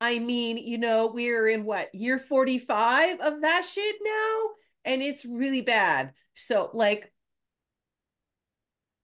I 0.00 0.18
mean, 0.20 0.58
you 0.58 0.78
know, 0.78 1.08
we're 1.08 1.48
in 1.48 1.64
what 1.64 1.94
year 1.94 2.18
45 2.18 3.20
of 3.20 3.40
that 3.42 3.64
shit 3.64 3.96
now, 4.02 4.40
and 4.84 5.02
it's 5.02 5.24
really 5.24 5.62
bad. 5.62 6.12
So, 6.34 6.70
like, 6.72 7.12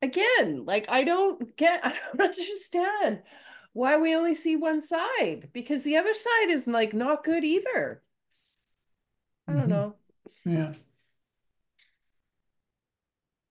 again, 0.02 0.64
like, 0.66 0.86
I 0.88 1.05
don't 1.05 1.57
get, 1.57 1.84
I 1.86 1.94
don't 2.16 2.20
understand 2.30 3.22
why 3.72 3.96
we 3.96 4.14
only 4.14 4.34
see 4.34 4.57
one 4.57 4.80
side 4.80 5.50
because 5.52 5.82
the 5.84 5.96
other 5.96 6.14
side 6.14 6.50
is 6.50 6.66
like 6.68 6.94
not 6.94 7.24
good 7.24 7.44
either. 7.44 8.02
I 9.48 9.52
don't 9.52 9.64
Mhm. 9.64 9.68
know. 9.68 9.94
Yeah. 10.44 10.74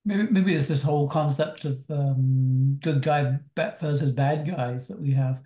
Maybe 0.05 0.27
maybe 0.31 0.53
it's 0.53 0.67
this 0.67 0.83
whole 0.83 1.07
concept 1.07 1.65
of 1.65 1.83
um, 1.89 2.77
good 2.81 3.01
guy 3.01 3.39
versus 3.55 4.11
bad 4.11 4.47
guys 4.47 4.87
that 4.87 4.99
we 4.99 5.11
have. 5.11 5.41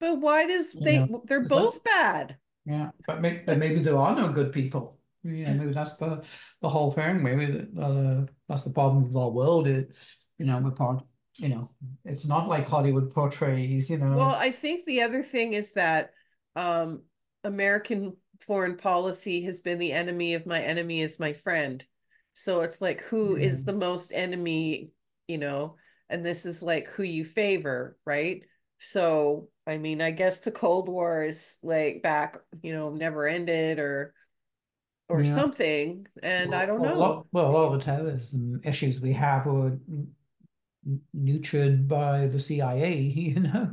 But 0.00 0.20
why 0.20 0.46
does 0.46 0.74
You 0.74 0.80
they, 0.80 0.98
know, 1.00 1.22
they're 1.26 1.44
both 1.44 1.82
bad. 1.84 2.36
yeah, 2.64 2.90
but 3.06 3.20
maybe, 3.20 3.42
but 3.44 3.58
maybe 3.58 3.80
there 3.80 3.98
are 3.98 4.14
no 4.14 4.32
good 4.32 4.52
people. 4.52 4.98
Yeah, 5.24 5.52
maybe 5.52 5.72
that's 5.72 5.96
the 5.96 6.24
the 6.62 6.68
whole 6.68 6.92
thing. 6.92 7.22
Maybe 7.22 7.46
that, 7.46 7.68
uh, 7.78 8.32
that's 8.48 8.62
the 8.62 8.70
problem 8.70 9.04
with 9.04 9.16
our 9.16 9.30
world. 9.30 9.66
It, 9.66 9.94
you 10.38 10.46
know, 10.46 10.58
we're 10.58 10.70
part. 10.70 11.02
You 11.34 11.48
know, 11.50 11.70
it's 12.04 12.26
not 12.26 12.48
like 12.48 12.66
Hollywood 12.68 13.12
portrays. 13.12 13.90
You 13.90 13.98
know. 13.98 14.16
Well, 14.16 14.34
I 14.34 14.50
think 14.50 14.86
the 14.86 15.02
other 15.02 15.22
thing 15.22 15.52
is 15.52 15.74
that 15.74 16.10
um, 16.56 17.02
American 17.44 18.16
foreign 18.40 18.76
policy 18.76 19.42
has 19.42 19.60
been 19.60 19.78
the 19.78 19.92
enemy 19.92 20.34
of 20.34 20.46
my 20.46 20.60
enemy 20.60 21.00
is 21.00 21.18
my 21.18 21.32
friend. 21.32 21.84
So 22.38 22.60
it's 22.60 22.80
like 22.80 23.00
who 23.00 23.36
yeah, 23.36 23.46
is 23.46 23.64
mm-hmm. 23.64 23.66
the 23.66 23.86
most 23.86 24.12
enemy, 24.14 24.92
you 25.26 25.38
know, 25.38 25.74
and 26.08 26.24
this 26.24 26.46
is 26.46 26.62
like 26.62 26.86
who 26.86 27.02
you 27.02 27.24
favor, 27.24 27.98
right? 28.06 28.42
So, 28.78 29.48
I 29.66 29.76
mean, 29.76 30.00
I 30.00 30.12
guess 30.12 30.38
the 30.38 30.52
Cold 30.52 30.88
War 30.88 31.24
is 31.24 31.58
like 31.64 32.00
back, 32.00 32.36
you 32.62 32.72
know, 32.72 32.90
never 32.90 33.26
ended 33.26 33.80
or 33.80 34.14
or 35.08 35.22
yeah. 35.22 35.34
something, 35.34 36.06
and 36.22 36.54
I 36.54 36.64
don't 36.64 36.80
know. 36.80 37.26
well, 37.32 37.50
a 37.50 37.50
lot 37.50 37.72
of 37.72 37.80
the 37.80 37.84
terrorism 37.84 38.60
issues 38.62 39.00
we 39.00 39.14
have 39.14 39.46
were 39.46 39.76
nurtured 41.12 41.88
by 41.88 42.28
the 42.28 42.38
CIA. 42.38 43.00
You 43.16 43.40
know, 43.40 43.68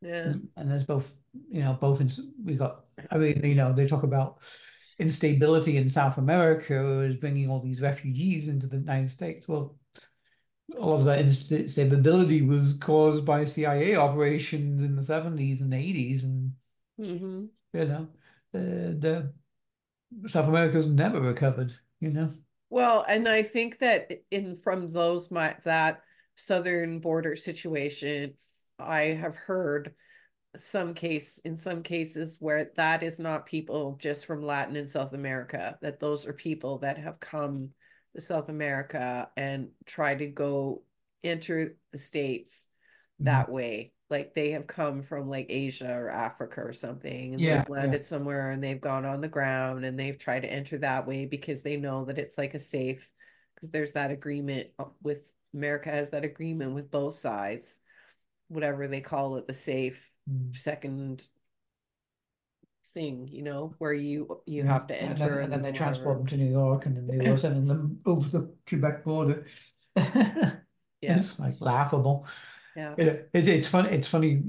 Yeah. 0.00 0.30
and, 0.30 0.48
and 0.56 0.68
there's 0.72 0.82
both, 0.82 1.12
you 1.50 1.62
know, 1.62 1.74
both 1.80 2.00
in, 2.00 2.10
we 2.42 2.56
got, 2.56 2.86
I 3.12 3.18
mean, 3.18 3.44
you 3.44 3.54
know, 3.54 3.72
they 3.72 3.86
talk 3.86 4.02
about 4.02 4.38
instability 5.02 5.76
in 5.76 5.88
South 5.88 6.18
America 6.18 7.00
is 7.00 7.16
bringing 7.16 7.50
all 7.50 7.60
these 7.60 7.82
refugees 7.82 8.48
into 8.48 8.66
the 8.66 8.78
United 8.78 9.10
States. 9.10 9.48
Well, 9.48 9.76
all 10.78 10.94
of 10.98 11.04
that 11.04 11.18
instability 11.20 12.42
was 12.42 12.74
caused 12.74 13.24
by 13.24 13.44
CIA 13.44 13.96
operations 13.96 14.82
in 14.82 14.96
the 14.96 15.02
70s 15.02 15.62
and 15.62 15.74
80s, 15.74 16.24
and 16.24 16.52
hmm 16.98 17.50
you 17.72 17.84
know, 17.84 18.08
the, 18.52 19.32
the 20.22 20.28
South 20.28 20.48
America's 20.48 20.86
never 20.86 21.20
recovered, 21.20 21.72
you 22.00 22.10
know. 22.10 22.30
Well, 22.70 23.04
and 23.06 23.28
I 23.28 23.42
think 23.42 23.78
that 23.78 24.10
in 24.30 24.56
from 24.56 24.90
those 24.92 25.30
my 25.30 25.56
that 25.64 26.02
southern 26.36 27.00
border 27.00 27.36
situation, 27.36 28.34
I 28.78 29.00
have 29.20 29.36
heard 29.36 29.94
some 30.56 30.94
case 30.94 31.38
in 31.38 31.56
some 31.56 31.82
cases 31.82 32.36
where 32.40 32.70
that 32.76 33.02
is 33.02 33.18
not 33.18 33.46
people 33.46 33.96
just 34.00 34.26
from 34.26 34.42
Latin 34.42 34.76
and 34.76 34.88
South 34.90 35.14
America, 35.14 35.78
that 35.82 36.00
those 36.00 36.26
are 36.26 36.32
people 36.32 36.78
that 36.78 36.98
have 36.98 37.20
come 37.20 37.70
to 38.14 38.20
South 38.20 38.48
America 38.50 39.30
and 39.36 39.70
try 39.86 40.14
to 40.14 40.26
go 40.26 40.82
enter 41.24 41.76
the 41.92 41.98
States 41.98 42.68
Mhm. 43.20 43.24
that 43.26 43.48
way. 43.50 43.92
Like 44.10 44.34
they 44.34 44.50
have 44.50 44.66
come 44.66 45.00
from 45.02 45.28
like 45.28 45.46
Asia 45.48 45.90
or 45.94 46.10
Africa 46.10 46.60
or 46.60 46.74
something, 46.74 47.34
and 47.34 47.42
Yeah, 47.42 47.58
they've 47.58 47.68
yeah. 47.68 47.72
landed 47.72 48.04
somewhere 48.04 48.50
and 48.50 48.62
they've 48.62 48.80
gone 48.80 49.06
on 49.06 49.22
the 49.22 49.28
ground 49.28 49.86
and 49.86 49.98
they've 49.98 50.18
tried 50.18 50.40
to 50.40 50.52
enter 50.52 50.76
that 50.78 51.06
way 51.06 51.24
because 51.24 51.62
they 51.62 51.78
know 51.78 52.04
that 52.04 52.18
it's 52.18 52.36
like 52.36 52.52
a 52.52 52.58
safe, 52.58 53.08
because 53.54 53.70
there's 53.70 53.92
that 53.92 54.10
agreement 54.10 54.68
uh, 54.78 54.84
with 55.02 55.32
America 55.54 55.88
has 55.90 56.10
that 56.10 56.24
agreement 56.24 56.74
with 56.74 56.90
both 56.90 57.14
sides, 57.14 57.78
whatever 58.48 58.86
they 58.86 59.00
call 59.00 59.36
it, 59.36 59.46
the 59.46 59.54
safe. 59.54 60.11
Second 60.52 61.26
thing, 62.94 63.28
you 63.30 63.42
know, 63.42 63.74
where 63.78 63.92
you 63.92 64.42
you 64.46 64.62
mm-hmm. 64.62 64.72
have 64.72 64.86
to 64.88 65.00
and 65.00 65.16
then 65.16 65.22
enter 65.22 65.38
and 65.38 65.52
then 65.52 65.62
they 65.62 65.72
transport 65.72 66.18
them 66.18 66.26
to 66.26 66.36
New 66.36 66.50
York, 66.50 66.86
and 66.86 66.96
then 66.96 67.06
they 67.06 67.30
were 67.30 67.36
sending 67.36 67.66
them 67.66 68.00
over 68.06 68.28
the 68.28 68.54
Quebec 68.66 69.04
border. 69.04 69.46
Yeah, 71.02 71.18
It's 71.18 71.36
like 71.36 71.56
laughable. 71.58 72.26
yeah. 72.76 72.94
It, 72.96 73.28
it 73.34 73.48
it's 73.48 73.68
funny. 73.68 73.90
It's 73.90 74.06
funny. 74.06 74.42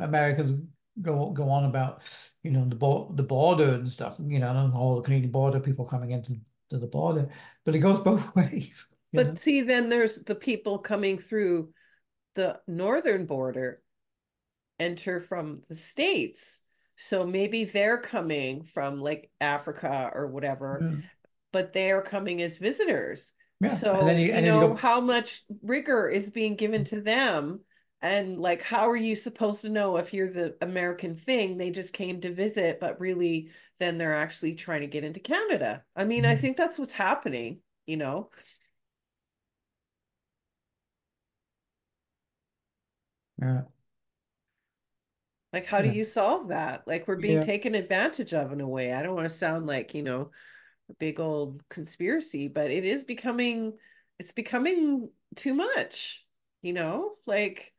Americans 0.00 0.60
go 1.00 1.30
go 1.30 1.48
on 1.48 1.64
about 1.64 2.02
you 2.42 2.50
know 2.50 2.68
the 2.68 2.74
bo 2.74 3.12
the 3.14 3.22
border 3.22 3.74
and 3.74 3.88
stuff. 3.88 4.16
You 4.18 4.40
know, 4.40 4.50
and 4.50 4.74
all 4.74 4.96
the 4.96 5.02
Canadian 5.02 5.30
border 5.30 5.60
people 5.60 5.86
coming 5.86 6.10
into 6.10 6.36
to 6.70 6.78
the 6.78 6.88
border, 6.88 7.28
but 7.64 7.76
it 7.76 7.78
goes 7.78 8.00
both 8.00 8.22
ways. 8.34 8.84
But 9.12 9.28
know. 9.28 9.34
see, 9.36 9.62
then 9.62 9.88
there's 9.88 10.22
the 10.22 10.34
people 10.34 10.78
coming 10.78 11.18
through 11.18 11.72
the 12.34 12.60
northern 12.66 13.26
border 13.26 13.80
enter 14.80 15.20
from 15.20 15.62
the 15.68 15.74
States. 15.76 16.62
So 16.96 17.26
maybe 17.26 17.64
they're 17.64 17.98
coming 17.98 18.64
from 18.64 19.00
like 19.00 19.30
Africa 19.40 20.10
or 20.14 20.26
whatever, 20.26 20.80
Yeah. 20.82 20.96
but 21.52 21.72
they're 21.72 22.02
coming 22.02 22.42
as 22.42 22.58
visitors. 22.58 23.32
Yeah, 23.60 23.74
So, 23.74 23.92
you 24.10 24.26
you 24.26 24.32
then 24.32 24.44
you 24.44 24.50
know, 24.50 24.68
go. 24.68 24.74
how 24.74 25.00
much 25.00 25.44
rigor 25.62 26.08
is 26.08 26.30
being 26.30 26.56
given 26.56 26.84
to 26.84 27.00
them? 27.00 27.60
And 28.02 28.38
like, 28.38 28.62
how 28.62 28.88
are 28.88 28.96
you 28.96 29.14
supposed 29.14 29.60
to 29.62 29.68
know 29.68 29.96
if 29.98 30.14
you're 30.14 30.32
the 30.32 30.56
American 30.62 31.16
thing? 31.16 31.58
They 31.58 31.70
just 31.70 31.92
came 31.92 32.20
to 32.22 32.32
visit, 32.32 32.80
but 32.80 32.98
really, 33.00 33.50
then 33.78 33.98
they're 33.98 34.16
actually 34.16 34.54
trying 34.54 34.80
to 34.82 34.86
get 34.86 35.04
into 35.04 35.20
Canada. 35.20 35.84
I 35.94 36.04
mean, 36.04 36.24
I 36.24 36.34
mm. 36.34 36.40
think 36.40 36.56
that's 36.56 36.78
what's 36.78 36.94
happening, 36.94 37.60
you 37.86 37.98
know? 37.98 38.30
Yeah, 43.40 43.62
Like, 45.52 45.66
how 45.66 45.82
do 45.82 45.88
you 45.88 46.04
solve 46.04 46.48
that? 46.48 46.86
Like, 46.86 47.08
we're 47.08 47.16
being 47.16 47.40
yeah. 47.40 47.44
taken 47.44 47.74
advantage 47.74 48.34
of 48.34 48.52
in 48.52 48.60
a 48.60 48.68
way. 48.68 48.92
I 48.92 49.02
don't 49.02 49.14
want 49.14 49.28
to 49.28 49.34
sound 49.34 49.66
like, 49.66 49.94
you 49.94 50.02
know, 50.02 50.30
a 50.90 50.94
big 50.94 51.20
old 51.20 51.62
conspiracy, 51.68 52.48
but 52.48 52.70
it 52.70 52.84
is 52.84 53.04
becoming, 53.04 53.78
it's 54.18 54.32
becoming 54.32 55.10
too 55.36 55.54
much, 55.54 56.24
you 56.62 56.72
know? 56.72 57.12
Like, 57.26 57.72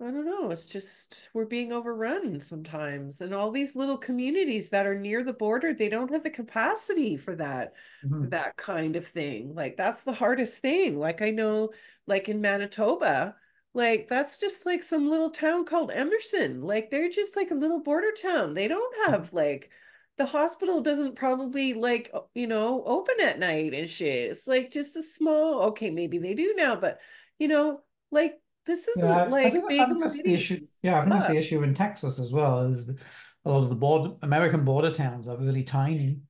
I 0.00 0.04
don't 0.06 0.26
know. 0.26 0.50
It's 0.50 0.66
just 0.66 1.28
we're 1.32 1.46
being 1.46 1.72
overrun 1.72 2.40
sometimes. 2.40 3.20
And 3.20 3.32
all 3.32 3.50
these 3.50 3.76
little 3.76 3.96
communities 3.96 4.70
that 4.70 4.86
are 4.86 4.98
near 4.98 5.22
the 5.24 5.32
border, 5.32 5.72
they 5.72 5.88
don't 5.88 6.10
have 6.10 6.22
the 6.24 6.30
capacity 6.30 7.16
for 7.16 7.36
that, 7.36 7.74
for 8.20 8.26
Mhm. 8.26 8.28
that 8.28 8.56
kind 8.56 8.96
of 8.96 9.06
thing. 9.06 9.54
Like 9.54 9.76
that's 9.76 10.02
the 10.02 10.12
hardest 10.12 10.60
thing. 10.60 10.98
Like 10.98 11.22
I 11.22 11.30
know, 11.30 11.70
like 12.06 12.28
in 12.28 12.40
Manitoba, 12.40 13.36
like 13.74 14.06
that's 14.08 14.38
just 14.38 14.64
like 14.64 14.84
some 14.84 15.10
little 15.10 15.30
town 15.30 15.64
called 15.64 15.90
Emerson. 15.90 16.62
Like 16.62 16.90
they're 16.90 17.10
just 17.10 17.36
like 17.36 17.50
a 17.50 17.56
little 17.56 17.80
border 17.80 18.12
town. 18.20 18.54
They 18.54 18.68
don't 18.68 18.94
mm-hmm. 19.02 19.12
have 19.12 19.32
like 19.32 19.70
the 20.16 20.26
hospital 20.26 20.80
doesn't 20.80 21.16
probably 21.16 21.74
like, 21.74 22.14
you 22.34 22.46
know, 22.46 22.84
open 22.86 23.16
at 23.20 23.40
night 23.40 23.74
and 23.74 23.90
shit. 23.90 24.30
It's 24.30 24.46
like 24.46 24.70
just 24.70 24.96
a 24.96 25.02
small, 25.02 25.62
okay, 25.64 25.90
maybe 25.90 26.18
they 26.18 26.34
do 26.34 26.54
now, 26.56 26.76
but 26.76 27.00
you 27.38 27.48
know, 27.48 27.80
like 28.12 28.40
this 28.64 28.86
isn't 28.86 29.08
Yeah, 29.08 29.22
I 29.22 29.22
think 29.22 29.32
like 29.32 29.46
I 29.46 29.68
big 29.68 29.88
think 29.88 30.00
that's 30.00 30.22
the 30.22 30.32
issue. 30.32 30.66
Yeah, 30.82 30.98
I 30.98 31.00
think 31.00 31.12
that's 31.12 31.26
the 31.26 31.36
issue 31.36 31.62
in 31.64 31.74
Texas 31.74 32.20
as 32.20 32.32
well. 32.32 32.60
Is 32.70 32.88
a 32.88 33.50
lot 33.50 33.64
of 33.64 33.70
the 33.70 33.74
border 33.74 34.14
American 34.22 34.64
border 34.64 34.92
towns 34.92 35.26
are 35.26 35.36
really 35.36 35.64
tiny 35.64 36.20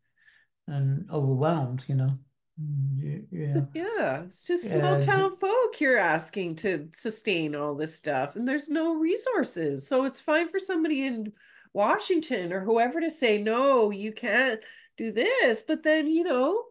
and 0.66 1.08
overwhelmed. 1.10 1.84
You 1.88 1.96
know. 1.96 2.18
Mm, 2.60 3.26
Yeah, 3.30 3.66
Yeah, 3.72 4.22
it's 4.24 4.46
just 4.46 4.70
small 4.70 4.96
yeah, 4.96 4.98
town 4.98 5.36
folk 5.36 5.80
you're 5.80 5.98
asking 5.98 6.56
to 6.56 6.88
sustain 6.94 7.54
all 7.54 7.74
this 7.74 7.94
stuff, 7.94 8.36
and 8.36 8.46
there's 8.48 8.68
no 8.68 8.94
resources. 8.94 9.86
So 9.86 10.04
it's 10.04 10.20
fine 10.20 10.48
for 10.48 10.58
somebody 10.58 11.06
in 11.06 11.32
Washington 11.72 12.52
or 12.52 12.60
whoever 12.60 13.00
to 13.00 13.10
say, 13.10 13.38
no, 13.38 13.90
you 13.90 14.12
can't 14.12 14.60
do 14.96 15.12
this. 15.12 15.62
But 15.62 15.82
then, 15.82 16.06
you 16.08 16.24
know, 16.24 16.64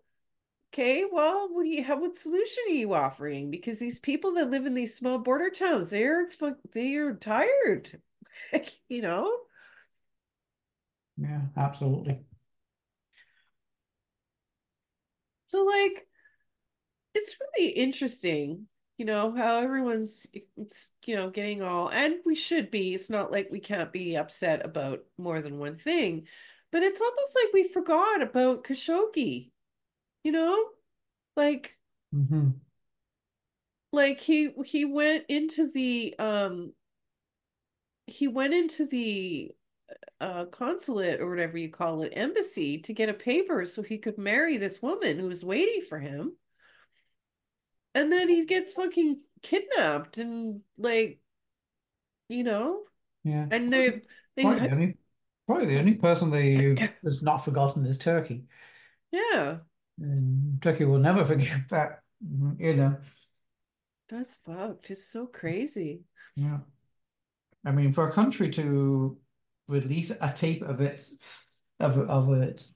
okay, 0.74 1.06
well, 1.12 1.50
what 1.54 1.64
do 1.64 1.70
you 1.70 1.84
have? 1.84 2.00
What 2.02 2.18
solution 2.18 2.64
are 2.70 2.74
you 2.74 2.94
offering? 2.94 3.52
Because 3.52 3.80
these 3.80 4.00
people 4.00 4.34
that 4.36 4.52
live 4.52 4.66
in 4.66 4.76
these 4.76 4.96
small 4.98 5.20
border 5.20 5.50
towns, 5.52 5.90
they're 5.92 6.28
they're 6.74 7.16
tired, 7.16 8.02
you 8.90 9.02
know. 9.04 9.32
yeah, 11.18 11.42
absolutely. 11.58 12.24
So 15.54 15.62
like 15.66 16.08
it's 17.14 17.38
really 17.40 17.70
interesting, 17.70 18.66
you 18.98 19.06
know, 19.06 19.36
how 19.36 19.58
everyone's 19.60 20.26
you 21.06 21.16
know, 21.16 21.30
getting 21.30 21.62
all 21.62 21.90
and 21.90 22.16
we 22.26 22.34
should 22.36 22.72
be. 22.72 22.96
It's 22.96 23.10
not 23.12 23.32
like 23.32 23.50
we 23.52 23.60
can't 23.60 23.92
be 23.92 24.16
upset 24.16 24.66
about 24.66 25.02
more 25.18 25.42
than 25.42 25.60
one 25.60 25.78
thing, 25.78 26.28
but 26.72 26.82
it's 26.82 27.02
almost 27.02 27.36
like 27.36 27.54
we 27.54 27.68
forgot 27.68 28.24
about 28.24 28.64
Khashoggi, 28.64 29.52
you 30.24 30.32
know? 30.32 30.66
Like 31.36 31.78
hmm 32.12 32.64
like 33.92 34.20
he 34.20 34.50
he 34.66 34.86
went 34.86 35.26
into 35.30 35.70
the 35.70 36.16
um 36.18 36.74
he 38.08 38.28
went 38.28 38.54
into 38.56 38.86
the 38.86 39.52
uh 40.22 40.46
consulate 40.46 41.20
or 41.22 41.30
whatever 41.30 41.58
you 41.58 41.70
call 41.70 42.04
it 42.04 42.14
embassy 42.16 42.78
to 42.80 42.94
get 42.94 43.10
a 43.10 43.14
paper 43.14 43.66
so 43.66 43.82
he 43.82 43.98
could 43.98 44.18
marry 44.18 44.58
this 44.58 44.82
woman 44.82 45.20
who 45.20 45.28
was 45.28 45.44
waiting 45.46 45.82
for 45.82 46.00
him 46.00 46.34
and 47.96 48.12
then 48.12 48.28
he 48.30 48.46
gets 48.46 48.74
fucking 48.74 49.20
kidnapped 49.42 50.18
and 50.18 50.62
like 50.78 51.20
you 52.30 52.44
know 52.44 52.82
Yeah. 53.24 53.48
and 53.52 53.72
they 53.72 54.02
they 54.36 54.44
Probably 54.44 54.60
the 54.68 54.72
only, 54.74 54.98
probably 55.46 55.66
the 55.68 55.80
only 55.80 55.94
person 55.96 56.32
they 56.32 56.76
has 57.04 57.22
not 57.22 57.40
forgotten 57.46 57.86
is 57.86 57.98
Turkey. 57.98 58.44
yeah 59.12 59.58
And 60.00 60.62
Turkey 60.62 60.86
will 60.86 61.00
never 61.00 61.26
forget 61.32 61.70
that. 61.70 62.00
You 62.58 62.74
know. 62.76 62.98
that's 64.10 64.38
fucked 64.46 64.92
it's 64.92 65.06
so 65.06 65.26
crazy 65.26 66.04
Yeah. 66.36 66.60
I 67.66 67.72
mean, 67.72 67.94
for 67.94 68.08
a 68.08 68.12
country 68.12 68.50
to 68.52 69.18
release 69.68 70.12
a 70.12 70.34
tape 70.36 70.62
of 70.62 70.82
its 70.82 71.18
of 71.80 71.98
of 71.98 72.34
its, 72.42 72.74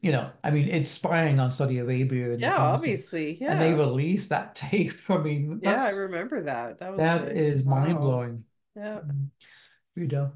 you 0.00 0.12
know, 0.12 0.30
I 0.42 0.50
mean, 0.50 0.68
it's 0.68 0.90
spying 0.90 1.38
on 1.38 1.52
Saudi 1.52 1.78
Arabia 1.78 2.32
and 2.32 2.40
yeah 2.40 2.56
obviously 2.56 3.38
and 3.40 3.60
they 3.60 3.70
yeah. 3.70 3.76
release 3.76 4.28
that 4.28 4.54
tape. 4.54 4.94
I 5.08 5.18
mean, 5.18 5.60
yeah 5.62 5.84
i 5.84 5.90
remember 5.90 6.42
that. 6.44 6.80
That 6.80 6.90
was 6.90 6.98
that 6.98 7.22
like 7.22 7.36
is 7.36 7.64
mind 7.64 7.96
wow. 7.96 8.00
blowing. 8.00 8.44
yeah. 8.76 9.00
You 9.96 10.06
know, 10.06 10.32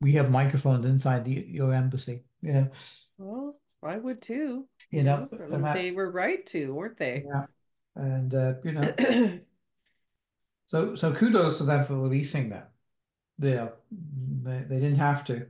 we 0.00 0.12
have 0.12 0.30
microphones 0.30 0.86
inside 0.86 1.24
the 1.24 1.32
your 1.32 1.72
embassy. 1.72 2.24
Yeah, 2.42 2.66
well 3.16 3.58
i 3.82 3.96
would 3.96 4.20
too. 4.20 4.68
You 4.90 4.98
you 4.98 5.02
know, 5.02 5.28
know 5.32 5.38
I 5.40 5.54
and 5.54 5.62
mean, 5.62 5.74
they 5.74 5.90
were 5.92 6.10
right 6.10 6.44
to 6.46 6.74
weren't 6.74 6.98
they? 6.98 7.24
Yeah, 7.26 7.46
and 7.96 8.34
uh, 8.34 8.54
you 8.64 8.72
know, 8.72 9.38
so 10.66 10.94
so 10.94 11.12
kudos 11.14 11.58
to 11.58 11.64
them 11.64 11.84
for 11.84 11.96
releasing 11.96 12.50
that. 12.50 12.72
Yeah, 13.38 13.70
they 13.90 14.64
they 14.68 14.76
didn't 14.80 14.96
have 14.98 15.24
to. 15.26 15.46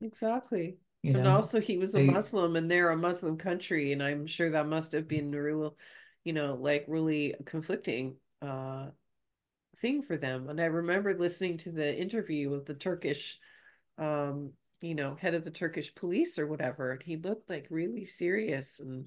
Exactly. 0.00 0.76
You 1.02 1.14
And 1.14 1.26
know, 1.26 1.26
also 1.26 1.60
he 1.60 1.78
was 1.78 1.94
a 1.94 2.00
they. 2.00 2.00
Muslim 2.00 2.56
and 2.56 2.70
they're 2.70 2.90
a 2.90 2.96
Muslim 2.96 3.36
country 3.38 3.92
and 3.92 4.02
I'm 4.02 4.26
sure 4.26 4.50
that 4.50 4.66
must 4.66 4.92
have 4.92 5.06
been 5.06 5.32
a 5.34 5.42
real, 5.42 5.76
you 6.24 6.32
know, 6.32 6.54
like 6.54 6.84
really 6.88 7.34
conflicting 7.46 8.16
uh 8.42 8.88
thing 9.78 10.02
for 10.02 10.16
them. 10.18 10.48
And 10.50 10.60
I 10.60 10.66
remember 10.66 11.14
listening 11.18 11.58
to 11.58 11.72
the 11.72 11.98
interview 12.00 12.50
with 12.50 12.66
the 12.66 12.74
Turkish 12.74 13.38
um, 13.98 14.52
you 14.82 14.94
know, 14.94 15.14
head 15.16 15.34
of 15.34 15.44
the 15.44 15.50
Turkish 15.50 15.94
police 15.94 16.38
or 16.38 16.46
whatever, 16.46 16.92
and 16.92 17.02
he 17.02 17.16
looked 17.16 17.50
like 17.50 17.66
really 17.70 18.04
serious 18.06 18.80
and 18.80 19.06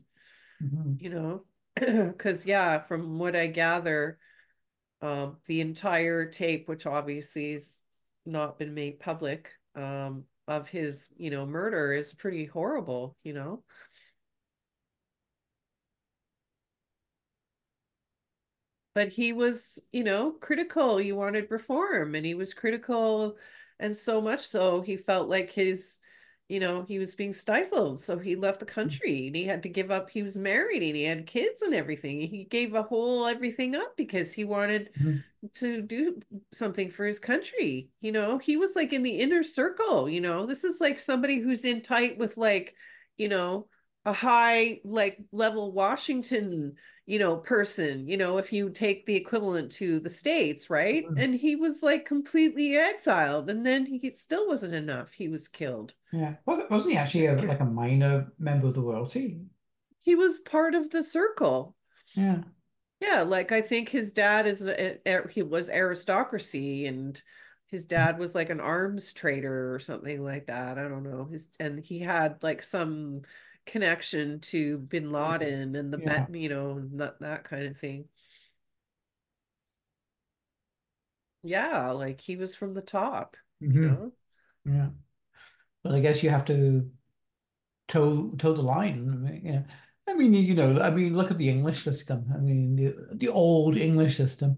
Mhm. 0.59 0.97
you 0.99 1.09
know, 1.09 1.43
because 1.75 2.45
yeah, 2.45 2.79
from 2.79 3.19
what 3.19 3.35
I 3.35 3.47
gather, 3.47 4.19
um, 5.01 5.37
the 5.45 5.61
entire 5.61 6.25
tape, 6.25 6.67
which 6.67 6.85
obviously 6.85 7.53
has 7.53 7.81
not 8.25 8.57
been 8.57 8.73
made 8.73 8.99
public, 8.99 9.51
um, 9.75 10.25
of 10.47 10.67
his, 10.67 11.09
you 11.17 11.29
know, 11.29 11.45
murder 11.45 11.93
is 11.93 12.13
pretty 12.13 12.45
horrible, 12.45 13.15
you 13.23 13.33
know. 13.33 13.63
But 18.93 19.09
he 19.09 19.31
was, 19.33 19.79
you 19.91 20.03
know, 20.03 20.31
critical. 20.31 20.97
He 20.97 21.11
wanted 21.11 21.51
reform 21.51 22.15
and 22.15 22.25
he 22.25 22.33
was 22.33 22.53
critical 22.53 23.37
and 23.79 23.95
so 23.95 24.21
much 24.21 24.41
so 24.47 24.81
he 24.81 24.97
felt 24.97 25.29
like 25.29 25.51
his, 25.51 25.99
you 26.49 26.59
know, 26.59 26.83
he 26.83 26.97
was 26.99 27.15
being 27.15 27.33
stifled. 27.33 27.99
So 27.99 28.17
he 28.17 28.35
left 28.35 28.59
the 28.61 28.65
country 28.65 29.27
and 29.27 29.35
he 29.35 29.43
had 29.45 29.63
to 29.63 29.69
give 29.69 29.91
up. 29.91 30.09
He 30.09 30.23
was 30.23 30.37
married 30.37 30.81
and 30.81 30.95
he 30.95 31.03
had 31.03 31.25
kids 31.25 31.61
and 31.61 31.73
everything. 31.73 32.21
He 32.21 32.45
gave 32.45 32.73
a 32.73 32.83
whole 32.83 33.25
everything 33.25 33.75
up 33.75 33.97
because 33.97 34.33
he 34.33 34.45
wanted 34.45 34.89
Mhm. 34.93 35.23
to 35.55 35.81
do 35.81 36.19
something 36.51 36.89
for 36.89 37.05
his 37.05 37.19
country. 37.19 37.89
You 38.01 38.11
know, 38.11 38.37
he 38.37 38.57
was 38.57 38.75
like 38.75 38.93
in 38.93 39.03
the 39.03 39.19
inner 39.19 39.43
circle, 39.43 40.09
you 40.09 40.21
know. 40.21 40.45
This 40.45 40.63
is 40.63 40.79
like 40.79 40.99
somebody 40.99 41.39
who's 41.39 41.65
in 41.65 41.81
tight 41.81 42.17
with 42.17 42.37
like, 42.37 42.75
you 43.17 43.27
know, 43.27 43.67
a 44.07 44.13
high 44.13 44.79
like 44.85 45.19
level 45.33 45.73
Washington, 45.73 46.77
you 47.05 47.19
know, 47.19 47.35
person, 47.35 48.07
you 48.07 48.15
know, 48.15 48.37
if 48.37 48.53
you 48.53 48.69
take 48.69 49.05
the 49.05 49.15
equivalent 49.15 49.73
to 49.73 49.99
the 49.99 50.09
States, 50.09 50.69
right? 50.69 51.03
Mhm. 51.05 51.21
And 51.21 51.35
he 51.35 51.57
was 51.57 51.83
like 51.83 52.05
completely 52.05 52.77
exiled 52.77 53.49
and 53.49 53.65
then 53.65 53.85
he 53.85 54.09
still 54.09 54.47
wasn't 54.47 54.73
enough. 54.73 55.11
He 55.11 55.27
was 55.27 55.49
killed. 55.49 55.93
Yeah, 56.13 56.35
wasn't 56.45 56.71
wasn't 56.71 56.93
he 56.93 56.97
actually 56.97 57.25
a, 57.25 57.35
like 57.35 57.59
a 57.59 57.65
minor 57.81 58.31
member 58.39 58.67
of 58.67 58.75
the 58.75 58.81
royalty? 58.81 59.41
He 59.99 60.15
was 60.15 60.39
part 60.39 60.73
of 60.73 60.89
the 60.89 61.03
circle. 61.03 61.75
Yeah. 62.15 62.43
Yeah, 63.01 63.23
like 63.23 63.51
I 63.51 63.61
think 63.61 63.89
his 63.89 64.13
dad 64.13 64.47
is 64.47 64.65
he 65.31 65.43
was 65.43 65.69
aristocracy 65.69 66.87
and 66.87 67.21
his 67.67 67.85
dad 67.85 68.17
was 68.17 68.33
like 68.33 68.49
an 68.49 68.61
arms 68.61 69.11
trader 69.11 69.75
or 69.75 69.79
something 69.79 70.23
like 70.23 70.47
that. 70.47 70.77
I 70.77 70.83
don't 70.83 71.03
know. 71.03 71.27
His 71.29 71.49
and 71.59 71.77
he 71.77 71.99
had 71.99 72.41
like 72.41 72.63
some 72.63 73.23
connection 73.67 74.39
to 74.41 74.79
Bin 74.79 75.11
Laden 75.11 75.75
and 75.75 75.93
the 75.93 75.97
Yeah. 75.97 76.27
you 76.29 76.49
know, 76.49 76.81
that 76.93 77.19
that 77.19 77.43
kind 77.45 77.65
of 77.67 77.77
thing. 77.77 78.09
Yeah, 81.43 81.91
like 81.91 82.21
he 82.21 82.35
was 82.35 82.55
from 82.55 82.73
the 82.75 82.81
top, 82.81 83.37
you 83.71 83.79
hmm 83.79 83.87
know. 83.87 84.11
Yeah. 84.65 84.89
But 85.83 85.95
I 85.95 86.01
guess 86.01 86.23
you 86.23 86.29
have 86.31 86.45
to 86.47 86.91
toe 87.87 88.31
toe 88.37 88.53
the 88.53 88.61
line. 88.61 89.09
I 89.09 89.15
mean, 89.31 89.41
yeah. 89.45 89.63
I 90.07 90.13
mean, 90.15 90.33
you 90.33 90.55
know, 90.55 90.79
I 90.81 90.89
mean, 90.91 91.15
look 91.17 91.31
at 91.31 91.37
the 91.37 91.49
English 91.49 91.83
system. 91.83 92.25
I 92.33 92.37
mean, 92.39 92.75
the 92.75 92.95
the 93.15 93.29
old 93.29 93.77
English 93.77 94.17
system, 94.17 94.57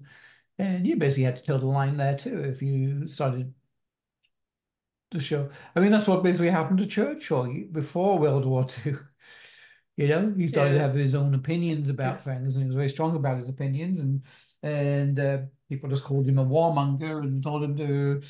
and 0.59 0.87
you 0.87 0.97
basically 0.97 1.23
had 1.25 1.37
to 1.37 1.43
toe 1.43 1.57
the 1.59 1.65
line 1.67 1.97
there 1.97 2.17
too 2.17 2.39
if 2.43 2.61
you 2.61 3.07
started 3.07 3.53
to 5.11 5.19
show. 5.19 5.49
I 5.75 5.79
mean, 5.79 5.91
that's 5.91 6.07
what 6.07 6.23
basically 6.23 6.49
happened 6.49 6.79
to 6.79 6.87
Churchill 6.87 7.47
before 7.71 8.19
World 8.19 8.45
War 8.45 8.65
Two. 8.65 8.97
You 9.97 10.07
know, 10.07 10.33
he 10.37 10.47
started 10.47 10.75
to 10.75 10.79
Yeah. 10.79 10.81
have 10.81 10.95
his 10.95 11.13
own 11.13 11.33
opinions 11.35 11.89
about 11.89 12.23
things, 12.23 12.55
and 12.55 12.63
he 12.63 12.67
was 12.67 12.75
very 12.77 12.89
strong 12.89 13.15
about 13.17 13.37
his 13.37 13.49
opinions, 13.49 13.99
and 13.99 14.23
and 14.63 15.19
uh, 15.19 15.39
people 15.69 15.89
just 15.89 16.05
called 16.05 16.27
him 16.27 16.39
a 16.39 16.45
warmonger 16.45 17.19
and 17.21 17.43
told 17.43 17.63
him 17.63 17.75
to, 17.77 18.21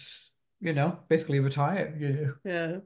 you 0.61 0.73
know, 0.73 0.99
basically 1.09 1.39
retire. 1.39 1.95
You 1.99 2.09
know, 2.25 2.33
Yeah. 2.43 2.79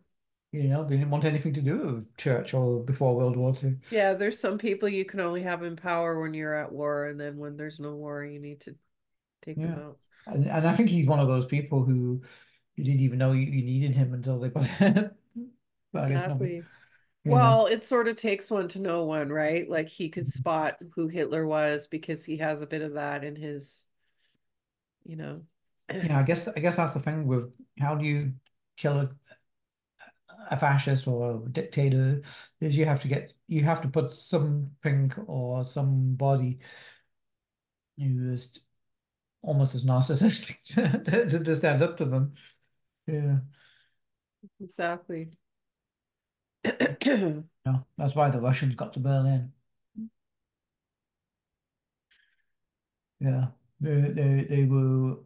you 0.51 0.63
know, 0.69 0.83
they 0.83 0.97
didn't 0.97 1.09
want 1.09 1.25
anything 1.25 1.53
to 1.53 1.61
do 1.61 1.77
with 1.77 2.17
Churchill 2.17 2.83
before 2.83 3.15
World 3.15 3.37
War 3.37 3.55
Two. 3.55 3.77
Yeah, 3.89 4.13
there's 4.13 4.39
some 4.39 4.57
people 4.57 4.89
you 4.89 5.05
can 5.05 5.19
only 5.19 5.43
have 5.43 5.63
in 5.63 5.75
power 5.75 6.19
when 6.19 6.33
you're 6.33 6.53
at 6.53 6.71
war, 6.71 7.05
and 7.05 7.19
then 7.19 7.37
when 7.37 7.57
there's 7.57 7.79
no 7.79 7.95
war, 7.95 8.23
you 8.23 8.39
need 8.39 8.61
to 8.61 8.75
take 9.41 9.61
them 9.61 9.77
out. 9.77 9.99
and 10.27 10.45
and 10.47 10.67
I 10.67 10.73
think 10.73 10.89
he's 10.89 11.07
one 11.07 11.19
of 11.19 11.27
those 11.27 11.45
people 11.45 11.83
who 11.83 12.21
you 12.75 12.83
didn't 12.83 13.01
even 13.01 13.19
know 13.19 13.31
you, 13.31 13.45
you 13.45 13.63
needed 13.63 13.95
him 13.95 14.13
until 14.13 14.39
they 14.39 14.49
put. 14.49 14.67
But 15.93 16.05
I 16.05 16.09
guess 16.09 16.27
nobody, 16.27 16.55
Exactly. 16.55 16.63
you 17.23 17.31
know. 17.31 17.35
Well, 17.35 17.65
it 17.67 17.83
sort 17.83 18.07
of 18.07 18.15
takes 18.15 18.49
one 18.49 18.67
to 18.69 18.79
know 18.79 19.05
one, 19.05 19.29
right? 19.29 19.69
Like 19.69 19.87
he 19.87 20.09
could 20.09 20.23
mm-hmm. 20.23 20.39
spot 20.39 20.77
who 20.95 21.07
Hitler 21.07 21.45
was 21.45 21.87
because 21.87 22.25
he 22.25 22.37
has 22.37 22.61
a 22.61 22.67
bit 22.67 22.81
of 22.81 22.93
that 22.93 23.23
in 23.23 23.35
his, 23.35 23.87
you 25.05 25.15
know. 25.15 25.41
Yeah, 25.93 26.17
I 26.17 26.23
guess 26.23 26.47
I 26.47 26.59
guess 26.59 26.77
that's 26.77 26.93
the 26.93 26.99
thing 26.99 27.27
with 27.27 27.51
how 27.79 27.93
do 27.95 28.05
you 28.05 28.33
kill 28.77 29.01
a, 29.01 29.09
a 30.49 30.57
fascist 30.57 31.07
or 31.07 31.43
a 31.45 31.49
dictator 31.49 32.21
is 32.61 32.75
you 32.75 32.85
have 32.85 33.01
to 33.01 33.07
get 33.07 33.33
you 33.47 33.63
have 33.63 33.81
to 33.81 33.89
put 33.89 34.09
something 34.09 35.11
or 35.27 35.65
somebody 35.65 36.59
who 37.97 38.31
is 38.31 38.59
almost 39.43 39.75
as 39.75 39.85
narcissistic 39.85 40.55
to, 40.65 41.27
to, 41.29 41.43
to 41.43 41.55
stand 41.55 41.83
up 41.83 41.97
to 41.97 42.05
them. 42.05 42.33
Yeah, 43.07 43.39
Exactly. 44.59 45.31
no, 47.65 47.85
that's 47.97 48.15
why 48.15 48.29
the 48.29 48.39
Russians 48.39 48.75
got 48.75 48.93
to 48.93 48.99
Berlin. 48.99 49.51
Yeah, 53.19 53.47
they 53.79 54.01
they 54.01 54.43
they 54.49 54.65
were 54.65 55.17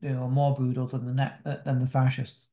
they 0.00 0.12
were 0.14 0.28
more 0.28 0.54
brutal 0.56 0.86
than 0.88 1.06
the 1.06 1.12
net 1.14 1.40
than 1.64 1.78
the 1.78 1.86
fascists. 1.86 2.48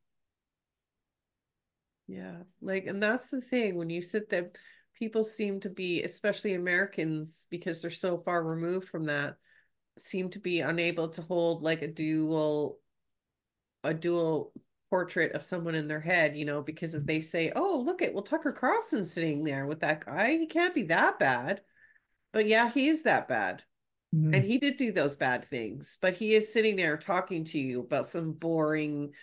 Yeah. 2.07 2.43
Like, 2.61 2.85
and 2.87 3.01
that's 3.01 3.27
the 3.29 3.41
thing 3.41 3.75
when 3.75 3.89
you 3.89 4.01
sit 4.01 4.29
there, 4.29 4.51
people 4.95 5.23
seem 5.23 5.59
to 5.61 5.69
be, 5.69 6.03
especially 6.03 6.53
Americans, 6.55 7.47
because 7.49 7.81
they're 7.81 7.91
so 7.91 8.17
far 8.17 8.43
removed 8.43 8.89
from 8.89 9.05
that, 9.05 9.37
seem 9.97 10.29
to 10.31 10.39
be 10.39 10.61
unable 10.61 11.09
to 11.09 11.21
hold 11.21 11.61
like 11.63 11.81
a 11.81 11.87
dual, 11.87 12.79
a 13.83 13.93
dual 13.93 14.51
portrait 14.89 15.33
of 15.33 15.43
someone 15.43 15.75
in 15.75 15.87
their 15.87 15.99
head, 16.01 16.35
you 16.35 16.45
know, 16.45 16.61
because 16.61 16.95
if 16.95 17.05
they 17.05 17.21
say, 17.21 17.51
"Oh, 17.55 17.81
look 17.85 18.01
at 18.01 18.13
well 18.13 18.23
Tucker 18.23 18.51
Carlson's 18.51 19.11
sitting 19.13 19.43
there 19.43 19.65
with 19.65 19.81
that 19.81 20.05
guy, 20.05 20.37
he 20.37 20.47
can't 20.47 20.75
be 20.75 20.83
that 20.83 21.19
bad," 21.19 21.61
but 22.33 22.47
yeah, 22.47 22.71
he 22.71 22.87
is 22.89 23.03
that 23.03 23.27
bad. 23.27 23.63
Mm. 24.15 24.35
And 24.35 24.45
he 24.45 24.57
did 24.57 24.77
do 24.77 24.91
those 24.91 25.15
bad 25.15 25.45
things, 25.45 25.97
but 26.01 26.15
he 26.15 26.33
is 26.35 26.51
sitting 26.51 26.75
there 26.75 26.97
talking 26.97 27.43
to 27.45 27.59
you 27.59 27.81
about 27.81 28.07
some 28.07 28.31
boring, 28.33 29.13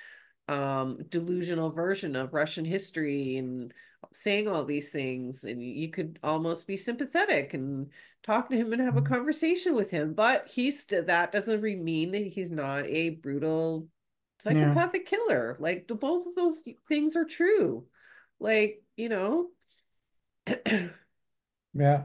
um, 0.49 0.99
delusional 1.09 1.71
version 1.71 2.17
of 2.17 2.35
Russian 2.35 2.65
history 2.65 3.37
and 3.37 3.75
saying 4.13 4.49
all 4.49 4.65
these 4.65 4.93
things. 4.93 5.45
And 5.45 5.63
you 5.63 5.91
could 5.91 6.19
almost 6.23 6.67
be 6.67 6.77
sympathetic 6.77 7.55
and 7.55 7.91
talk 8.23 8.49
to 8.51 8.57
him 8.57 8.73
and 8.73 8.83
have 8.83 8.97
a 8.97 9.03
Mm. 9.03 9.07
conversation 9.09 9.75
with 9.75 9.91
him. 9.91 10.15
But 10.15 10.49
he's 10.49 10.81
still, 10.81 11.05
that 11.05 11.33
doesn't 11.33 11.63
mean 11.63 12.13
that 12.13 12.27
he's 12.27 12.53
not 12.53 12.87
a 12.87 13.11
brutal 13.11 13.89
psychopathic 14.39 15.07
killer. 15.07 15.57
Like 15.59 15.89
the, 15.89 15.95
both 15.95 16.27
of 16.27 16.35
those 16.35 16.63
things 16.89 17.17
are 17.17 17.25
true. 17.25 17.87
Like, 18.39 18.83
you 18.97 19.09
know, 19.09 19.49
Yeah. 21.79 22.05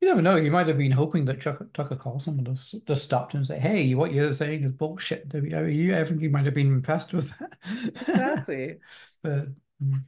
You 0.00 0.08
never 0.08 0.22
know. 0.22 0.36
You 0.36 0.50
might 0.50 0.66
have 0.68 0.76
been 0.76 0.92
hoping 0.92 1.24
that 1.24 1.40
Chuck, 1.40 1.62
Tucker 1.72 1.96
Carlson 1.96 2.36
would 2.36 2.46
have 2.46 2.60
just 2.86 3.04
stopped 3.04 3.32
him 3.32 3.38
and 3.38 3.46
say, 3.46 3.58
"Hey, 3.58 3.94
what 3.94 4.12
you're 4.12 4.32
saying 4.32 4.62
is 4.62 4.72
bullshit." 4.72 5.32
You 5.32 5.96
I 5.96 6.04
think 6.04 6.20
you 6.20 6.28
might 6.28 6.44
have 6.44 6.54
been 6.54 6.68
impressed 6.72 7.14
with 7.14 7.32
that. 7.38 7.56
exactly. 8.00 8.78
But 9.22 9.46
mm, 9.82 10.04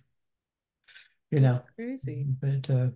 you 1.30 1.40
know, 1.40 1.62
crazy. 1.74 2.26
but 2.38 2.68
uh, 2.68 2.88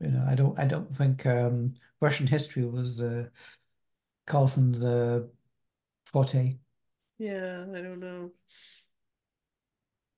you 0.00 0.08
know, 0.08 0.24
I 0.26 0.34
don't, 0.34 0.58
I 0.58 0.64
don't 0.64 0.94
think 0.96 1.26
um, 1.26 1.74
Russian 2.00 2.26
history 2.26 2.64
was 2.64 3.02
uh, 3.02 3.24
Carlson's 4.26 4.82
uh, 4.82 5.24
forte. 6.06 6.56
Yeah, 7.24 7.66
I 7.74 7.80
don't 7.80 8.00
know. 8.00 8.32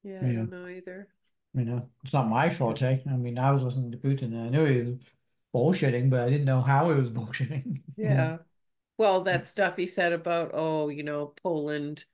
Yeah, 0.03 0.29
I 0.29 0.33
Yeah. 0.33 0.33
don't 0.33 0.51
know 0.51 0.67
either. 0.69 1.09
You 1.55 1.65
know, 1.65 1.89
it's 2.05 2.13
not 2.13 2.29
my 2.29 2.51
forte. 2.51 2.83
Eh? 3.07 3.11
I 3.11 3.17
mean, 3.17 3.39
I 3.39 3.51
was 3.51 3.63
listening 3.63 3.91
to 3.93 3.99
Putin 3.99 4.25
and 4.35 4.43
I 4.43 4.49
knew 4.51 4.65
he 4.67 4.83
was 4.83 4.99
bullshitting, 5.55 6.11
but 6.11 6.21
I 6.21 6.29
didn't 6.31 6.45
know 6.45 6.61
how 6.61 6.91
he 6.91 6.97
was 7.01 7.11
bullshitting. 7.13 7.83
Yeah. 7.97 8.39
Well, 8.99 9.23
that 9.23 9.45
stuff 9.45 9.77
he 9.77 9.87
said 9.87 10.13
about, 10.13 10.53
oh, 10.55 10.89
you 10.89 11.03
know, 11.05 11.29
Poland 11.43 12.05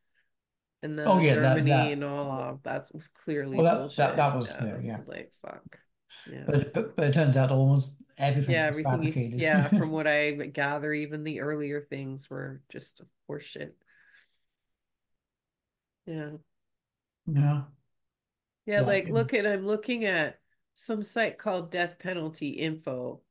and 0.83 0.99
Oh 1.05 1.19
yeah, 1.21 1.35
Germany 1.35 1.69
that. 1.69 1.93
and 1.93 2.05
all 2.05 2.33
of 2.33 2.63
that 2.65 2.91
was 2.95 3.09
clearly 3.09 3.59
Well, 3.59 3.65
that 3.65 3.79
bullshit. 3.81 3.97
that 3.97 4.17
that 4.17 4.37
was 4.37 4.49
clear. 4.49 4.81
Yeah, 4.83 5.03
like 5.07 5.33
fuck. 5.43 5.81
Yeah. 6.27 6.47
but 6.47 6.73
but, 6.73 6.97
but 6.97 7.07
it 7.07 7.15
turns 7.15 7.37
out 7.37 7.51
almost 7.51 7.95
everything 8.19 8.55
Yeah, 8.55 8.67
everything 8.67 9.03
he's 9.03 9.35
yeah, 9.37 9.69
from 9.69 9.91
what 9.93 10.07
I 10.07 10.33
gather, 10.33 10.93
even 10.93 11.23
the 11.25 11.41
earlier 11.41 11.81
things 11.81 12.29
were 12.29 12.61
just 12.69 13.01
horseshit. 13.29 13.73
Yeah. 16.07 16.31
Yeah. 17.27 17.63
Yeah, 18.67 18.81
Yeah. 18.81 18.81
like 18.81 19.09
look 19.09 19.35
at 19.35 19.47
I'm 19.47 19.65
looking 19.67 20.05
at 20.05 20.39
some 20.75 21.03
site 21.03 21.39
called 21.39 21.71
Death 21.71 21.99
Penalty 21.99 22.51
Info, 22.51 23.23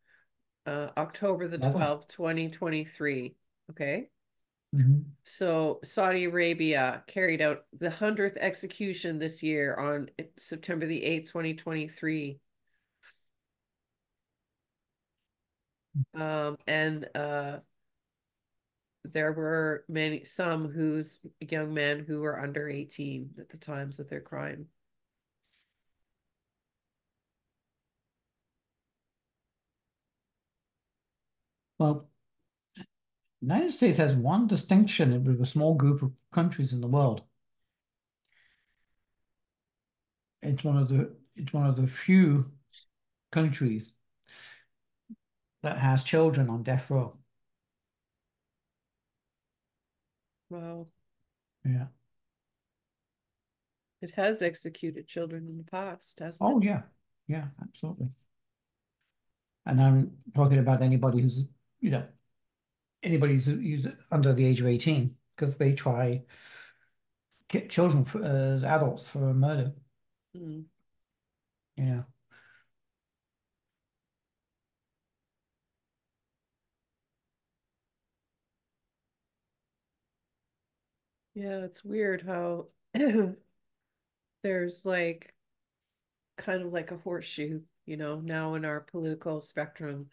uh 0.65 0.89
October 0.97 1.47
the 1.47 1.57
That's 1.57 1.75
a- 1.75 1.79
12th, 1.79 2.07
2023. 2.07 3.35
Okay. 3.71 4.09
Mhm. 4.75 5.03
So 5.23 5.79
Saudi 5.83 6.25
Arabia 6.25 7.03
carried 7.07 7.41
out 7.41 7.65
the 7.77 7.89
100th 7.89 8.37
execution 8.37 9.19
this 9.19 9.43
year 9.43 9.75
on 9.75 10.09
September 10.37 10.85
the 10.85 11.03
8th, 11.03 11.29
2023. 11.31 12.39
Um, 16.13 16.57
and 16.67 17.09
uh, 17.15 17.59
there 19.03 19.33
were 19.33 19.83
many, 19.87 20.23
some 20.25 20.69
whose 20.69 21.19
young 21.39 21.73
men 21.73 21.99
who 22.07 22.21
were 22.21 22.39
under 22.39 22.69
18 22.69 23.31
at 23.39 23.49
the 23.49 23.57
times 23.57 23.99
of 23.99 24.09
their 24.09 24.21
crime. 24.21 24.67
Well, 31.77 32.07
United 33.41 33.71
States 33.71 33.97
has 33.97 34.13
one 34.13 34.47
distinction 34.47 35.23
with 35.23 35.41
a 35.41 35.45
small 35.45 35.73
group 35.75 36.01
of 36.01 36.11
countries 36.31 36.73
in 36.73 36.81
the 36.81 36.87
world. 36.87 37.23
It's 40.41 40.63
one 40.63 40.77
of 40.77 40.89
the 40.89 41.15
it's 41.35 41.53
one 41.53 41.65
of 41.67 41.75
the 41.75 41.87
few 41.87 42.51
countries 43.31 43.93
that 45.63 45.77
has 45.79 46.03
children 46.03 46.49
on 46.49 46.61
death 46.63 46.89
row. 46.91 47.17
Wow. 50.51 50.87
Yeah. 51.65 51.85
It 54.01 54.11
has 54.11 54.41
executed 54.41 55.07
children 55.07 55.47
in 55.47 55.57
the 55.57 55.63
past, 55.63 56.19
hasn't 56.19 56.49
Oh 56.49 56.59
it? 56.59 56.65
yeah. 56.65 56.81
Yeah, 57.27 57.45
absolutely. 57.61 58.09
And 59.65 59.81
I'm 59.81 60.17
talking 60.33 60.57
about 60.57 60.81
anybody 60.81 61.21
who's, 61.21 61.45
you 61.79 61.91
know, 61.91 62.03
anybody 63.01 63.33
who's, 63.33 63.45
who's 63.45 63.87
under 64.11 64.33
the 64.33 64.45
age 64.45 64.59
of 64.59 64.67
18 64.67 65.15
because 65.35 65.55
they 65.55 65.73
try 65.73 66.23
get 67.47 67.69
children 67.69 68.03
for, 68.03 68.23
as 68.23 68.63
adults 68.63 69.07
for 69.07 69.29
a 69.29 69.33
murder, 69.33 69.71
Mm. 70.35 70.65
you 71.77 71.83
know. 71.83 72.05
Yeah, 81.33 81.59
it's 81.63 81.83
weird 81.83 82.23
how 82.23 82.67
there's 84.43 84.85
like 84.85 85.33
kind 86.37 86.63
of 86.63 86.73
like 86.73 86.91
a 86.91 86.97
horseshoe, 86.97 87.61
you 87.85 87.97
know, 87.97 88.19
now 88.19 88.55
in 88.55 88.65
our 88.65 88.81
political 88.81 89.39
spectrum, 89.41 90.07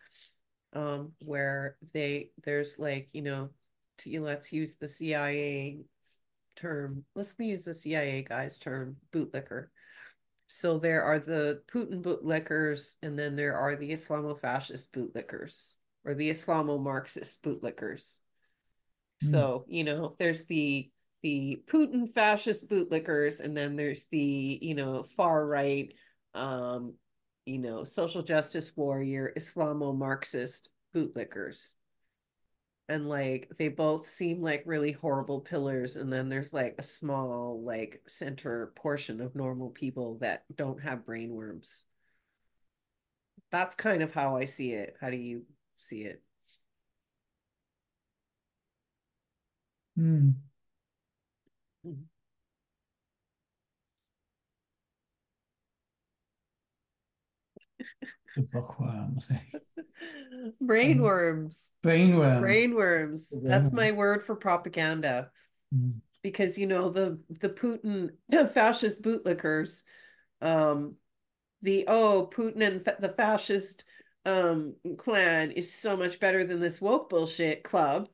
um, 0.72 1.12
where 1.24 1.76
they 1.92 2.30
there's 2.44 2.78
like, 2.78 3.08
you 3.12 3.22
know, 3.22 3.50
to, 3.98 4.20
let's 4.20 4.52
use 4.52 4.76
the 4.76 4.88
CIA 4.88 5.78
term. 6.56 7.04
Let's 7.14 7.34
use 7.38 7.64
the 7.64 7.74
CIA 7.74 8.22
guy's 8.22 8.58
term, 8.58 8.96
bootlicker. 9.12 9.68
So 10.48 10.78
there 10.78 11.02
are 11.02 11.18
the 11.18 11.62
Putin 11.72 12.02
bootlickers, 12.02 12.96
and 13.02 13.18
then 13.18 13.36
there 13.36 13.56
are 13.56 13.76
the 13.76 13.92
Islamo-fascist 13.92 14.92
bootlickers 14.92 15.74
or 16.04 16.14
the 16.14 16.30
Islamo-Marxist 16.30 17.42
bootlickers. 17.42 18.20
Mm. 19.22 19.30
So, 19.30 19.64
you 19.68 19.84
know, 19.84 20.14
there's 20.18 20.46
the 20.46 20.90
the 21.22 21.62
Putin 21.66 22.08
fascist 22.12 22.68
bootlickers, 22.68 23.40
and 23.40 23.56
then 23.56 23.76
there's 23.76 24.06
the, 24.06 24.58
you 24.62 24.74
know, 24.74 25.02
far 25.02 25.46
right, 25.46 25.92
um, 26.34 26.94
you 27.44 27.58
know, 27.58 27.84
social 27.84 28.22
justice 28.22 28.72
warrior, 28.76 29.32
Islamo-Marxist 29.36 30.68
bootlickers. 30.94 31.74
And 32.90 33.08
like 33.08 33.50
they 33.58 33.68
both 33.68 34.06
seem 34.06 34.40
like 34.42 34.62
really 34.64 34.92
horrible 34.92 35.40
pillars, 35.40 35.96
and 35.96 36.12
then 36.12 36.28
there's 36.28 36.52
like 36.52 36.76
a 36.78 36.82
small, 36.82 37.62
like 37.62 38.00
center 38.06 38.72
portion 38.76 39.20
of 39.20 39.34
normal 39.34 39.70
people 39.70 40.18
that 40.20 40.44
don't 40.54 40.82
have 40.82 41.04
brain 41.04 41.30
worms. 41.34 41.84
That's 43.50 43.74
kind 43.74 44.02
of 44.02 44.12
how 44.12 44.36
I 44.36 44.44
see 44.46 44.72
it. 44.72 44.96
How 45.00 45.10
do 45.10 45.16
you 45.16 45.44
see 45.76 46.02
it? 46.02 46.22
Mm. 51.86 52.04
The 58.36 58.42
bookworms. 58.42 59.28
Brainworms. 60.62 61.70
Brainworms. 61.82 62.40
Brainworms. 62.40 63.28
That's 63.42 63.72
my 63.72 63.92
word 63.92 64.22
for 64.24 64.36
propaganda. 64.36 65.30
Mm. 65.74 66.00
Because 66.22 66.58
you 66.58 66.66
know 66.66 66.90
the 66.90 67.20
the 67.40 67.48
Putin 67.48 68.10
fascist 68.52 69.02
bootlickers, 69.02 69.82
um, 70.42 70.96
the 71.62 71.84
oh 71.88 72.28
Putin 72.32 72.66
and 72.66 72.84
fa- 72.84 72.96
the 72.98 73.08
fascist 73.08 73.84
um 74.24 74.74
clan 74.98 75.52
is 75.52 75.72
so 75.72 75.96
much 75.96 76.20
better 76.20 76.44
than 76.44 76.60
this 76.60 76.80
woke 76.80 77.08
bullshit 77.08 77.62
club, 77.62 78.08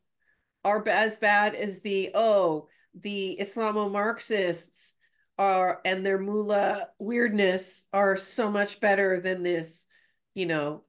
are 0.65 0.87
as 0.89 1.17
bad 1.17 1.55
as 1.55 1.81
the 1.81 2.11
oh 2.15 2.69
the 2.95 3.38
Islamo 3.40 3.90
Marxists 3.90 4.95
are 5.38 5.80
and 5.84 6.05
their 6.07 6.18
mullah 6.18 6.88
weirdness 6.99 7.86
are 7.92 8.16
so 8.16 8.51
much 8.51 8.80
better 8.80 9.20
than 9.20 9.42
this, 9.42 9.86
you 10.34 10.47
know, 10.47 10.84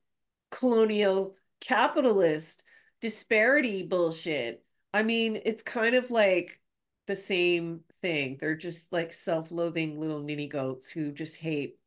colonial 0.51 1.35
capitalist 1.61 2.63
disparity 3.01 3.83
bullshit. 3.83 4.63
I 4.93 5.03
mean, 5.03 5.41
it's 5.45 5.63
kind 5.63 5.95
of 5.95 6.11
like 6.11 6.59
the 7.07 7.15
same 7.15 7.81
thing. 8.01 8.37
They're 8.39 8.55
just 8.55 8.93
like 8.93 9.13
self-loathing 9.13 9.99
little 9.99 10.19
ninny 10.21 10.47
goats 10.47 10.89
who 10.89 11.11
just 11.11 11.37
hate, 11.37 11.77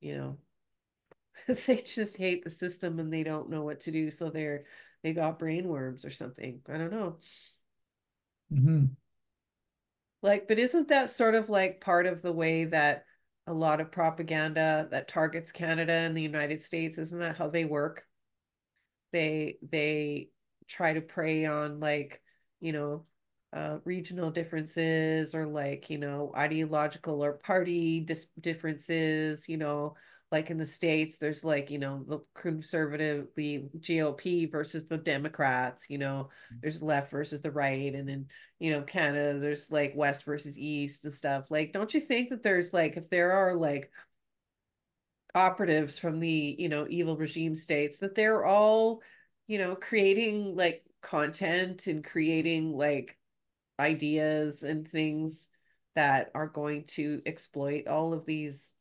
you 0.00 0.16
know, 0.16 0.38
they 1.66 1.76
just 1.76 2.16
hate 2.16 2.44
the 2.44 2.50
system 2.50 2.98
and 2.98 3.12
they 3.12 3.22
don't 3.22 3.50
know 3.50 3.62
what 3.62 3.80
to 3.80 3.90
do. 3.92 4.10
So 4.10 4.30
they're 4.30 4.64
they 5.02 5.12
got 5.12 5.38
brain 5.38 5.68
worms 5.68 6.04
or 6.04 6.10
something. 6.10 6.60
I 6.68 6.78
don't 6.78 6.92
know. 6.92 7.18
Mhm. 8.50 8.96
Like, 10.22 10.48
but 10.48 10.58
isn't 10.58 10.88
that 10.88 11.10
sort 11.10 11.34
of 11.34 11.50
like 11.50 11.80
part 11.80 12.06
of 12.06 12.22
the 12.22 12.32
way 12.32 12.64
that 12.64 13.04
a 13.46 13.52
lot 13.52 13.80
of 13.80 13.92
propaganda 13.92 14.88
that 14.90 15.06
targets 15.08 15.52
Canada 15.52 15.92
and 15.92 16.16
the 16.16 16.22
United 16.22 16.62
States, 16.62 16.96
isn't 16.98 17.18
that 17.18 17.36
how 17.36 17.48
they 17.50 17.64
work? 17.64 18.06
They 19.12 19.58
they 19.62 20.30
try 20.66 20.94
to 20.94 21.00
prey 21.00 21.44
on 21.46 21.78
like, 21.80 22.20
you 22.60 22.72
know, 22.72 23.06
uh, 23.52 23.78
regional 23.84 24.30
differences 24.30 25.34
or 25.34 25.46
like, 25.46 25.90
you 25.90 25.98
know, 25.98 26.32
ideological 26.36 27.22
or 27.22 27.34
party 27.34 28.00
dis 28.00 28.26
differences, 28.40 29.48
you 29.48 29.56
know, 29.56 29.94
like 30.34 30.50
in 30.50 30.58
the 30.58 30.66
States, 30.66 31.16
there's 31.16 31.44
like, 31.44 31.70
you 31.70 31.78
know, 31.78 32.04
the 32.08 32.18
conservative, 32.34 33.28
the 33.36 33.66
GOP 33.78 34.50
versus 34.50 34.84
the 34.88 34.98
Democrats, 34.98 35.86
you 35.88 35.96
know, 35.96 36.28
mm. 36.52 36.60
there's 36.60 36.82
left 36.82 37.12
versus 37.12 37.40
the 37.40 37.52
right. 37.52 37.94
And 37.94 38.08
then, 38.08 38.26
you 38.58 38.72
know, 38.72 38.82
Canada, 38.82 39.38
there's 39.38 39.70
like 39.70 39.92
West 39.94 40.24
versus 40.24 40.58
East 40.58 41.04
and 41.04 41.14
stuff. 41.14 41.52
Like, 41.52 41.72
don't 41.72 41.94
you 41.94 42.00
think 42.00 42.30
that 42.30 42.42
there's 42.42 42.74
like, 42.74 42.96
if 42.96 43.08
there 43.10 43.30
are 43.30 43.54
like 43.54 43.92
operatives 45.36 45.98
from 45.98 46.18
the, 46.18 46.56
you 46.58 46.68
know, 46.68 46.88
evil 46.90 47.16
regime 47.16 47.54
states, 47.54 48.00
that 48.00 48.16
they're 48.16 48.44
all, 48.44 49.02
you 49.46 49.58
know, 49.58 49.76
creating 49.76 50.56
like 50.56 50.82
content 51.00 51.86
and 51.86 52.02
creating 52.04 52.76
like 52.76 53.16
ideas 53.78 54.64
and 54.64 54.88
things 54.88 55.48
that 55.94 56.32
are 56.34 56.48
going 56.48 56.86
to 56.86 57.22
exploit 57.24 57.86
all 57.86 58.12
of 58.12 58.26
these 58.26 58.73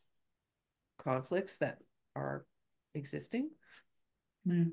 conflicts 0.98 1.58
that 1.58 1.80
are 2.16 2.46
existing. 2.96 3.50
Yeah. 4.46 4.66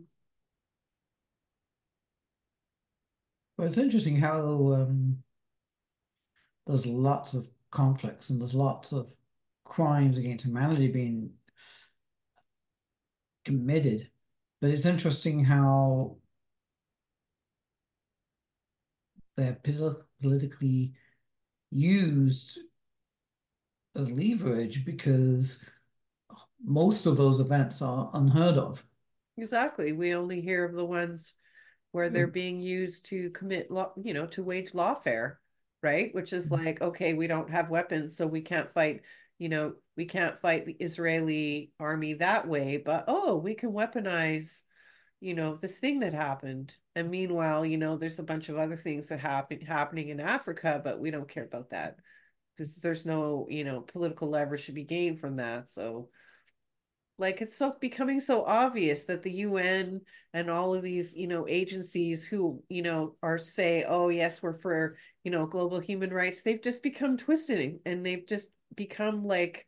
Well, 3.57 3.69
it's 3.69 3.79
interesting 3.79 4.17
how 4.17 4.73
um, 4.73 5.23
there's 6.67 6.87
lots 6.87 7.35
of 7.35 7.47
conflicts 7.71 8.31
and 8.31 8.41
there's 8.41 8.55
lots 8.55 8.93
of 8.93 9.13
crimes 9.65 10.17
against 10.17 10.45
humanity 10.45 10.89
being 10.89 11.31
committed. 13.45 14.11
But 14.61 14.71
it's 14.71 14.87
interesting 14.87 15.45
how 15.45 16.17
they're 19.37 19.59
politically 20.21 20.93
used 21.71 22.59
as 23.97 24.11
leverage 24.11 24.85
because 24.85 25.65
most 26.65 27.07
of 27.07 27.17
those 27.17 27.41
events 27.41 27.83
are 27.83 28.11
unheard 28.15 28.57
of. 28.57 28.85
Exactly. 29.37 29.93
We 29.93 30.15
only 30.15 30.41
hear 30.41 30.65
of 30.65 30.75
the 30.75 30.85
ones 30.85 31.33
where 31.93 32.09
they're 32.09 32.27
being 32.27 32.61
used 32.61 33.07
to 33.07 33.31
commit 33.31 33.71
law, 33.71 33.93
you 34.03 34.15
know, 34.15 34.27
to 34.27 34.43
wage 34.43 34.73
lawfare, 34.73 35.37
right? 35.83 36.15
Which 36.15 36.33
is 36.33 36.51
mm-hmm. 36.51 36.65
like, 36.65 36.81
okay, 36.81 37.15
we 37.15 37.27
don't 37.27 37.51
have 37.51 37.71
weapons, 37.71 38.17
so 38.17 38.27
we 38.27 38.43
can't 38.43 38.73
fight, 38.73 39.03
you 39.39 39.49
know, 39.49 39.75
we 39.97 40.05
can't 40.05 40.41
fight 40.41 40.67
the 40.67 40.77
Israeli 40.79 41.73
army 41.81 42.15
that 42.15 42.47
way, 42.47 42.77
but 42.77 43.05
oh, 43.09 43.37
we 43.37 43.55
can 43.55 43.73
weaponize, 43.73 44.63
you 45.21 45.35
know, 45.35 45.57
this 45.57 45.79
thing 45.79 46.01
that 46.01 46.13
happened. 46.13 46.77
And 46.95 47.11
meanwhile, 47.11 47.67
you 47.67 47.77
know, 47.77 47.97
there's 47.97 48.19
a 48.19 48.25
bunch 48.25 48.49
of 48.49 48.57
other 48.57 48.77
things 48.77 49.09
that 49.09 49.21
happen 49.21 49.61
happening 49.61 50.11
in 50.11 50.21
Africa, 50.21 50.81
but 50.83 51.01
we 51.01 51.11
don't 51.11 51.29
care 51.29 51.45
about 51.45 51.71
that 51.71 51.97
because 52.57 52.77
there's 52.77 53.07
no, 53.07 53.47
you 53.51 53.65
know, 53.65 53.81
political 53.81 54.29
leverage 54.29 54.67
to 54.67 54.73
be 54.73 54.85
gained 54.85 55.19
from 55.19 55.37
that. 55.37 55.71
So 55.71 56.09
like 57.21 57.43
it's 57.43 57.57
so 57.57 57.75
becoming 57.81 58.19
so 58.19 58.45
obvious 58.45 59.05
that 59.05 59.23
the 59.23 59.31
UN 59.31 60.01
and 60.33 60.51
all 60.51 60.75
of 60.75 60.83
these, 60.83 61.15
you 61.15 61.27
know, 61.27 61.47
agencies 61.47 62.25
who, 62.25 62.63
you 62.69 62.83
know, 62.83 63.17
are 63.23 63.37
say, 63.37 63.85
oh 63.87 64.09
yes, 64.09 64.43
we're 64.43 64.55
for, 64.55 64.97
you 65.23 65.31
know, 65.31 65.45
global 65.47 65.79
human 65.79 66.11
rights, 66.11 66.43
they've 66.43 66.63
just 66.63 66.83
become 66.83 67.19
twisted 67.19 67.81
and 67.85 68.05
they've 68.05 68.27
just 68.27 68.49
become 68.75 69.25
like 69.27 69.67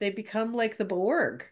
they 0.00 0.10
become 0.10 0.52
like 0.52 0.76
the 0.76 0.84
Borg. 0.84 1.44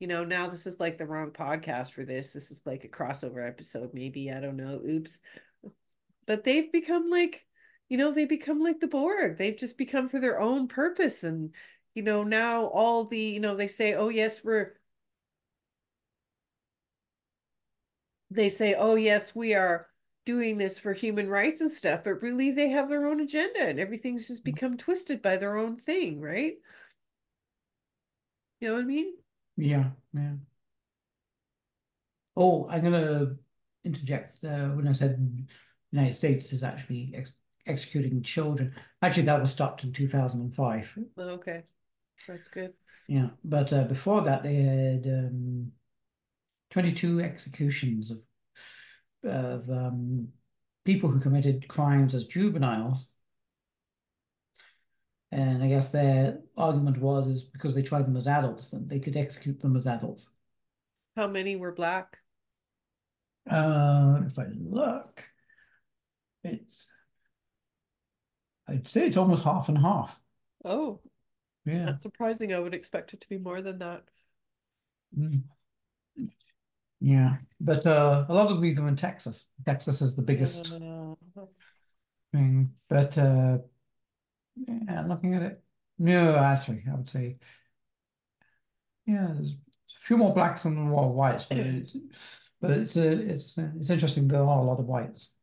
You 0.00 0.08
know, 0.08 0.24
now 0.24 0.48
this 0.48 0.66
is 0.66 0.80
like 0.80 0.98
the 0.98 1.06
wrong 1.06 1.30
podcast 1.30 1.92
for 1.92 2.04
this. 2.04 2.32
This 2.32 2.50
is 2.50 2.60
like 2.66 2.84
a 2.84 2.88
crossover 2.88 3.46
episode, 3.46 3.90
maybe. 3.94 4.32
I 4.32 4.40
don't 4.40 4.56
know. 4.56 4.80
Oops. 4.84 5.20
But 6.26 6.42
they've 6.42 6.72
become 6.72 7.08
like, 7.08 7.46
you 7.88 7.98
know, 7.98 8.12
they 8.12 8.24
become 8.24 8.60
like 8.60 8.80
the 8.80 8.88
Borg. 8.88 9.38
They've 9.38 9.56
just 9.56 9.78
become 9.78 10.08
for 10.08 10.18
their 10.18 10.40
own 10.40 10.66
purpose 10.66 11.22
and 11.22 11.54
you 11.94 12.02
know, 12.02 12.24
now 12.24 12.66
all 12.66 13.04
the, 13.04 13.18
you 13.18 13.40
know, 13.40 13.56
they 13.56 13.68
say, 13.68 13.94
oh, 13.94 14.08
yes, 14.08 14.42
we're, 14.42 14.74
they 18.30 18.48
say, 18.48 18.74
oh, 18.74 18.96
yes, 18.96 19.34
we 19.34 19.54
are 19.54 19.86
doing 20.26 20.58
this 20.58 20.78
for 20.78 20.92
human 20.92 21.28
rights 21.28 21.60
and 21.60 21.70
stuff, 21.70 22.02
but 22.04 22.22
really 22.22 22.50
they 22.50 22.68
have 22.68 22.88
their 22.88 23.06
own 23.06 23.20
agenda 23.20 23.60
and 23.60 23.78
everything's 23.78 24.26
just 24.26 24.42
mm. 24.42 24.52
become 24.52 24.76
twisted 24.76 25.22
by 25.22 25.36
their 25.36 25.56
own 25.56 25.76
thing, 25.76 26.20
right? 26.20 26.54
You 28.60 28.68
know 28.68 28.74
what 28.74 28.82
I 28.82 28.86
mean? 28.86 29.14
Yeah, 29.56 29.90
yeah. 30.12 30.32
Oh, 32.36 32.66
I'm 32.68 32.82
gonna 32.82 33.36
interject 33.84 34.42
uh, 34.44 34.68
when 34.68 34.88
I 34.88 34.92
said 34.92 35.46
United 35.92 36.14
States 36.14 36.52
is 36.52 36.64
actually 36.64 37.12
ex 37.14 37.34
executing 37.66 38.22
children. 38.22 38.74
Actually, 39.02 39.24
that 39.24 39.40
was 39.40 39.52
stopped 39.52 39.84
in 39.84 39.92
2005. 39.92 40.98
Okay. 41.18 41.62
That's 42.26 42.48
good. 42.48 42.72
Yeah, 43.08 43.28
but 43.44 43.72
uh, 43.72 43.84
before 43.84 44.22
that, 44.22 44.42
they 44.42 44.54
had 44.56 45.06
um, 45.06 45.72
22 46.70 47.20
executions 47.20 48.10
of, 48.10 48.18
of 49.24 49.70
um, 49.70 50.28
people 50.84 51.10
who 51.10 51.20
committed 51.20 51.68
crimes 51.68 52.14
as 52.14 52.26
juveniles. 52.26 53.12
And 55.30 55.62
I 55.62 55.68
guess 55.68 55.90
their 55.90 56.38
argument 56.56 56.98
was 57.00 57.26
is 57.26 57.42
because 57.42 57.74
they 57.74 57.82
tried 57.82 58.06
them 58.06 58.16
as 58.16 58.28
adults, 58.28 58.68
that 58.68 58.88
they 58.88 59.00
could 59.00 59.16
execute 59.16 59.60
them 59.60 59.76
as 59.76 59.86
adults. 59.86 60.30
How 61.16 61.26
many 61.26 61.56
were 61.56 61.72
black? 61.72 62.18
Uh, 63.50 64.20
if 64.26 64.38
I 64.38 64.46
look, 64.56 65.24
it's 66.42 66.86
I'd 68.66 68.88
say 68.88 69.06
it's 69.06 69.16
almost 69.16 69.44
half 69.44 69.68
and 69.68 69.78
half. 69.78 70.18
Oh, 70.64 71.00
yeah. 71.64 71.86
That's 71.86 72.02
surprising. 72.02 72.52
I 72.52 72.58
would 72.58 72.74
expect 72.74 73.14
it 73.14 73.20
to 73.20 73.28
be 73.28 73.38
more 73.38 73.62
than 73.62 73.78
that. 73.78 74.04
Mm. 75.16 75.42
Yeah, 77.00 77.36
but 77.60 77.86
uh, 77.86 78.24
a 78.28 78.32
lot 78.32 78.50
of 78.50 78.62
these 78.62 78.78
are 78.78 78.88
in 78.88 78.96
Texas. 78.96 79.48
Texas 79.66 80.00
is 80.00 80.16
the 80.16 80.22
biggest 80.22 80.72
thing. 82.32 82.70
But 82.88 83.18
uh, 83.18 83.58
yeah, 84.56 85.04
looking 85.06 85.34
at 85.34 85.42
it, 85.42 85.62
no, 85.98 86.34
actually, 86.36 86.82
I 86.90 86.94
would 86.94 87.10
say, 87.10 87.36
yeah, 89.06 89.28
there's 89.34 89.52
a 89.52 90.00
few 90.00 90.16
more 90.16 90.32
blacks 90.32 90.62
than 90.62 90.76
more 90.76 91.12
whites, 91.12 91.44
but 91.44 91.58
it's, 91.58 91.96
but 92.60 92.70
it's, 92.70 92.96
uh, 92.96 93.02
it's, 93.02 93.58
uh, 93.58 93.68
it's 93.76 93.90
interesting. 93.90 94.26
There 94.26 94.40
are 94.40 94.60
a 94.60 94.64
lot 94.64 94.80
of 94.80 94.86
whites. 94.86 95.33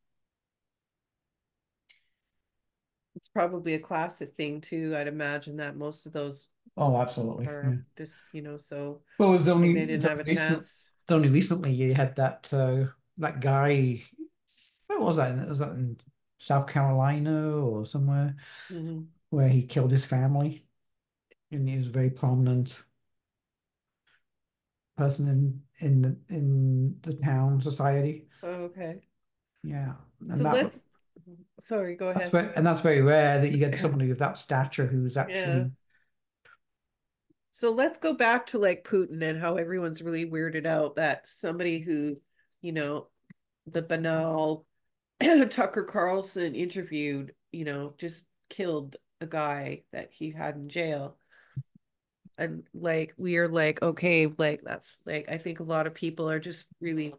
It's 3.22 3.30
probably 3.30 3.76
a 3.76 3.80
classic 3.80 4.30
thing 4.30 4.62
too. 4.62 4.96
I'd 4.98 5.08
imagine 5.08 5.58
that 5.58 5.78
most 5.78 6.08
of 6.08 6.14
those 6.14 6.48
Oh, 6.76 6.98
absolutely. 6.98 7.46
are 7.48 7.64
Yeah. 7.70 7.78
just, 7.98 8.24
you 8.32 8.42
know, 8.42 8.58
so 8.58 9.02
Well, 9.20 9.30
it 9.30 9.34
was 9.34 9.48
only 9.48 9.74
they 9.74 9.86
didn't 9.86 10.04
have 10.10 10.20
a 10.20 10.24
recent- 10.24 10.38
chance. 10.58 10.90
only 11.10 11.30
recently 11.30 11.72
you 11.72 11.94
had 11.94 12.16
that 12.16 12.52
uh, 12.52 12.88
that 13.18 13.40
guy. 13.40 14.02
Where 14.88 15.00
was 15.00 15.18
that? 15.18 15.48
Was 15.48 15.60
that 15.60 15.72
in 15.72 15.98
South 16.40 16.68
Carolina 16.68 17.60
or 17.60 17.86
somewhere 17.86 18.36
Mhm. 18.72 19.08
where 19.30 19.50
he 19.50 19.64
killed 19.68 19.92
his 19.92 20.06
family? 20.06 20.66
And 21.52 21.68
he 21.70 21.78
was 21.78 21.88
a 21.88 21.92
very 21.92 22.10
prominent 22.10 22.84
person 24.98 25.28
in 25.28 25.62
in 25.80 26.02
the 26.02 26.18
in 26.30 27.00
the 27.04 27.14
town 27.14 27.62
society. 27.62 28.28
Oh, 28.42 28.64
okay. 28.72 29.02
Yeah. 29.64 29.94
And 30.22 30.38
So 30.38 30.44
let's, 30.46 30.84
sorry, 31.62 31.96
go 31.96 32.10
that's 32.14 32.30
ahead. 32.30 32.32
very, 32.32 32.56
and 32.56 32.66
that's 32.66 32.82
very 32.82 33.02
rare 33.02 33.42
that 33.42 33.52
you 33.52 33.58
get 33.58 33.76
somebody 33.78 34.10
of 34.12 34.18
that 34.20 34.38
stature 34.38 34.86
who's 34.86 35.18
Yeah. 35.28 35.28
actually 35.28 35.72
So 37.52 37.72
let's 37.72 38.00
go 38.00 38.14
back 38.14 38.48
to 38.48 38.60
like 38.60 38.84
Putin 38.84 39.22
and 39.22 39.40
how 39.40 39.56
everyone's 39.58 40.02
really 40.02 40.26
weirded 40.26 40.66
out 40.66 40.96
that 40.96 41.28
somebody 41.28 41.80
who, 41.80 42.18
you 42.62 42.72
know, 42.72 43.08
the 43.68 43.82
banal 43.82 44.66
Tucker 45.50 45.84
Carlson 45.84 46.56
interviewed, 46.56 47.34
you 47.52 47.66
know, 47.66 47.94
just 47.98 48.26
killed 48.50 48.96
a 49.20 49.28
guy 49.28 49.84
that 49.92 50.10
he 50.12 50.32
had 50.32 50.56
in 50.56 50.70
jail. 50.70 51.18
And 52.38 52.64
like 52.74 53.14
we 53.18 53.38
are 53.38 53.48
like, 53.48 53.82
okay, 53.82 54.28
like 54.38 54.62
that's 54.64 55.02
like 55.06 55.26
I 55.30 55.38
think 55.38 55.60
a 55.60 55.64
lot 55.64 55.86
of 55.88 55.94
people 55.94 56.30
are 56.30 56.40
just 56.40 56.68
really 56.80 57.14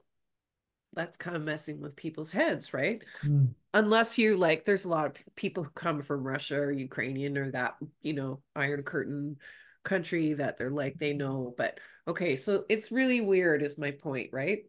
that's 0.94 1.16
kind 1.16 1.36
of 1.36 1.42
messing 1.42 1.80
with 1.80 1.96
people's 1.96 2.32
heads, 2.32 2.74
right? 2.74 3.02
Mm. 3.24 3.54
Unless 3.74 4.18
you 4.18 4.36
like, 4.36 4.64
there's 4.64 4.84
a 4.84 4.88
lot 4.90 5.06
of 5.06 5.16
people 5.34 5.64
who 5.64 5.70
come 5.70 6.02
from 6.02 6.22
Russia 6.24 6.58
or 6.60 6.70
Ukrainian 6.70 7.38
or 7.38 7.50
that, 7.52 7.76
you 8.02 8.12
know, 8.12 8.40
Iron 8.54 8.82
Curtain 8.82 9.36
country 9.84 10.34
that 10.34 10.58
they're 10.58 10.70
like, 10.70 10.98
they 10.98 11.12
know. 11.12 11.54
But 11.56 11.78
okay, 12.06 12.36
so 12.36 12.64
it's 12.68 12.92
really 12.92 13.20
weird, 13.20 13.62
is 13.62 13.78
my 13.78 13.92
point, 13.92 14.30
right? 14.32 14.60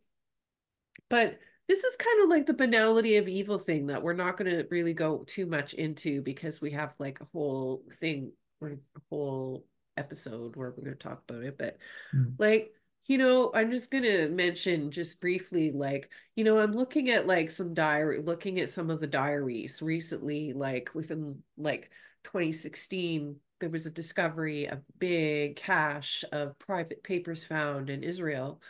But 1.09 1.39
this 1.67 1.83
is 1.83 1.95
kind 1.95 2.23
of 2.23 2.29
like 2.29 2.45
the 2.45 2.53
banality 2.53 3.17
of 3.17 3.27
evil 3.27 3.57
thing 3.57 3.87
that 3.87 4.03
we're 4.03 4.13
not 4.13 4.37
going 4.37 4.51
to 4.51 4.67
really 4.69 4.93
go 4.93 5.23
too 5.27 5.45
much 5.45 5.73
into 5.73 6.21
because 6.21 6.61
we 6.61 6.71
have 6.71 6.93
like 6.99 7.19
a 7.21 7.27
whole 7.33 7.83
thing 7.99 8.31
or 8.61 8.69
a 8.69 8.99
whole 9.09 9.65
episode 9.97 10.55
where 10.55 10.69
we're 10.69 10.83
going 10.83 10.97
to 10.97 11.09
talk 11.09 11.21
about 11.27 11.43
it. 11.43 11.57
But 11.57 11.77
mm. 12.15 12.33
like, 12.37 12.71
you 13.05 13.17
know, 13.17 13.51
I'm 13.53 13.69
just 13.71 13.91
going 13.91 14.03
to 14.05 14.29
mention 14.29 14.91
just 14.91 15.19
briefly, 15.19 15.71
like, 15.71 16.09
you 16.35 16.43
know, 16.43 16.59
I'm 16.59 16.71
looking 16.71 17.09
at 17.09 17.27
like 17.27 17.51
some 17.51 17.73
diary, 17.73 18.21
looking 18.21 18.59
at 18.59 18.69
some 18.69 18.89
of 18.89 18.99
the 18.99 19.07
diaries 19.07 19.81
recently, 19.81 20.53
like 20.53 20.91
within 20.93 21.43
like 21.57 21.89
2016, 22.23 23.35
there 23.59 23.69
was 23.69 23.85
a 23.85 23.91
discovery, 23.91 24.65
of 24.67 24.79
a 24.79 24.81
big 24.99 25.57
cache 25.57 26.23
of 26.31 26.57
private 26.59 27.03
papers 27.03 27.45
found 27.45 27.89
in 27.89 28.03
Israel. 28.03 28.61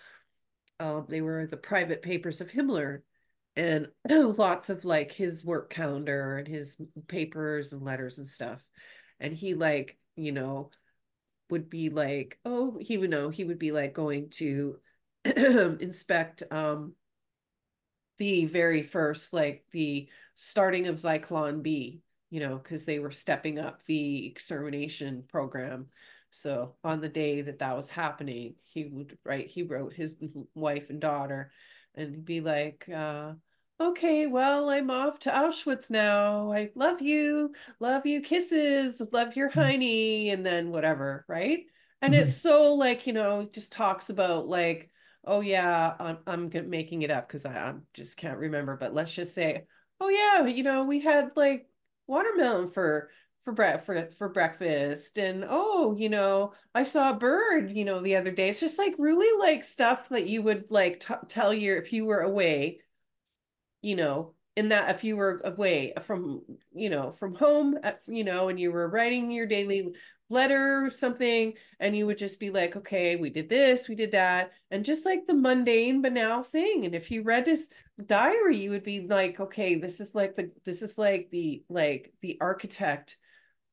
Um, 0.80 1.06
they 1.08 1.22
were 1.22 1.46
the 1.46 1.58
private 1.58 2.02
papers 2.02 2.42
of 2.42 2.52
Himmler 2.52 3.02
and 3.56 3.88
lots 4.10 4.70
of 4.70 4.84
like 4.84 5.12
his 5.12 5.46
work 5.46 5.70
calendar 5.70 6.38
and 6.38 6.48
his 6.48 6.82
papers 7.08 7.74
and 7.74 7.84
letters 7.84 8.18
and 8.18 8.28
stuff. 8.28 8.64
And 9.20 9.34
he 9.34 9.54
like, 9.54 9.98
you 10.16 10.32
know, 10.32 10.72
would 11.50 11.70
be 11.70 11.90
like, 11.90 12.40
oh, 12.46 12.78
he 12.80 12.98
would 12.98 13.10
know, 13.10 13.30
he 13.30 13.44
would 13.44 13.60
be 13.60 13.72
like 13.72 13.94
going 13.94 14.30
to 14.32 14.80
inspect 15.26 16.44
um 16.52 16.94
the 18.18 18.46
very 18.46 18.84
first, 18.84 19.34
like 19.34 19.66
the 19.72 20.08
starting 20.36 20.88
of 20.88 20.96
Zyklon 20.96 21.62
B, 21.64 22.02
you 22.30 22.40
know, 22.40 22.58
because 22.58 22.86
they 22.86 23.00
were 23.00 23.12
stepping 23.12 23.60
up 23.60 23.84
the 23.84 24.28
extermination 24.28 25.24
program. 25.28 25.88
So 26.32 26.76
on 26.84 27.02
the 27.02 27.10
day 27.10 27.42
that 27.42 27.60
that 27.60 27.76
was 27.76 27.92
happening, 27.92 28.56
he 28.64 28.86
would 28.86 29.18
write, 29.24 29.48
he 29.48 29.64
wrote 29.64 29.94
his 29.94 30.16
wife 30.56 30.90
and 30.90 31.00
daughter, 31.00 31.52
and 31.96 32.26
be 32.26 32.42
like, 32.42 32.88
uh, 32.94 33.34
okay, 33.80 34.28
well, 34.28 34.70
I'm 34.70 34.90
off 34.90 35.20
to 35.20 35.32
Auschwitz 35.32 35.90
now. 35.90 36.52
I 36.52 36.72
love 36.76 37.02
you, 37.02 37.54
love 37.80 38.06
you, 38.06 38.22
kisses, 38.22 39.08
love 39.12 39.36
your 39.36 39.50
honey, 39.50 40.30
and 40.30 40.46
then 40.46 40.72
whatever, 40.72 41.26
right? 41.28 41.66
And 42.02 42.14
mm-hmm. 42.14 42.24
it's 42.24 42.38
so 42.38 42.74
like, 42.76 43.08
you 43.08 43.14
know, 43.14 43.48
just 43.52 43.72
talks 43.72 44.10
about 44.10 44.48
like, 44.48 44.90
oh 45.26 45.42
yeah, 45.42 45.94
I'm, 46.00 46.18
I'm 46.28 46.50
making 46.70 47.02
it 47.02 47.12
up 47.12 47.28
because 47.28 47.46
I, 47.46 47.54
I 47.54 47.74
just 47.94 48.18
can't 48.18 48.38
remember, 48.38 48.78
but 48.78 48.94
let's 48.94 49.14
just 49.14 49.34
say, 49.34 49.66
oh 50.00 50.10
yeah, 50.10 50.46
you 50.46 50.64
know, 50.64 50.84
we 50.84 51.00
had 51.00 51.32
like 51.36 51.68
watermelon 52.08 52.70
for 52.70 53.10
for 53.44 53.54
bre- 53.54 53.78
for 53.78 54.10
for 54.18 54.30
breakfast 54.30 55.18
and 55.18 55.46
oh 55.48 55.96
you 55.98 56.10
know 56.10 56.54
i 56.74 56.84
saw 56.84 57.10
a 57.10 57.18
bird 57.18 57.70
you 57.72 57.84
know 57.84 58.02
the 58.02 58.16
other 58.16 58.32
day 58.32 58.50
it's 58.50 58.60
just 58.60 58.78
like 58.78 58.94
really 58.98 59.38
like 59.38 59.64
stuff 59.64 60.10
that 60.10 60.28
you 60.28 60.42
would 60.42 60.64
like 60.70 61.02
t- 61.02 61.14
tell 61.28 61.54
your 61.54 61.78
if 61.78 61.92
you 61.92 62.06
were 62.06 62.22
away 62.22 62.80
you 63.84 63.96
know 63.96 64.34
in 64.56 64.70
that 64.70 64.94
if 64.94 65.04
you 65.04 65.16
were 65.16 65.42
away 65.46 65.94
from 66.02 66.42
you 66.74 66.90
know 66.90 67.12
from 67.12 67.36
home 67.36 67.78
at, 67.84 68.00
you 68.08 68.24
know 68.24 68.50
and 68.50 68.60
you 68.60 68.72
were 68.72 68.90
writing 68.90 69.32
your 69.32 69.46
daily 69.46 69.94
letter 70.30 70.86
or 70.86 70.90
something 70.90 71.54
and 71.80 71.96
you 71.96 72.08
would 72.08 72.18
just 72.18 72.40
be 72.40 72.50
like 72.50 72.76
okay 72.76 73.16
we 73.16 73.30
did 73.30 73.50
this 73.50 73.88
we 73.88 73.96
did 73.96 74.12
that 74.12 74.52
and 74.72 74.86
just 74.86 75.06
like 75.06 75.28
the 75.28 75.34
mundane 75.34 76.02
banal 76.02 76.44
thing. 76.44 76.86
And 76.86 76.96
if 76.96 77.12
you 77.12 77.24
read 77.24 77.46
his 77.46 77.70
diary 78.06 78.58
you 78.58 78.72
would 78.72 78.84
be 78.84 79.02
like 79.02 79.40
okay 79.40 79.76
this 79.76 80.00
is 80.00 80.16
like 80.16 80.36
the 80.36 80.52
this 80.66 80.82
is 80.82 80.98
like 80.98 81.30
the 81.32 81.64
like 81.70 82.14
the 82.22 82.38
architect 82.42 83.18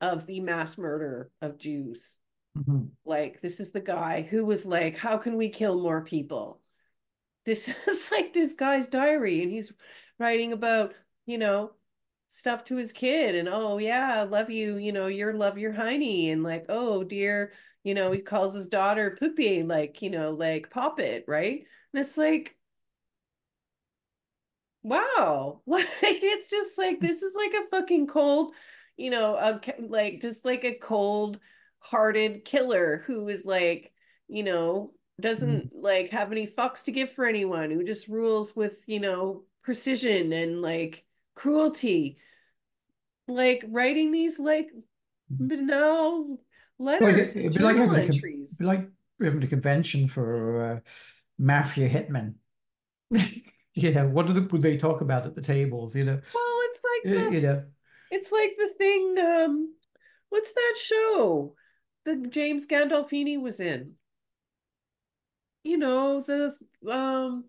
of 0.01 0.27
the 0.27 0.41
mass 0.41 0.77
murder 0.77 1.31
of 1.41 1.59
jews. 1.59 2.17
Mm-hmm. 2.59 2.87
like 3.05 3.41
this 3.41 3.61
is 3.61 3.71
the 3.71 3.81
guy 3.81 4.23
who 4.29 4.45
was 4.45 4.67
like 4.67 4.97
how 4.97 5.19
can 5.19 5.37
we 5.37 5.51
kill 5.51 5.81
more 5.81 6.01
people 6.01 6.60
this 7.45 7.69
is 7.87 8.11
like 8.13 8.33
this 8.33 8.53
guy's 8.55 8.87
diary 8.87 9.43
and 9.43 9.51
he's 9.53 9.73
writing 10.19 10.53
about 10.53 10.95
you 11.27 11.39
know 11.39 11.73
stuff 12.29 12.65
to 12.65 12.77
his 12.77 12.93
kid 12.93 13.35
and 13.35 13.49
oh 13.49 13.79
yeah 13.79 14.23
love 14.23 14.51
you 14.51 14.77
you 14.77 14.93
know 14.93 15.07
your 15.09 15.33
love 15.35 15.59
your 15.59 15.73
hiney 15.73 16.33
and 16.33 16.45
like 16.45 16.67
oh 16.69 17.03
dear 17.03 17.53
you 17.83 17.95
know 17.95 18.13
he 18.13 18.21
calls 18.21 18.55
his 18.55 18.69
daughter 18.69 19.17
poopy 19.19 19.63
like 19.63 20.01
you 20.03 20.11
know 20.11 20.31
like 20.31 20.71
pop 20.71 21.01
it 21.01 21.25
right? 21.27 21.65
And 21.93 22.01
it's 22.01 22.17
like 22.17 22.57
wow 24.83 25.61
like 25.67 25.87
it's 26.03 26.51
just 26.51 26.79
like 26.79 27.01
this 27.01 27.23
is 27.23 27.35
like 27.35 27.53
a 27.55 27.69
fucking 27.69 28.07
cold 28.07 28.55
you 28.97 29.11
know 29.11 29.35
a, 29.37 29.61
like 29.81 30.21
just 30.21 30.45
like 30.45 30.65
a 30.65 30.75
cold 30.75 31.39
hearted 31.81 32.45
killer 32.45 33.03
who 33.07 33.29
is 33.29 33.45
like 33.45 33.93
you 34.29 34.43
know 34.43 34.93
doesn't 35.21 35.73
mm-hmm. 35.73 35.85
like 35.85 36.11
have 36.11 36.33
any 36.33 36.47
fucks 36.47 36.85
to 36.85 36.93
give 36.93 37.13
for 37.13 37.27
anyone 37.27 37.71
who 37.71 37.85
just 37.85 38.09
rules 38.09 38.55
with 38.55 38.89
you 38.89 39.01
know 39.01 39.43
precision 39.63 40.33
and 40.33 40.63
like 40.63 41.05
cruelty. 41.35 42.19
Like 43.29 43.65
writing 43.69 44.11
these 44.11 44.39
like 44.39 44.71
banal 45.29 46.41
letters 46.79 47.35
well, 47.35 47.45
it'd, 47.45 47.55
be 47.55 47.63
like 47.63 47.77
having 47.77 48.01
entries. 48.01 48.61
A, 48.61 48.65
like 48.65 48.89
having 49.23 49.43
a 49.43 49.47
convention 49.47 50.09
for 50.09 50.65
uh, 50.65 50.81
mafia 51.39 51.89
hitmen. 51.89 52.35
You 53.73 53.93
know 53.93 54.09
what 54.09 54.27
the, 54.27 54.49
would 54.51 54.63
they 54.63 54.77
talk 54.77 55.01
about 55.01 55.27
at 55.27 55.37
the 55.37 55.41
tables 55.41 55.95
you 55.95 56.05
know? 56.05 56.21
Well 56.35 56.59
it's 56.65 56.83
like 56.85 57.15
the, 57.15 57.37
you 57.37 57.41
know? 57.41 57.63
it's 58.11 58.33
like 58.33 58.55
the 58.59 58.69
thing 58.69 59.17
um 59.19 59.75
what's 60.29 60.53
that 60.53 60.75
show 60.81 61.55
that 62.05 62.31
james 62.31 62.67
gandolfini 62.67 63.41
was 63.41 63.61
in 63.61 63.93
you 65.63 65.79
know 65.79 66.23
the 66.23 66.55
um 66.91 67.45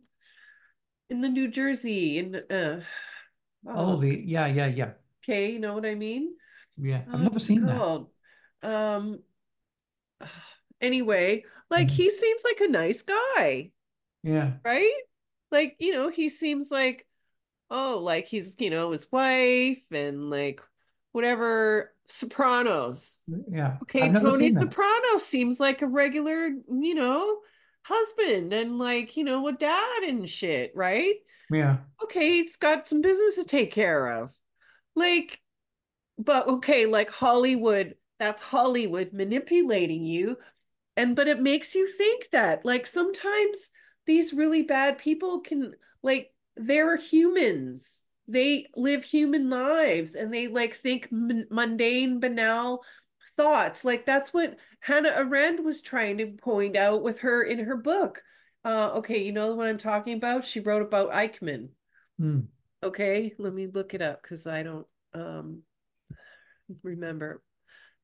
in 1.09 1.21
the 1.21 1.29
new 1.29 1.47
jersey 1.47 2.17
in 2.17 2.35
uh 2.35 2.81
oh, 3.67 3.93
oh. 3.93 3.95
the 3.97 4.21
yeah 4.25 4.47
yeah 4.47 4.67
yeah. 4.67 4.91
Okay 5.23 5.51
you 5.51 5.59
know 5.59 5.73
what 5.73 5.85
i 5.85 5.95
mean? 5.95 6.33
Yeah 6.77 7.01
i've 7.11 7.21
never 7.21 7.39
seen 7.39 7.65
that. 7.65 8.05
um 8.63 9.19
anyway 10.81 11.43
like 11.69 11.87
mm-hmm. 11.87 11.95
he 11.95 12.09
seems 12.09 12.43
like 12.43 12.59
a 12.61 12.71
nice 12.71 13.03
guy 13.03 13.71
yeah. 14.23 14.53
right? 14.63 14.91
Like 15.51 15.75
you 15.79 15.93
know 15.93 16.09
he 16.09 16.29
seems 16.29 16.71
like 16.71 17.05
oh 17.69 17.99
like 18.01 18.27
he's 18.27 18.55
you 18.59 18.69
know 18.69 18.91
his 18.91 19.11
wife 19.11 19.81
and 19.91 20.29
like 20.29 20.61
whatever 21.11 21.93
sopranos. 22.07 23.19
Yeah 23.49 23.77
okay 23.83 24.11
tony 24.11 24.51
soprano 24.51 25.17
seems 25.17 25.59
like 25.59 25.81
a 25.81 25.87
regular 25.87 26.49
you 26.69 26.95
know 26.95 27.39
husband 27.83 28.53
and 28.53 28.77
like 28.77 29.17
you 29.17 29.23
know 29.23 29.47
a 29.47 29.53
dad 29.53 30.03
and 30.03 30.29
shit 30.29 30.71
right? 30.75 31.15
Yeah. 31.51 31.77
Okay 32.03 32.29
he's 32.29 32.55
got 32.57 32.87
some 32.87 33.01
business 33.01 33.35
to 33.35 33.45
take 33.45 33.71
care 33.71 34.07
of. 34.07 34.31
Like 34.95 35.39
but 36.17 36.47
okay 36.47 36.85
like 36.85 37.09
hollywood 37.09 37.95
that's 38.19 38.41
hollywood 38.41 39.13
manipulating 39.13 40.05
you. 40.05 40.37
And 40.97 41.15
but 41.15 41.27
it 41.27 41.41
makes 41.41 41.73
you 41.73 41.87
think 41.87 42.29
that 42.31 42.65
like 42.65 42.85
sometimes 42.85 43.71
these 44.05 44.33
really 44.33 44.63
bad 44.63 44.97
people 44.97 45.39
can 45.39 45.73
like 46.03 46.31
they're 46.55 46.97
humans. 46.97 48.01
They 48.27 48.67
live 48.75 49.03
human 49.03 49.49
lives 49.49 50.15
and 50.15 50.33
they 50.33 50.47
like 50.47 50.75
think 50.75 51.07
m- 51.11 51.47
mundane 51.49 52.19
banal 52.19 52.81
thoughts 53.41 53.83
like 53.83 54.05
that's 54.05 54.33
what 54.33 54.55
hannah 54.81 55.09
arendt 55.09 55.63
was 55.63 55.81
trying 55.81 56.17
to 56.17 56.27
point 56.27 56.75
out 56.75 57.01
with 57.01 57.19
her 57.19 57.43
in 57.43 57.59
her 57.59 57.75
book 57.75 58.21
uh 58.65 58.91
okay 58.93 59.23
you 59.23 59.31
know 59.31 59.55
what 59.55 59.67
i'm 59.67 59.77
talking 59.77 60.15
about 60.15 60.45
she 60.45 60.59
wrote 60.59 60.83
about 60.83 61.11
eichmann 61.11 61.69
mm. 62.19 62.45
okay 62.83 63.33
let 63.39 63.53
me 63.53 63.67
look 63.67 63.93
it 63.93 64.01
up 64.01 64.21
because 64.21 64.45
i 64.45 64.61
don't 64.61 64.85
um 65.13 65.63
remember 66.83 67.41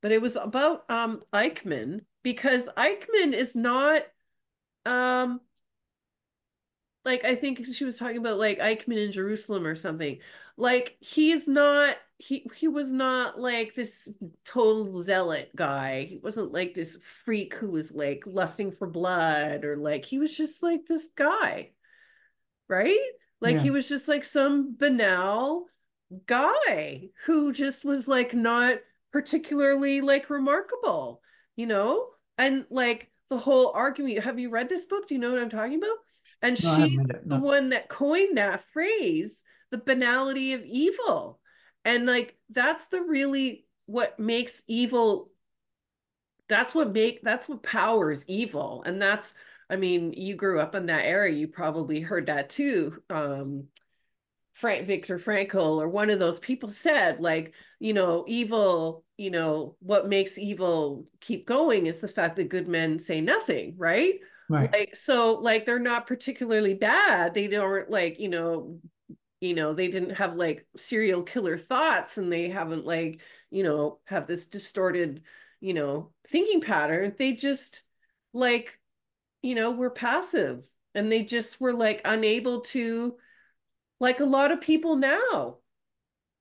but 0.01 0.11
it 0.11 0.21
was 0.21 0.35
about 0.35 0.89
um 0.89 1.21
eichmann 1.33 2.01
because 2.23 2.67
eichmann 2.75 3.33
is 3.33 3.55
not 3.55 4.01
um 4.85 5.39
like 7.05 7.23
I 7.23 7.35
think 7.35 7.65
she 7.65 7.85
was 7.85 7.97
talking 7.97 8.17
about 8.17 8.37
like 8.37 8.59
Eichmann 8.59 9.03
in 9.03 9.13
Jerusalem 9.13 9.65
or 9.65 9.75
something. 9.75 10.19
Like 10.57 10.97
he's 10.99 11.47
not 11.47 11.95
he 12.19 12.49
he 12.55 12.67
was 12.67 12.91
not 12.91 13.39
like 13.39 13.75
this 13.75 14.09
total 14.43 15.01
zealot 15.01 15.51
guy. 15.55 16.05
He 16.05 16.17
wasn't 16.17 16.51
like 16.51 16.73
this 16.73 16.97
freak 17.25 17.53
who 17.53 17.71
was 17.71 17.91
like 17.91 18.23
lusting 18.25 18.71
for 18.71 18.87
blood 18.87 19.65
or 19.65 19.77
like 19.77 20.03
he 20.03 20.17
was 20.17 20.35
just 20.35 20.63
like 20.63 20.87
this 20.87 21.09
guy. 21.15 21.71
Right? 22.67 22.99
Like 23.39 23.57
yeah. 23.57 23.61
he 23.61 23.71
was 23.71 23.87
just 23.87 24.07
like 24.07 24.25
some 24.25 24.75
banal 24.75 25.65
guy 26.25 27.09
who 27.25 27.53
just 27.53 27.85
was 27.85 28.07
like 28.07 28.33
not 28.33 28.79
particularly 29.11 30.01
like 30.01 30.29
remarkable, 30.29 31.21
you 31.55 31.67
know? 31.67 32.07
And 32.37 32.65
like 32.69 33.11
the 33.29 33.37
whole 33.37 33.71
argument, 33.73 34.23
have 34.23 34.39
you 34.39 34.49
read 34.49 34.69
this 34.69 34.85
book? 34.85 35.07
Do 35.07 35.13
you 35.13 35.19
know 35.19 35.31
what 35.31 35.41
I'm 35.41 35.49
talking 35.49 35.77
about? 35.77 35.97
And 36.41 36.63
no, 36.63 36.75
she's 36.75 37.05
the 37.25 37.39
one 37.39 37.69
that 37.69 37.89
coined 37.89 38.37
that 38.37 38.63
phrase, 38.71 39.43
the 39.71 39.77
banality 39.77 40.53
of 40.53 40.63
evil. 40.63 41.39
And 41.87 42.05
like 42.05 42.35
that's 42.51 42.87
the 42.87 43.01
really 43.01 43.65
what 43.87 44.19
makes 44.19 44.61
evil 44.67 45.31
that's 46.47 46.75
what 46.75 46.93
make 46.93 47.23
that's 47.23 47.49
what 47.49 47.63
powers 47.63 48.23
evil 48.27 48.83
and 48.85 49.01
that's 49.01 49.33
I 49.69 49.75
mean, 49.75 50.13
you 50.13 50.35
grew 50.35 50.59
up 50.59 50.75
in 50.75 50.85
that 50.85 51.05
era, 51.05 51.29
you 51.29 51.47
probably 51.47 51.99
heard 51.99 52.27
that 52.27 52.49
too. 52.49 53.01
Um, 53.09 53.65
Frank 54.53 54.87
victor 54.87 55.19
Frankl 55.19 55.77
or 55.81 55.87
one 55.87 56.09
of 56.09 56.19
those 56.19 56.39
people 56.39 56.69
said, 56.69 57.19
like, 57.19 57.53
you 57.79 57.93
know, 57.93 58.23
evil, 58.27 59.03
you 59.17 59.29
know, 59.29 59.75
what 59.79 60.07
makes 60.07 60.37
evil 60.37 61.05
keep 61.19 61.45
going 61.45 61.85
is 61.85 61.99
the 61.99 62.07
fact 62.07 62.37
that 62.37 62.49
good 62.49 62.67
men 62.67 62.97
say 62.97 63.21
nothing, 63.21 63.75
right? 63.77 64.15
Right. 64.49 64.71
Like, 64.71 64.95
so 64.95 65.33
like 65.33 65.65
they're 65.65 65.79
not 65.79 66.07
particularly 66.07 66.73
bad. 66.73 67.33
They 67.33 67.47
don't 67.47 67.89
like, 67.89 68.19
you 68.19 68.29
know, 68.29 68.79
you 69.39 69.53
know, 69.53 69.73
they 69.73 69.87
didn't 69.87 70.15
have 70.15 70.35
like 70.35 70.67
serial 70.75 71.21
killer 71.23 71.57
thoughts 71.57 72.17
and 72.17 72.31
they 72.31 72.49
haven't 72.49 72.85
like, 72.85 73.21
you 73.51 73.63
know, 73.63 73.99
have 74.05 74.25
this 74.25 74.47
distorted, 74.47 75.21
you 75.59 75.73
know, 75.73 76.11
thinking 76.27 76.61
pattern. 76.61 77.13
They 77.17 77.33
just 77.33 77.83
like, 78.33 78.79
you 79.41 79.55
know, 79.55 79.71
were 79.71 79.89
passive 79.89 80.69
and 80.95 81.11
they 81.11 81.23
just 81.23 81.61
were 81.61 81.73
like 81.73 82.01
unable 82.03 82.61
to 82.61 83.15
like 83.99 84.19
a 84.19 84.25
lot 84.25 84.51
of 84.51 84.61
people 84.61 84.95
now. 84.95 85.57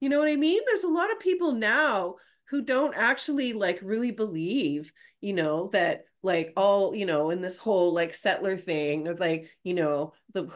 You 0.00 0.08
know 0.08 0.18
what 0.18 0.30
I 0.30 0.36
mean? 0.36 0.62
There's 0.66 0.84
a 0.84 0.88
lot 0.88 1.12
of 1.12 1.20
people 1.20 1.52
now 1.52 2.16
who 2.50 2.62
don't 2.62 2.94
actually 2.96 3.52
like 3.52 3.80
really 3.82 4.10
believe, 4.12 4.92
you 5.20 5.32
know, 5.32 5.68
that 5.72 6.04
like 6.26 6.52
all, 6.56 6.94
you 6.94 7.06
know, 7.06 7.30
in 7.30 7.40
this 7.40 7.58
whole 7.58 7.94
like 7.94 8.14
settler 8.14 8.56
thing 8.58 9.08
of 9.08 9.20
like, 9.20 9.48
you 9.64 9.74
know, 9.74 10.12
the 10.34 10.48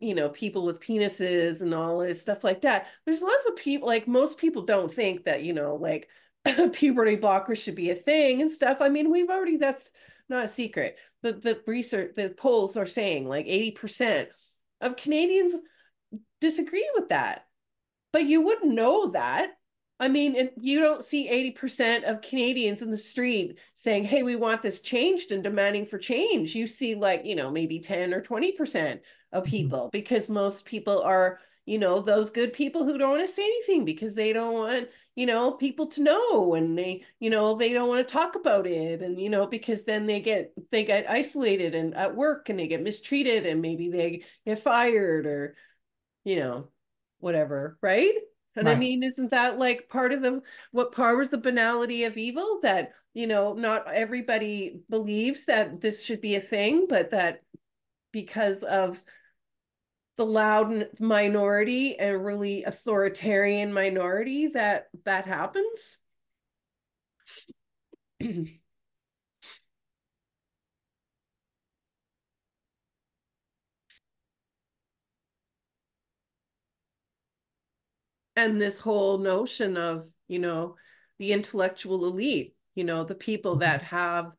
you 0.00 0.14
know, 0.14 0.30
people 0.30 0.64
with 0.64 0.80
penises 0.80 1.60
and 1.62 1.74
all 1.74 1.98
this 1.98 2.20
stuff 2.20 2.42
like 2.42 2.62
that. 2.62 2.88
There's 3.04 3.22
lots 3.22 3.46
of 3.46 3.56
people 3.56 3.86
like 3.86 4.08
most 4.08 4.38
people 4.38 4.62
don't 4.62 4.92
think 4.92 5.24
that, 5.24 5.44
you 5.44 5.52
know, 5.52 5.76
like 5.76 6.08
puberty 6.72 7.16
blockers 7.16 7.58
should 7.62 7.76
be 7.76 7.90
a 7.90 7.94
thing 7.94 8.40
and 8.40 8.50
stuff. 8.50 8.78
I 8.80 8.88
mean, 8.88 9.10
we've 9.10 9.30
already 9.30 9.56
that's 9.58 9.90
not 10.28 10.46
a 10.46 10.48
secret. 10.48 10.96
The 11.22 11.34
the 11.34 11.60
research 11.66 12.14
the 12.16 12.30
polls 12.30 12.76
are 12.76 12.86
saying 12.86 13.28
like 13.28 13.46
80% 13.46 14.28
of 14.80 14.96
Canadians 14.96 15.54
disagree 16.40 16.88
with 16.94 17.10
that. 17.10 17.44
But 18.12 18.24
you 18.24 18.40
wouldn't 18.40 18.72
know 18.72 19.10
that. 19.10 19.52
I 20.00 20.08
mean, 20.08 20.50
you 20.60 20.80
don't 20.80 21.02
see 21.02 21.28
80% 21.56 22.04
of 22.04 22.22
Canadians 22.22 22.82
in 22.82 22.90
the 22.90 22.98
street 22.98 23.58
saying, 23.74 24.04
hey, 24.04 24.22
we 24.22 24.36
want 24.36 24.62
this 24.62 24.80
changed 24.80 25.32
and 25.32 25.42
demanding 25.42 25.86
for 25.86 25.98
change. 25.98 26.54
You 26.54 26.68
see, 26.68 26.94
like, 26.94 27.24
you 27.24 27.34
know, 27.34 27.50
maybe 27.50 27.80
10 27.80 28.14
or 28.14 28.22
20% 28.22 29.00
of 29.32 29.42
mm-hmm. 29.42 29.50
people 29.50 29.78
mm-hmm. 29.80 29.88
because 29.90 30.28
most 30.28 30.64
people 30.64 31.02
are, 31.02 31.40
you 31.66 31.78
know, 31.78 32.00
those 32.00 32.30
good 32.30 32.52
people 32.52 32.84
who 32.84 32.96
don't 32.96 33.10
want 33.10 33.26
to 33.26 33.32
say 33.32 33.42
anything 33.42 33.84
because 33.84 34.14
they 34.14 34.32
don't 34.32 34.54
want, 34.54 34.88
you 35.16 35.26
know, 35.26 35.50
people 35.50 35.88
to 35.88 36.02
know 36.02 36.54
and 36.54 36.78
they, 36.78 37.04
you 37.18 37.28
know, 37.28 37.56
they 37.56 37.72
don't 37.72 37.88
want 37.88 38.06
to 38.06 38.12
talk 38.12 38.36
about 38.36 38.68
it. 38.68 39.02
And, 39.02 39.20
you 39.20 39.28
know, 39.28 39.48
because 39.48 39.82
then 39.82 40.06
they 40.06 40.20
get, 40.20 40.52
they 40.70 40.84
get 40.84 41.10
isolated 41.10 41.74
and 41.74 41.96
at 41.96 42.14
work 42.14 42.48
and 42.50 42.58
they 42.58 42.68
get 42.68 42.84
mistreated 42.84 43.46
and 43.46 43.60
maybe 43.60 43.90
they 43.90 44.22
get 44.46 44.60
fired 44.60 45.26
or, 45.26 45.56
you 46.24 46.36
know, 46.36 46.68
whatever, 47.18 47.76
right? 47.82 48.14
And 48.58 48.66
right. 48.66 48.76
I 48.76 48.78
mean, 48.78 49.02
isn't 49.02 49.30
that 49.30 49.58
like 49.58 49.88
part 49.88 50.12
of 50.12 50.20
the 50.20 50.42
what 50.72 50.92
powers 50.92 51.30
the 51.30 51.38
banality 51.38 52.04
of 52.04 52.16
evil 52.16 52.58
that, 52.62 52.92
you 53.14 53.26
know, 53.26 53.54
not 53.54 53.92
everybody 53.92 54.80
believes 54.90 55.44
that 55.46 55.80
this 55.80 56.04
should 56.04 56.20
be 56.20 56.34
a 56.34 56.40
thing, 56.40 56.86
but 56.88 57.10
that 57.10 57.42
because 58.12 58.62
of 58.64 59.02
the 60.16 60.26
loud 60.26 60.88
minority 60.98 61.98
and 61.98 62.24
really 62.24 62.64
authoritarian 62.64 63.72
minority 63.72 64.48
that 64.48 64.88
that 65.04 65.24
happens 65.26 65.98
and 78.38 78.60
this 78.60 78.78
whole 78.78 79.18
notion 79.18 79.76
of 79.76 80.06
you 80.28 80.38
know 80.38 80.76
the 81.18 81.32
intellectual 81.32 82.06
elite 82.06 82.54
you 82.76 82.84
know 82.84 83.02
the 83.02 83.14
people 83.14 83.52
mm-hmm. 83.52 83.60
that 83.62 83.82
have 83.82 84.32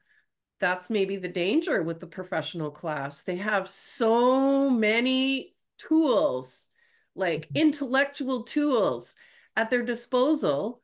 that's 0.59 0.89
maybe 0.89 1.17
the 1.17 1.27
danger 1.27 1.83
with 1.83 1.99
the 1.99 2.07
professional 2.07 2.71
class 2.71 3.23
they 3.23 3.35
have 3.35 3.67
so 3.67 4.69
many 4.69 5.53
tools 5.77 6.69
like 7.13 7.41
mm-hmm. 7.47 7.57
intellectual 7.57 8.43
tools 8.43 9.15
at 9.57 9.69
their 9.69 9.83
disposal 9.83 10.81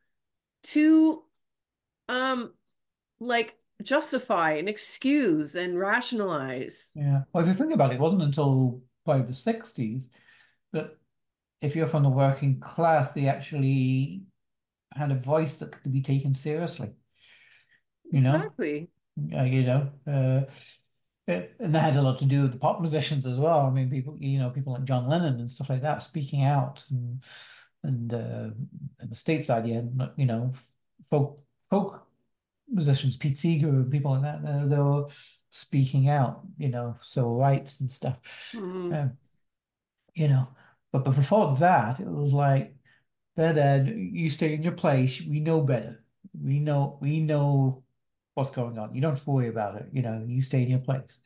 to 0.62 1.22
um 2.10 2.52
like 3.18 3.56
justify 3.82 4.52
and 4.52 4.68
excuse 4.68 5.54
and 5.54 5.78
rationalize 5.78 6.90
yeah 6.94 7.20
well 7.32 7.42
if 7.42 7.48
you 7.48 7.54
think 7.54 7.72
about 7.72 7.92
it 7.92 7.94
it 7.94 8.00
wasn't 8.00 8.22
until 8.22 8.82
by 9.06 9.18
the 9.18 9.32
60s 9.32 10.08
that 10.72 10.96
if 11.60 11.74
you're 11.74 11.86
from 11.86 12.02
the 12.02 12.08
working 12.08 12.60
class, 12.60 13.12
they 13.12 13.28
actually 13.28 14.22
had 14.94 15.10
a 15.10 15.16
voice 15.16 15.56
that 15.56 15.72
could 15.72 15.92
be 15.92 16.02
taken 16.02 16.34
seriously. 16.34 16.90
You 18.10 18.20
know, 18.20 18.34
exactly. 18.34 18.88
Uh, 19.34 19.42
you 19.42 19.62
know, 19.62 19.90
uh, 20.06 20.42
it, 21.26 21.54
and 21.58 21.74
that 21.74 21.80
had 21.80 21.96
a 21.96 22.02
lot 22.02 22.18
to 22.20 22.24
do 22.24 22.42
with 22.42 22.52
the 22.52 22.58
pop 22.58 22.80
musicians 22.80 23.26
as 23.26 23.40
well. 23.40 23.60
I 23.60 23.70
mean, 23.70 23.90
people, 23.90 24.16
you 24.20 24.38
know, 24.38 24.50
people 24.50 24.74
like 24.74 24.84
John 24.84 25.08
Lennon 25.08 25.40
and 25.40 25.50
stuff 25.50 25.70
like 25.70 25.82
that, 25.82 26.02
speaking 26.02 26.44
out, 26.44 26.84
and 26.90 27.22
and 27.82 28.14
uh, 28.14 28.50
and 29.00 29.10
the 29.10 29.14
stateside, 29.14 29.66
yeah, 29.66 30.06
you 30.16 30.26
know, 30.26 30.52
folk 31.02 31.40
folk 31.70 32.06
musicians, 32.68 33.16
Pete 33.16 33.38
Seeger 33.38 33.68
and 33.68 33.90
people 33.90 34.12
like 34.12 34.22
that, 34.22 34.48
uh, 34.48 34.66
they 34.66 34.76
were 34.76 35.06
speaking 35.50 36.08
out, 36.08 36.42
you 36.58 36.68
know, 36.68 36.96
civil 37.00 37.36
rights 37.36 37.80
and 37.80 37.90
stuff. 37.90 38.18
Mm-hmm. 38.54 38.92
Um, 38.92 39.12
you 40.14 40.28
know, 40.28 40.48
but, 40.96 41.04
but 41.04 41.16
before 41.16 41.56
that, 41.56 42.00
it 42.00 42.06
was 42.06 42.32
like, 42.32 42.74
Dad, 43.36 43.88
you 43.88 44.30
stay 44.30 44.54
in 44.54 44.62
your 44.62 44.72
place. 44.72 45.20
We 45.20 45.40
know 45.40 45.60
better. 45.60 46.02
We 46.42 46.58
know 46.58 46.98
we 47.02 47.20
know 47.20 47.82
what's 48.34 48.50
going 48.50 48.78
on. 48.78 48.94
You 48.94 49.02
don't 49.02 49.12
have 49.12 49.24
to 49.24 49.30
worry 49.30 49.48
about 49.48 49.76
it. 49.76 49.88
You 49.92 50.02
know, 50.02 50.24
you 50.26 50.40
stay 50.40 50.62
in 50.62 50.70
your 50.70 50.78
place. 50.78 51.20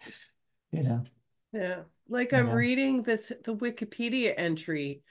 You 0.72 0.82
know. 0.82 1.04
Yeah. 1.52 1.82
Like 2.08 2.32
I'm 2.32 2.50
reading 2.50 3.02
this 3.02 3.30
the 3.44 3.54
Wikipedia 3.54 4.34
entry 4.36 5.02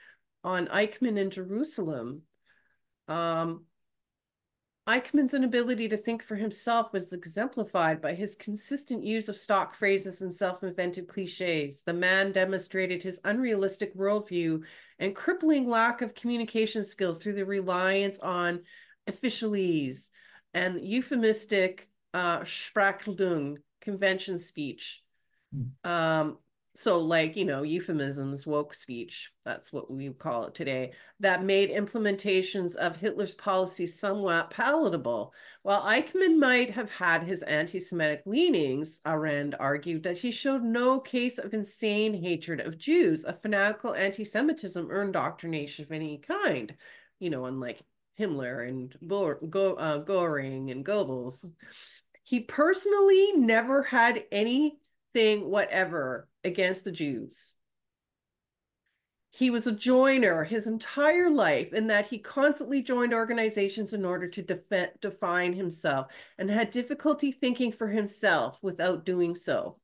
on 0.44 0.66
Eichmann 0.66 1.18
in 1.18 1.30
Jerusalem. 1.30 2.22
Um, 3.08 3.64
Eichmann's 4.88 5.34
inability 5.34 5.88
to 5.88 5.96
think 5.96 6.22
for 6.22 6.36
himself 6.36 6.92
was 6.92 7.12
exemplified 7.12 8.00
by 8.00 8.14
his 8.14 8.34
consistent 8.34 9.04
use 9.04 9.28
of 9.28 9.36
stock 9.36 9.74
phrases 9.74 10.22
and 10.22 10.32
self 10.32 10.62
invented 10.62 11.06
cliches. 11.06 11.82
The 11.82 11.92
man 11.92 12.32
demonstrated 12.32 13.02
his 13.02 13.20
unrealistic 13.24 13.96
worldview 13.96 14.62
and 14.98 15.14
crippling 15.14 15.68
lack 15.68 16.02
of 16.02 16.14
communication 16.14 16.82
skills 16.82 17.22
through 17.22 17.34
the 17.34 17.44
reliance 17.44 18.18
on 18.20 18.60
officialese 19.08 20.10
and 20.54 20.80
euphemistic 20.80 21.88
uh, 22.14 22.40
Sprachregelung, 22.40 23.58
convention 23.80 24.38
speech. 24.38 25.02
Mm. 25.54 25.88
Um, 25.88 26.38
so 26.80 26.98
like 26.98 27.36
you 27.36 27.44
know 27.44 27.62
euphemisms 27.62 28.46
woke 28.46 28.72
speech 28.72 29.32
that's 29.44 29.70
what 29.70 29.90
we 29.90 30.08
call 30.08 30.44
it 30.44 30.54
today 30.54 30.92
that 31.18 31.44
made 31.44 31.70
implementations 31.70 32.74
of 32.76 32.96
hitler's 32.96 33.34
policies 33.34 33.98
somewhat 33.98 34.48
palatable. 34.48 35.34
While 35.62 35.82
eichmann 35.82 36.38
might 36.38 36.70
have 36.70 36.90
had 36.90 37.22
his 37.22 37.42
anti-semitic 37.42 38.22
leanings 38.24 39.02
arendt 39.04 39.54
argued 39.60 40.04
that 40.04 40.16
he 40.16 40.30
showed 40.30 40.62
no 40.62 40.98
case 40.98 41.36
of 41.38 41.52
insane 41.52 42.14
hatred 42.14 42.60
of 42.60 42.78
jews 42.78 43.26
a 43.26 43.34
fanatical 43.34 43.94
anti-semitism 43.94 44.90
or 44.90 45.02
indoctrination 45.02 45.84
of 45.84 45.92
any 45.92 46.16
kind 46.16 46.74
you 47.18 47.28
know 47.28 47.44
unlike 47.44 47.82
himmler 48.18 48.66
and 48.66 48.96
Bo- 49.02 49.34
Go- 49.34 49.74
uh, 49.74 49.98
goring 49.98 50.70
and 50.70 50.84
goebbels. 50.84 51.50
He 52.22 52.40
personally 52.40 53.32
never 53.34 53.82
had 53.82 54.24
anything 54.32 55.50
whatever 55.50 56.29
against 56.44 56.84
the 56.84 56.92
Jews. 56.92 57.56
He 59.32 59.50
was 59.50 59.66
a 59.66 59.72
joiner 59.72 60.42
his 60.42 60.66
entire 60.66 61.30
life 61.30 61.72
in 61.72 61.86
that 61.86 62.06
he 62.06 62.18
constantly 62.18 62.82
joined 62.82 63.14
organizations 63.14 63.94
in 63.94 64.04
order 64.04 64.26
to 64.28 64.42
def- 64.42 65.00
define 65.00 65.52
himself 65.52 66.08
and 66.36 66.50
had 66.50 66.70
difficulty 66.70 67.30
thinking 67.30 67.70
for 67.70 67.86
himself 67.86 68.60
without 68.62 69.04
doing 69.04 69.36
so. 69.36 69.78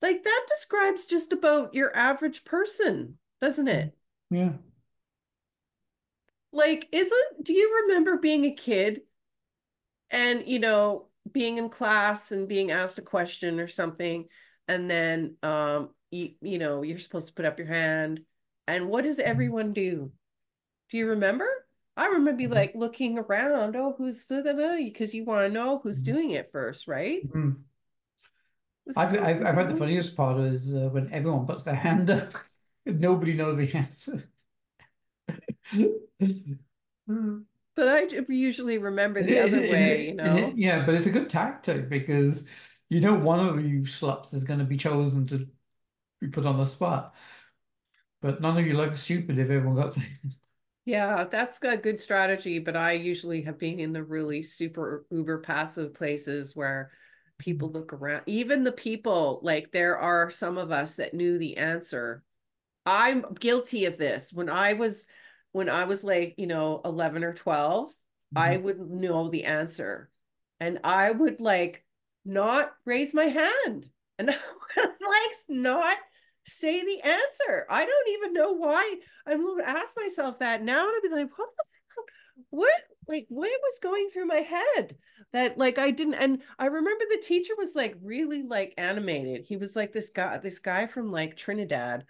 Like 0.00 0.22
that 0.22 0.46
describes 0.48 1.06
just 1.06 1.32
about 1.32 1.74
your 1.74 1.94
average 1.94 2.44
person, 2.44 3.18
doesn't 3.40 3.68
it? 3.68 3.94
Yeah. 4.30 4.52
Like, 6.52 6.88
isn't, 6.92 7.42
do 7.42 7.52
you 7.52 7.82
remember 7.82 8.16
being 8.16 8.44
a 8.44 8.54
kid 8.54 9.02
and, 10.10 10.46
you 10.46 10.60
know, 10.60 11.08
being 11.30 11.58
in 11.58 11.68
class 11.68 12.32
and 12.32 12.46
being 12.46 12.70
asked 12.70 12.98
a 12.98 13.02
question 13.02 13.58
or 13.60 13.66
something 13.66 14.28
and 14.68 14.90
then 14.90 15.36
um 15.42 15.90
you 16.10 16.30
you 16.40 16.58
know 16.58 16.82
you're 16.82 16.98
supposed 16.98 17.28
to 17.28 17.34
put 17.34 17.44
up 17.44 17.58
your 17.58 17.68
hand 17.68 18.20
and 18.66 18.88
what 18.88 19.04
does 19.04 19.18
mm-hmm. 19.18 19.30
everyone 19.30 19.72
do 19.72 20.10
do 20.90 20.98
you 20.98 21.08
remember 21.08 21.48
i 21.96 22.06
remember 22.06 22.32
be 22.32 22.44
mm-hmm. 22.44 22.54
like 22.54 22.72
looking 22.74 23.18
around 23.18 23.76
oh 23.76 23.94
who's 23.96 24.26
the, 24.26 24.80
because 24.84 25.14
you 25.14 25.24
want 25.24 25.46
to 25.46 25.52
know 25.52 25.80
who's 25.82 26.02
mm-hmm. 26.02 26.14
doing 26.14 26.30
it 26.30 26.50
first 26.52 26.88
right 26.88 27.26
mm-hmm. 27.28 27.50
I've, 28.96 29.12
So 29.12 29.18
I've, 29.18 29.46
I've 29.46 29.54
heard 29.54 29.74
the 29.74 29.78
funniest 29.78 30.14
part 30.14 30.40
is 30.40 30.74
uh, 30.74 30.90
when 30.90 31.10
everyone 31.10 31.46
puts 31.46 31.62
their 31.62 31.74
hand 31.74 32.10
up 32.10 32.34
and 32.84 33.00
nobody 33.00 33.32
knows 33.32 33.56
the 33.56 33.74
answer. 33.74 34.28
But 37.76 37.88
i 37.88 38.06
usually 38.28 38.78
remember 38.78 39.22
the 39.22 39.36
it- 39.36 39.48
other 39.48 39.62
it- 39.62 39.70
way, 39.70 40.00
it- 40.00 40.08
you 40.08 40.14
know? 40.14 40.52
yeah, 40.54 40.86
but 40.86 40.94
it's 40.94 41.06
a 41.06 41.10
good 41.10 41.28
tactic 41.28 41.88
because 41.88 42.46
you 42.94 43.00
know 43.00 43.14
one 43.14 43.40
of 43.40 43.64
you 43.66 43.80
schlups 43.82 44.34
is 44.34 44.44
going 44.44 44.58
to 44.60 44.64
be 44.64 44.76
chosen 44.76 45.26
to 45.28 45.48
be 46.20 46.28
put 46.28 46.46
on 46.46 46.58
the 46.58 46.64
spot, 46.64 47.14
but 48.20 48.40
none 48.40 48.58
of 48.58 48.66
you 48.66 48.74
look 48.74 48.96
stupid 48.96 49.38
if 49.38 49.50
everyone 49.50 49.76
got 49.76 49.94
there. 49.94 50.06
Yeah, 50.86 51.24
that's 51.24 51.62
a 51.62 51.76
good 51.78 52.00
strategy, 52.00 52.58
but 52.58 52.76
I 52.76 52.92
usually 52.92 53.42
have 53.42 53.58
been 53.58 53.80
in 53.80 53.92
the 53.92 54.02
really 54.04 54.42
super 54.42 55.06
uber 55.10 55.38
passive 55.38 55.94
places 55.94 56.54
where 56.54 56.90
people 57.38 57.70
look 57.70 57.92
around. 57.94 58.22
Even 58.26 58.64
the 58.64 58.72
people, 58.72 59.40
like 59.42 59.72
there 59.72 59.98
are 59.98 60.30
some 60.30 60.58
of 60.58 60.70
us 60.70 60.96
that 60.96 61.14
knew 61.14 61.38
the 61.38 61.56
answer. 61.56 62.22
I'm 62.86 63.24
guilty 63.40 63.86
of 63.86 63.98
this. 63.98 64.32
When 64.32 64.50
I 64.50 64.74
was 64.74 65.06
when 65.52 65.68
I 65.70 65.84
was 65.84 66.04
like, 66.04 66.34
you 66.38 66.46
know, 66.48 66.80
11 66.84 67.24
or 67.24 67.34
12, 67.34 67.92
I 68.36 68.56
Mhm. 68.56 68.58
would 68.58 68.80
know 68.80 69.28
the 69.30 69.44
answer. 69.44 70.10
And 70.60 70.80
I 70.84 71.10
would 71.12 71.40
like 71.40 71.83
not 72.24 72.72
raise 72.84 73.14
my 73.14 73.24
hand. 73.24 73.88
And 74.18 74.28
like 74.76 75.34
not 75.48 75.96
say 76.46 76.84
the 76.84 77.00
answer. 77.00 77.66
I 77.70 77.84
don't 77.84 78.08
even 78.10 78.32
know 78.32 78.52
why 78.52 78.96
I 79.26 79.34
would 79.34 79.64
ask 79.64 79.96
myself 79.96 80.38
that 80.38 80.62
now 80.62 80.86
and 80.86 80.94
I'd 80.96 81.02
be 81.02 81.08
like, 81.08 81.30
what 81.36 81.48
the 81.56 81.64
fuck? 81.94 82.04
What 82.50 82.80
like 83.06 83.26
what 83.28 83.50
was 83.62 83.78
going 83.82 84.08
through 84.08 84.26
my 84.26 84.36
head 84.36 84.96
that 85.32 85.58
like 85.58 85.78
I 85.78 85.90
didn't 85.90 86.14
and 86.14 86.42
I 86.58 86.66
remember 86.66 87.04
the 87.10 87.22
teacher 87.22 87.54
was 87.56 87.74
like 87.74 87.96
really 88.02 88.42
like 88.42 88.74
animated. 88.78 89.44
He 89.46 89.56
was 89.56 89.76
like 89.76 89.92
this 89.92 90.10
guy, 90.10 90.38
this 90.38 90.58
guy 90.58 90.86
from 90.86 91.10
like 91.10 91.36
Trinidad. 91.36 92.04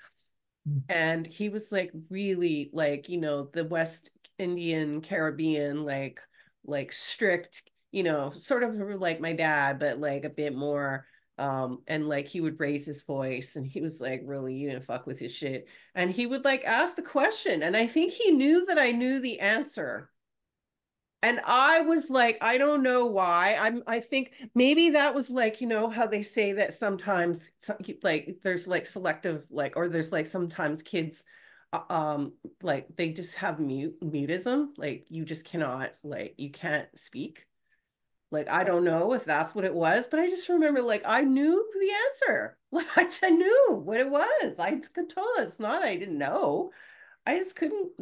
And 0.89 1.27
he 1.27 1.51
was 1.51 1.71
like 1.71 1.93
really 2.09 2.71
like, 2.73 3.11
you 3.11 3.21
know, 3.21 3.51
the 3.53 3.65
West 3.65 4.11
Indian 4.39 5.03
Caribbean, 5.03 5.85
like 5.85 6.21
like 6.65 6.93
strict, 6.93 7.63
you 7.95 8.03
know, 8.03 8.33
sort 8.37 8.65
of 8.65 8.75
like 8.77 9.21
my 9.21 9.33
dad, 9.33 9.79
but 9.79 10.01
like 10.01 10.25
a 10.25 10.31
bit 10.31 10.55
more 10.55 11.07
um 11.37 11.81
and 11.89 12.09
like 12.09 12.29
he 12.29 12.41
would 12.41 12.61
raise 12.61 12.87
his 12.87 13.03
voice 13.03 13.57
and 13.57 13.67
he 13.67 13.81
was 13.81 14.01
like 14.01 14.23
really 14.25 14.55
you 14.55 14.71
didn't 14.71 14.85
fuck 14.85 15.07
with 15.07 15.19
his 15.19 15.35
shit. 15.35 15.67
And 15.95 16.11
he 16.11 16.27
would 16.27 16.45
like 16.45 16.65
ask 16.65 16.95
the 16.97 17.03
question 17.03 17.63
and 17.65 17.77
i 17.77 17.87
think 17.89 18.13
he 18.13 18.31
knew 18.31 18.67
that 18.67 18.79
i 18.79 18.93
knew 18.93 19.21
the 19.21 19.41
answer. 19.41 20.11
And 21.23 21.41
i 21.45 21.81
was 21.81 22.09
like 22.09 22.39
i 22.41 22.57
don't 22.59 22.85
know 22.85 23.07
why. 23.07 23.57
I'm 23.61 23.83
i 23.89 23.99
think 23.99 24.33
maybe 24.55 24.91
that 24.91 25.15
was 25.15 25.29
like 25.31 25.61
you 25.61 25.67
know 25.67 25.89
how 25.89 26.07
they 26.07 26.23
say 26.23 26.53
that 26.53 26.75
sometimes 26.75 27.51
like 28.05 28.37
there's 28.45 28.69
like 28.69 28.87
selective 28.87 29.45
like 29.51 29.77
or 29.77 29.89
there's 29.89 30.13
like 30.13 30.29
sometimes 30.29 30.83
kids 30.83 31.25
uh, 31.73 31.81
um 31.91 32.33
like 32.63 32.87
they 32.97 33.09
just 33.09 33.35
have 33.37 33.59
mute 33.59 34.01
mutism 34.03 34.69
like 34.77 35.07
you 35.09 35.25
just 35.25 35.45
cannot 35.45 35.91
like 36.05 36.35
you 36.39 36.51
can't 36.53 36.87
speak 36.97 37.47
like 38.31 38.49
I 38.49 38.65
don't 38.65 38.85
know 38.85 39.13
if 39.13 39.25
that's 39.25 39.55
what 39.55 39.65
it 39.65 39.75
was, 39.75 40.09
but 40.09 40.21
I 40.21 40.29
just 40.29 40.49
remember 40.49 40.83
like 40.83 41.03
I 41.07 41.23
knew 41.23 41.69
the 41.81 41.93
answer. 42.07 42.59
Like 42.75 43.13
I 43.23 43.31
knew 43.31 43.81
what 43.85 44.01
it 44.01 44.11
was. 44.11 44.59
I 44.59 44.81
could 44.81 45.09
tell 45.09 45.31
it's 45.39 45.61
not 45.61 45.85
I 45.85 45.95
didn't 45.95 46.19
know. 46.19 46.73
I 47.25 47.39
just 47.39 47.55
couldn't 47.55 47.93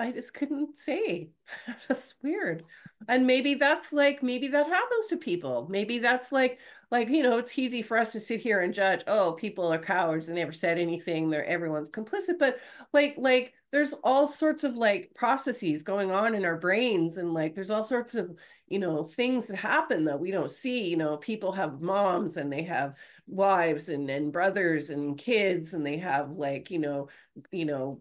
I 0.00 0.12
just 0.12 0.32
couldn't 0.32 0.78
say. 0.78 1.28
That's 1.88 2.14
weird. 2.22 2.64
And 3.06 3.26
maybe 3.26 3.54
that's 3.54 3.92
like 3.92 4.22
maybe 4.22 4.48
that 4.48 4.66
happens 4.66 5.08
to 5.08 5.16
people. 5.18 5.66
Maybe 5.68 5.98
that's 5.98 6.32
like 6.32 6.58
like 6.92 7.08
you 7.08 7.22
know 7.22 7.38
it's 7.38 7.58
easy 7.58 7.82
for 7.82 7.96
us 7.96 8.12
to 8.12 8.20
sit 8.20 8.40
here 8.40 8.60
and 8.60 8.72
judge 8.72 9.02
oh 9.08 9.32
people 9.32 9.72
are 9.72 9.78
cowards 9.78 10.28
and 10.28 10.36
never 10.36 10.52
said 10.52 10.78
anything 10.78 11.30
they're 11.30 11.44
everyone's 11.46 11.90
complicit 11.90 12.38
but 12.38 12.58
like 12.92 13.14
like 13.16 13.54
there's 13.72 13.94
all 14.04 14.26
sorts 14.26 14.62
of 14.62 14.76
like 14.76 15.10
processes 15.14 15.82
going 15.82 16.12
on 16.12 16.34
in 16.34 16.44
our 16.44 16.58
brains 16.58 17.16
and 17.16 17.32
like 17.32 17.54
there's 17.54 17.70
all 17.70 17.82
sorts 17.82 18.14
of 18.14 18.38
you 18.72 18.78
know 18.78 19.04
things 19.04 19.48
that 19.48 19.58
happen 19.58 20.06
that 20.06 20.18
we 20.18 20.30
don't 20.30 20.50
see 20.50 20.88
you 20.88 20.96
know 20.96 21.18
people 21.18 21.52
have 21.52 21.82
moms 21.82 22.38
and 22.38 22.50
they 22.50 22.62
have 22.62 22.94
wives 23.26 23.90
and 23.90 24.08
and 24.08 24.32
brothers 24.32 24.88
and 24.88 25.18
kids 25.18 25.74
and 25.74 25.84
they 25.84 25.98
have 25.98 26.30
like 26.30 26.70
you 26.70 26.78
know 26.78 27.08
you 27.50 27.66
know 27.66 28.00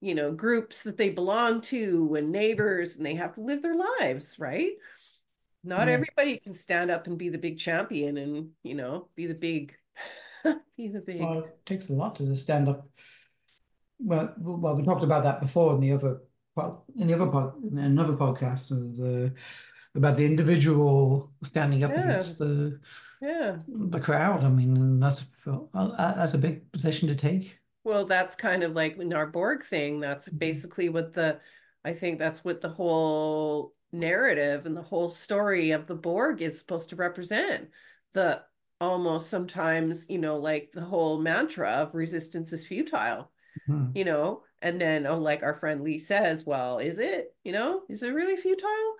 you 0.00 0.14
know 0.14 0.30
groups 0.30 0.84
that 0.84 0.96
they 0.96 1.10
belong 1.10 1.60
to 1.60 2.14
and 2.16 2.30
neighbors 2.30 2.96
and 2.96 3.04
they 3.04 3.16
have 3.16 3.34
to 3.34 3.40
live 3.40 3.60
their 3.60 3.74
lives 3.74 4.38
right 4.38 4.74
not 5.64 5.88
Yeah. 5.88 5.94
everybody 5.94 6.38
can 6.38 6.54
stand 6.54 6.88
up 6.88 7.08
and 7.08 7.18
be 7.18 7.28
the 7.28 7.36
big 7.36 7.58
champion 7.58 8.16
and 8.16 8.50
you 8.62 8.76
know 8.76 9.08
be 9.16 9.26
the 9.26 9.34
big 9.34 9.74
be 10.76 10.86
the 10.86 11.00
big 11.00 11.20
Well, 11.20 11.40
it 11.40 11.66
takes 11.66 11.90
a 11.90 11.94
lot 11.94 12.14
to 12.16 12.36
stand 12.36 12.68
up. 12.68 12.88
Well, 13.98 14.32
well, 14.38 14.76
we 14.76 14.84
talked 14.84 15.02
about 15.02 15.24
that 15.24 15.40
before 15.40 15.74
in 15.74 15.80
the 15.80 15.90
other 15.90 16.20
pod, 16.58 16.72
in 16.96 17.06
the 17.08 17.14
other 17.14 17.30
pod, 17.30 17.48
another 17.92 18.14
podcast 18.24 18.64
was 18.70 19.00
uh, 19.00 19.28
about 19.94 20.16
the 20.16 20.24
individual 20.26 21.30
standing 21.44 21.84
up 21.84 21.90
Yeah. 21.92 22.02
against 22.04 22.38
the 22.38 22.80
yeah 23.20 23.56
the 23.92 24.00
crowd. 24.00 24.44
I 24.44 24.48
mean, 24.48 25.00
that's 25.00 25.26
well, 25.46 25.70
that's 25.98 26.34
a 26.34 26.38
big 26.46 26.56
position 26.72 27.08
to 27.08 27.14
take. 27.28 27.44
well 27.84 28.04
that's 28.04 28.34
kind 28.48 28.62
of 28.66 28.70
like 28.80 28.94
in 28.98 29.12
our 29.14 29.26
borg 29.26 29.60
thing 29.64 29.92
that's 30.06 30.28
Mhm. 30.28 30.38
basically 30.46 30.88
what 30.96 31.08
the 31.18 31.28
i 31.90 31.92
think 32.00 32.18
that's 32.18 32.42
what 32.44 32.60
the 32.60 32.74
whole 32.80 33.72
narrative 33.92 34.66
and 34.66 34.76
the 34.76 34.88
whole 34.92 35.08
story 35.08 35.70
of 35.76 35.86
the 35.86 35.94
borg 36.08 36.42
is 36.42 36.58
supposed 36.58 36.88
to 36.90 36.96
represent 36.96 37.70
the 38.12 38.28
almost 38.80 39.30
sometimes 39.30 39.94
you 40.10 40.18
know 40.24 40.36
like 40.50 40.64
the 40.78 40.84
whole 40.92 41.16
mantra 41.30 41.70
of 41.82 41.94
resistance 41.94 42.52
is 42.52 42.66
futile 42.66 43.22
Mhm. 43.68 43.96
you 43.98 44.04
know 44.04 44.42
and 44.62 44.80
then 44.80 45.06
oh 45.06 45.18
like 45.18 45.42
our 45.42 45.54
friend 45.54 45.82
lee 45.82 45.98
says 45.98 46.44
well 46.44 46.78
is 46.78 46.98
it 46.98 47.34
you 47.44 47.52
know 47.52 47.82
is 47.88 48.02
it 48.02 48.12
really 48.14 48.36
futile? 48.36 48.94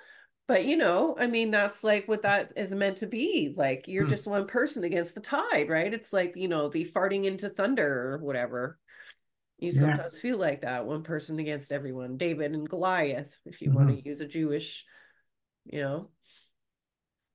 But 0.46 0.64
you 0.64 0.76
know 0.76 1.14
i 1.18 1.26
mean 1.26 1.50
that's 1.50 1.84
like 1.84 2.08
what 2.08 2.22
that 2.22 2.52
is 2.56 2.72
meant 2.74 2.98
to 2.98 3.06
be 3.06 3.52
like 3.56 3.86
you're 3.86 4.04
Hmm. 4.04 4.10
just 4.10 4.26
one 4.26 4.46
person 4.46 4.84
against 4.84 5.14
the 5.14 5.20
tide 5.20 5.68
right? 5.68 5.92
It's 5.92 6.12
like 6.12 6.36
you 6.36 6.48
know 6.48 6.68
the 6.68 6.84
farting 6.86 7.24
into 7.24 7.50
thunder 7.50 8.14
or 8.14 8.18
whatever. 8.18 8.78
You 9.58 9.72
Yeah. 9.72 9.80
sometimes 9.80 10.20
feel 10.20 10.38
like 10.38 10.62
that 10.62 10.86
one 10.86 11.02
person 11.02 11.38
against 11.38 11.72
everyone. 11.72 12.16
David 12.16 12.52
and 12.52 12.68
goliath 12.68 13.36
if 13.44 13.60
you 13.60 13.72
want 13.72 13.88
Mhm. 13.88 14.02
to 14.02 14.08
use 14.08 14.20
a 14.20 14.26
jewish 14.26 14.86
you 15.66 15.80
know 15.82 16.08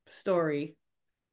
story. 0.07 0.75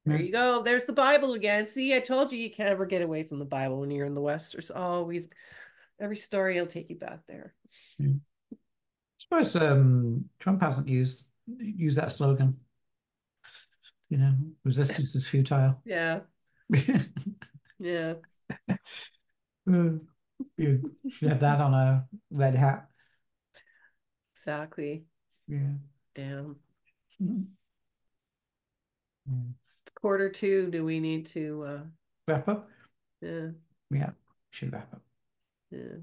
There 0.07 0.19
you 0.21 0.33
go. 0.33 0.62
There's 0.62 0.85
the 0.85 0.93
bible 0.93 1.35
again. 1.35 1.67
See 1.67 1.95
i 1.95 2.01
told 2.01 2.33
you 2.33 2.39
you 2.39 2.51
can't 2.51 2.71
ever 2.71 2.85
get 2.87 3.03
away 3.03 3.23
from 3.23 3.39
the 3.39 3.45
bible 3.45 3.81
when 3.81 3.91
you're 3.91 4.07
in 4.07 4.15
the 4.15 4.21
west. 4.21 4.53
There's 4.53 4.71
always 4.71 5.29
every 6.01 6.17
story 6.17 6.59
will 6.59 6.67
take 6.67 6.91
you 6.91 6.97
back 6.99 7.21
there 7.29 7.55
I 8.01 8.15
suppose 9.19 9.55
um, 9.57 10.25
Trump 10.39 10.63
hasn't 10.63 10.89
used 10.89 11.27
used 11.59 11.99
that 11.99 12.11
slogan. 12.13 12.57
You 14.09 14.19
know, 14.19 14.35
resistance 14.65 15.15
is 15.15 15.27
futile. 15.29 15.81
yeah 15.85 16.21
yeah 17.79 18.15
Uh, 19.71 19.99
You 20.57 20.97
should 21.11 21.29
have 21.29 21.41
that 21.41 21.61
on 21.61 21.75
a 21.75 22.07
red 22.31 22.55
hat. 22.55 22.89
exactly 24.35 25.05
Yeah. 25.47 25.75
damn 26.15 26.57
Mhm. 27.23 27.45
Yeah. 29.27 29.53
it's 29.85 29.93
quarter 30.01 30.31
two 30.31 30.71
do 30.71 30.85
we 30.85 30.99
need 30.99 31.27
to 31.27 31.65
uh 31.69 31.83
Wrap 32.27 32.49
up? 32.49 32.69
yeah 33.21 33.51
Yeah, 33.91 34.11
should 34.51 34.73
wrap 34.73 34.93
up. 34.95 35.03
Yeah. 35.71 35.99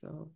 So 0.00 0.30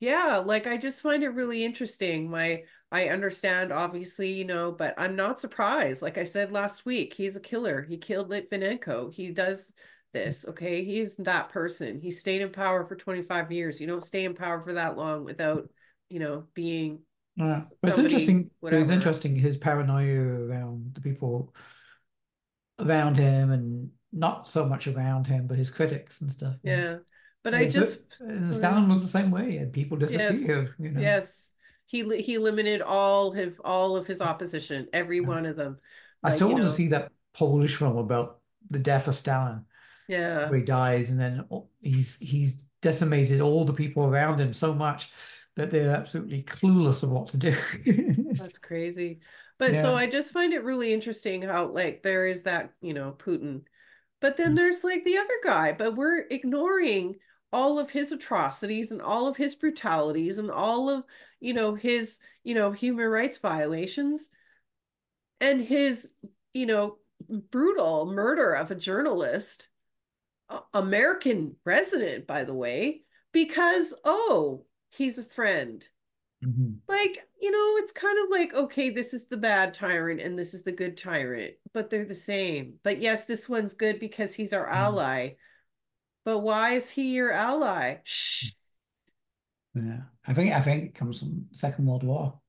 yeah 0.00 0.42
like 0.44 0.66
i 0.66 0.78
just 0.78 1.02
find 1.02 1.22
it 1.22 1.28
really 1.28 1.64
interesting. 1.64 2.30
My 2.30 2.62
i 2.90 3.08
understand 3.08 3.72
obviously 3.72 4.32
you 4.32 4.44
know 4.44 4.72
but 4.72 4.94
i'm 4.98 5.16
not 5.16 5.38
surprised. 5.38 6.02
Like 6.02 6.18
i 6.18 6.24
said 6.24 6.52
last 6.52 6.84
week 6.86 7.14
he's 7.14 7.36
a 7.36 7.40
killer. 7.40 7.82
He 7.82 7.96
killed 7.98 8.30
litvinenko. 8.30 9.12
He 9.12 9.30
does 9.30 9.72
this 10.12 10.44
okay? 10.48 10.84
He's 10.84 11.16
that 11.18 11.50
person. 11.50 12.00
He 12.00 12.10
stayed 12.10 12.40
in 12.42 12.50
power 12.50 12.84
for 12.84 12.96
25 12.96 13.52
years. 13.52 13.80
You 13.80 13.86
don't 13.86 14.04
stay 14.04 14.24
in 14.24 14.34
power 14.34 14.60
for 14.60 14.72
that 14.72 14.96
long 14.96 15.24
without 15.24 15.68
you 16.08 16.18
know 16.18 16.44
being 16.54 17.00
Yeah. 17.36 17.62
it's 17.82 17.98
interesting. 17.98 18.50
Whatever. 18.60 18.92
interesting 18.92 19.36
his 19.36 19.56
paranoia 19.56 20.18
around 20.48 20.94
the 20.94 21.00
people 21.00 21.54
around 22.78 23.18
him 23.18 23.50
and 23.50 23.90
not 24.12 24.48
so 24.48 24.64
much 24.64 24.86
around 24.88 25.26
him, 25.26 25.46
but 25.46 25.56
his 25.56 25.70
critics 25.70 26.20
and 26.20 26.30
stuff. 26.30 26.56
yeah 26.62 26.96
but 27.42 27.54
And 27.54 27.62
i 27.62 27.68
just 27.68 27.98
and 28.20 28.54
Stalin 28.54 28.88
was 28.88 29.00
the 29.02 29.08
same 29.08 29.30
way, 29.30 29.56
and 29.56 29.72
people 29.72 29.96
disappear, 29.96 30.74
you 30.78 30.90
know. 30.90 31.00
Yes, 31.00 31.52
he 31.86 32.02
he 32.20 32.34
eliminated 32.34 32.82
all 32.82 33.36
of 33.38 33.60
all 33.64 33.96
of 33.96 34.06
his 34.06 34.20
opposition, 34.20 34.88
every 34.92 35.20
Yeah. 35.20 35.26
one 35.26 35.46
of 35.46 35.56
them. 35.56 35.78
I 36.22 36.28
Like, 36.28 36.36
still 36.36 36.48
you 36.48 36.54
want 36.54 36.64
to 36.64 36.70
see 36.70 36.88
that 36.88 37.10
Polish 37.32 37.76
film 37.76 37.96
about 37.96 38.40
the 38.70 38.78
death 38.78 39.08
of 39.08 39.14
Stalin, 39.14 39.64
Yeah, 40.08 40.48
where 40.48 40.58
he 40.58 40.64
dies, 40.64 41.10
and 41.10 41.18
then 41.20 41.44
oh, 41.50 41.68
he's 41.80 42.18
he's 42.18 42.62
decimated 42.82 43.40
all 43.40 43.64
the 43.64 43.72
people 43.72 44.04
around 44.04 44.40
him 44.40 44.52
so 44.52 44.72
much 44.74 45.10
that 45.56 45.70
they're 45.70 45.94
absolutely 45.94 46.42
clueless 46.42 47.02
of 47.02 47.10
what 47.10 47.28
to 47.28 47.36
do. 47.36 47.56
that's 48.38 48.58
crazy. 48.58 49.20
But 49.58 49.76
so 49.76 49.94
I 49.94 50.06
just 50.06 50.32
find 50.32 50.52
it 50.52 50.64
really 50.64 50.92
interesting 50.92 51.42
how 51.42 51.66
like 51.66 52.02
there 52.02 52.26
is 52.26 52.44
that, 52.44 52.72
you 52.80 52.94
know, 52.94 53.12
Putin. 53.18 53.62
But 54.20 54.36
then 54.36 54.52
Mm. 54.52 54.56
there's 54.56 54.84
like 54.84 55.04
the 55.04 55.18
other 55.18 55.38
guy, 55.42 55.72
but 55.72 55.96
we're 55.96 56.26
ignoring 56.30 57.16
all 57.52 57.78
of 57.78 57.90
his 57.90 58.12
atrocities 58.12 58.92
and 58.92 59.02
all 59.02 59.26
of 59.26 59.36
his 59.36 59.54
brutalities 59.54 60.38
and 60.38 60.50
all 60.50 60.88
of, 60.88 61.04
you 61.40 61.52
know, 61.54 61.74
his, 61.74 62.18
you 62.44 62.54
know, 62.54 62.70
human 62.72 63.08
rights 63.08 63.38
violations 63.38 64.30
and 65.40 65.60
his, 65.60 66.12
you 66.52 66.66
know, 66.66 66.98
brutal 67.28 68.06
murder 68.06 68.52
of 68.52 68.70
a 68.70 68.74
journalist, 68.74 69.68
American 70.74 71.56
resident, 71.64 72.26
by 72.26 72.44
the 72.44 72.54
way, 72.54 73.02
because 73.32 73.94
oh, 74.04 74.64
he's 74.90 75.18
a 75.18 75.24
friend 75.24 75.86
Mhm. 76.44 76.78
like 76.88 77.26
you 77.40 77.50
know 77.50 77.76
it's 77.82 77.92
kind 77.92 78.18
of 78.24 78.30
like 78.30 78.54
okay 78.54 78.88
this 78.88 79.12
is 79.12 79.26
the 79.26 79.36
bad 79.36 79.74
tyrant 79.74 80.20
and 80.20 80.38
this 80.38 80.54
is 80.54 80.62
the 80.62 80.72
good 80.72 80.96
tyrant 80.96 81.54
but 81.74 81.90
they're 81.90 82.06
the 82.06 82.14
same 82.14 82.74
but 82.82 82.98
yes 82.98 83.26
this 83.26 83.46
one's 83.46 83.74
good 83.74 84.00
because 84.00 84.34
he's 84.34 84.54
our 84.54 84.66
Mhm. 84.66 84.72
ally 84.74 85.28
but 86.24 86.38
why 86.38 86.70
is 86.70 86.88
he 86.90 87.12
your 87.14 87.30
ally 87.32 87.98
shh 88.04 88.52
Yeah. 89.74 90.02
I 90.26 90.34
think 90.34 90.52
I 90.52 90.60
think 90.62 90.84
it 90.84 90.94
comes 90.94 91.18
from 91.20 91.46
Second 91.52 91.86
World 91.86 92.02
War. 92.04 92.40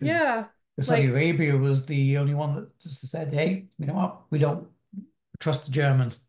Yeah 0.00 0.46
Saudi 0.80 1.02
like- 1.02 1.10
Arabia 1.10 1.56
was 1.56 1.84
the 1.86 2.16
only 2.16 2.32
one 2.34 2.54
that 2.54 2.78
just 2.80 3.06
said, 3.06 3.34
hey, 3.34 3.68
you 3.78 3.86
know 3.86 3.92
what? 3.94 4.22
We 4.30 4.38
don't 4.38 4.68
trust 5.38 5.66
the 5.66 5.70
Germans. 5.72 6.20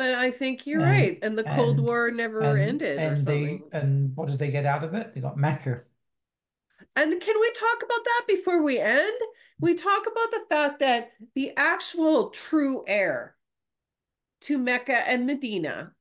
But 0.00 0.14
i 0.14 0.30
think 0.30 0.66
you're 0.66 0.80
And- 0.80 0.90
right 0.98 1.18
and 1.20 1.36
the 1.36 1.44
cold 1.44 1.76
and- 1.76 1.86
war 1.86 2.10
never 2.10 2.40
And, 2.40 2.58
ended 2.58 2.96
or 2.98 3.02
and 3.02 3.18
they 3.18 3.60
and 3.72 4.16
what 4.16 4.28
did 4.28 4.38
they 4.38 4.50
get 4.50 4.64
out 4.64 4.82
of 4.82 4.94
it? 4.94 5.14
They 5.14 5.20
got 5.20 5.36
Mecca. 5.36 5.82
And 6.96 7.20
can 7.20 7.36
we 7.40 7.50
talk 7.52 7.78
about 7.86 8.04
that 8.10 8.22
before 8.26 8.62
we 8.62 8.78
end? 8.78 9.18
We 9.60 9.74
talk 9.74 10.02
about 10.12 10.30
the 10.32 10.44
fact 10.48 10.78
that 10.80 11.10
the 11.34 11.52
actual 11.56 12.30
true 12.30 12.82
heir 12.86 13.36
to 14.46 14.56
Mecca 14.58 15.06
and 15.06 15.26
Medina 15.26 15.92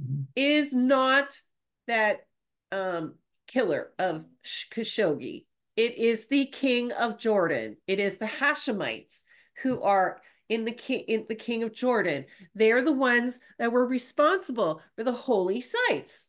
Mhm. 0.00 0.26
is 0.34 0.72
not 0.74 1.38
that 1.86 2.26
um, 2.72 3.14
killer 3.46 3.92
of 3.98 4.24
Sh- 4.42 4.68
Khashoggi. 4.70 5.44
It 5.76 5.96
is 5.98 6.26
the 6.28 6.46
king 6.46 6.92
of 6.92 7.18
Jordan. 7.18 7.76
It 7.86 8.00
is 8.00 8.16
the 8.16 8.26
Hashemites 8.40 9.22
who 9.62 9.82
are 9.82 10.20
in 10.48 10.64
the 10.64 10.72
king 10.72 11.00
in 11.08 11.26
the 11.28 11.34
king 11.34 11.62
of 11.62 11.72
Jordan. 11.72 12.26
They're 12.54 12.84
the 12.84 12.92
ones 12.92 13.40
that 13.58 13.72
were 13.72 13.86
responsible 13.86 14.80
for 14.96 15.04
the 15.04 15.12
holy 15.12 15.60
sites. 15.60 16.28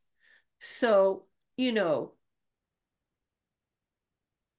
So, 0.59 1.25
you 1.55 1.71
know, 1.71 2.13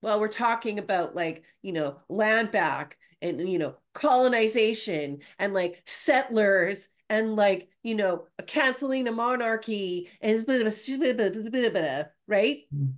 well, 0.01 0.21
we're 0.21 0.29
talking 0.29 0.79
about 0.79 1.17
like, 1.17 1.43
you 1.63 1.73
know, 1.73 1.97
land 2.09 2.51
back 2.51 2.99
and, 3.21 3.49
you 3.51 3.59
know, 3.59 3.75
colonization 3.95 5.19
and 5.39 5.55
like 5.55 5.83
settlers 5.87 6.89
and 7.11 7.35
like, 7.37 7.69
you 7.83 7.95
know, 7.95 8.27
canceling 8.47 9.09
a 9.09 9.13
monarchy 9.13 10.09
and 10.21 10.39
right? 12.27 12.61
Mm. 12.75 12.95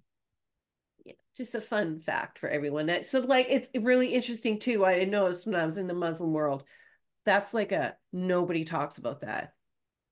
Just 1.41 1.55
a 1.55 1.61
fun 1.63 2.01
fact 2.01 2.39
for 2.39 2.51
everyone. 2.51 3.03
So 3.03 3.21
like, 3.21 3.47
it's 3.49 3.71
really 3.75 4.09
interesting 4.09 4.59
too. 4.59 4.85
I 4.85 5.05
noticed 5.05 5.47
when 5.47 5.55
I 5.55 5.65
was 5.65 5.79
in 5.79 5.87
the 5.87 5.95
Muslim 5.95 6.35
world, 6.35 6.65
that's 7.25 7.55
like 7.55 7.73
a, 7.73 7.97
nobody 8.13 8.63
talks 8.63 8.99
about 8.99 9.21
that. 9.21 9.55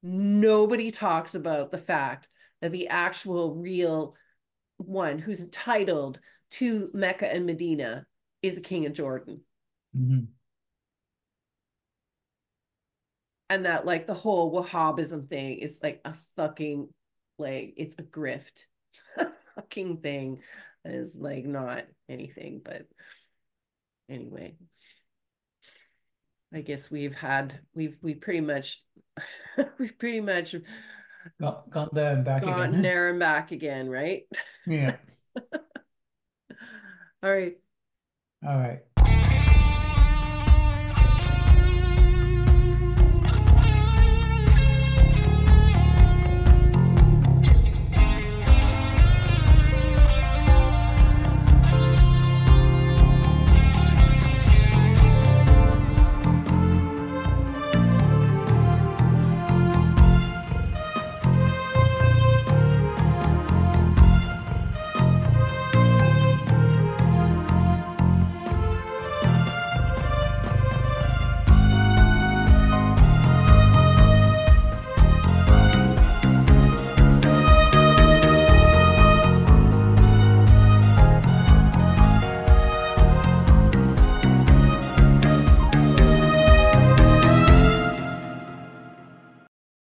Nobody 0.02 0.90
talks 0.90 1.34
about 1.34 1.70
the 1.70 1.76
fact 1.76 2.28
that 2.62 2.72
the 2.72 2.88
actual 2.88 3.56
real 3.56 4.14
one 4.78 5.18
who's 5.18 5.42
entitled 5.42 6.18
to 6.52 6.88
Mecca 6.94 7.30
and 7.30 7.44
Medina 7.44 8.06
is 8.40 8.54
the 8.54 8.62
king 8.62 8.86
of 8.86 8.94
Jordan. 8.94 9.42
Mhm. 9.94 10.28
And 13.50 13.66
that 13.66 13.84
like 13.84 14.06
the 14.06 14.14
whole 14.14 14.50
Wahhabism 14.50 15.28
thing 15.28 15.58
is 15.58 15.78
like 15.82 16.00
a 16.06 16.14
fucking 16.36 16.88
like 17.38 17.74
it's 17.76 17.96
a 17.98 18.02
grift. 18.02 18.64
Fucking 19.54 19.98
thing 19.98 20.40
is 20.88 21.18
like 21.20 21.44
not 21.44 21.84
anything, 22.08 22.60
but 22.64 22.82
anyway. 24.08 24.56
I 26.52 26.62
guess 26.62 26.90
we've 26.90 27.14
had 27.14 27.60
we've 27.74 27.98
we 28.02 28.14
pretty 28.14 28.40
much 28.40 28.82
we've 29.78 29.98
pretty 29.98 30.20
much 30.20 30.54
Got 31.40 31.68
got 31.70 31.94
there 31.94 32.14
and 32.14 32.24
back 32.24 32.42
gone 32.42 32.70
again. 32.70 32.80
Eh? 32.80 32.82
there 32.82 33.08
and 33.10 33.18
back 33.18 33.52
again, 33.52 33.88
right? 33.88 34.22
Yeah. 34.66 34.96
All 37.22 37.30
right. 37.30 37.56
All 38.46 38.56
right. 38.56 38.80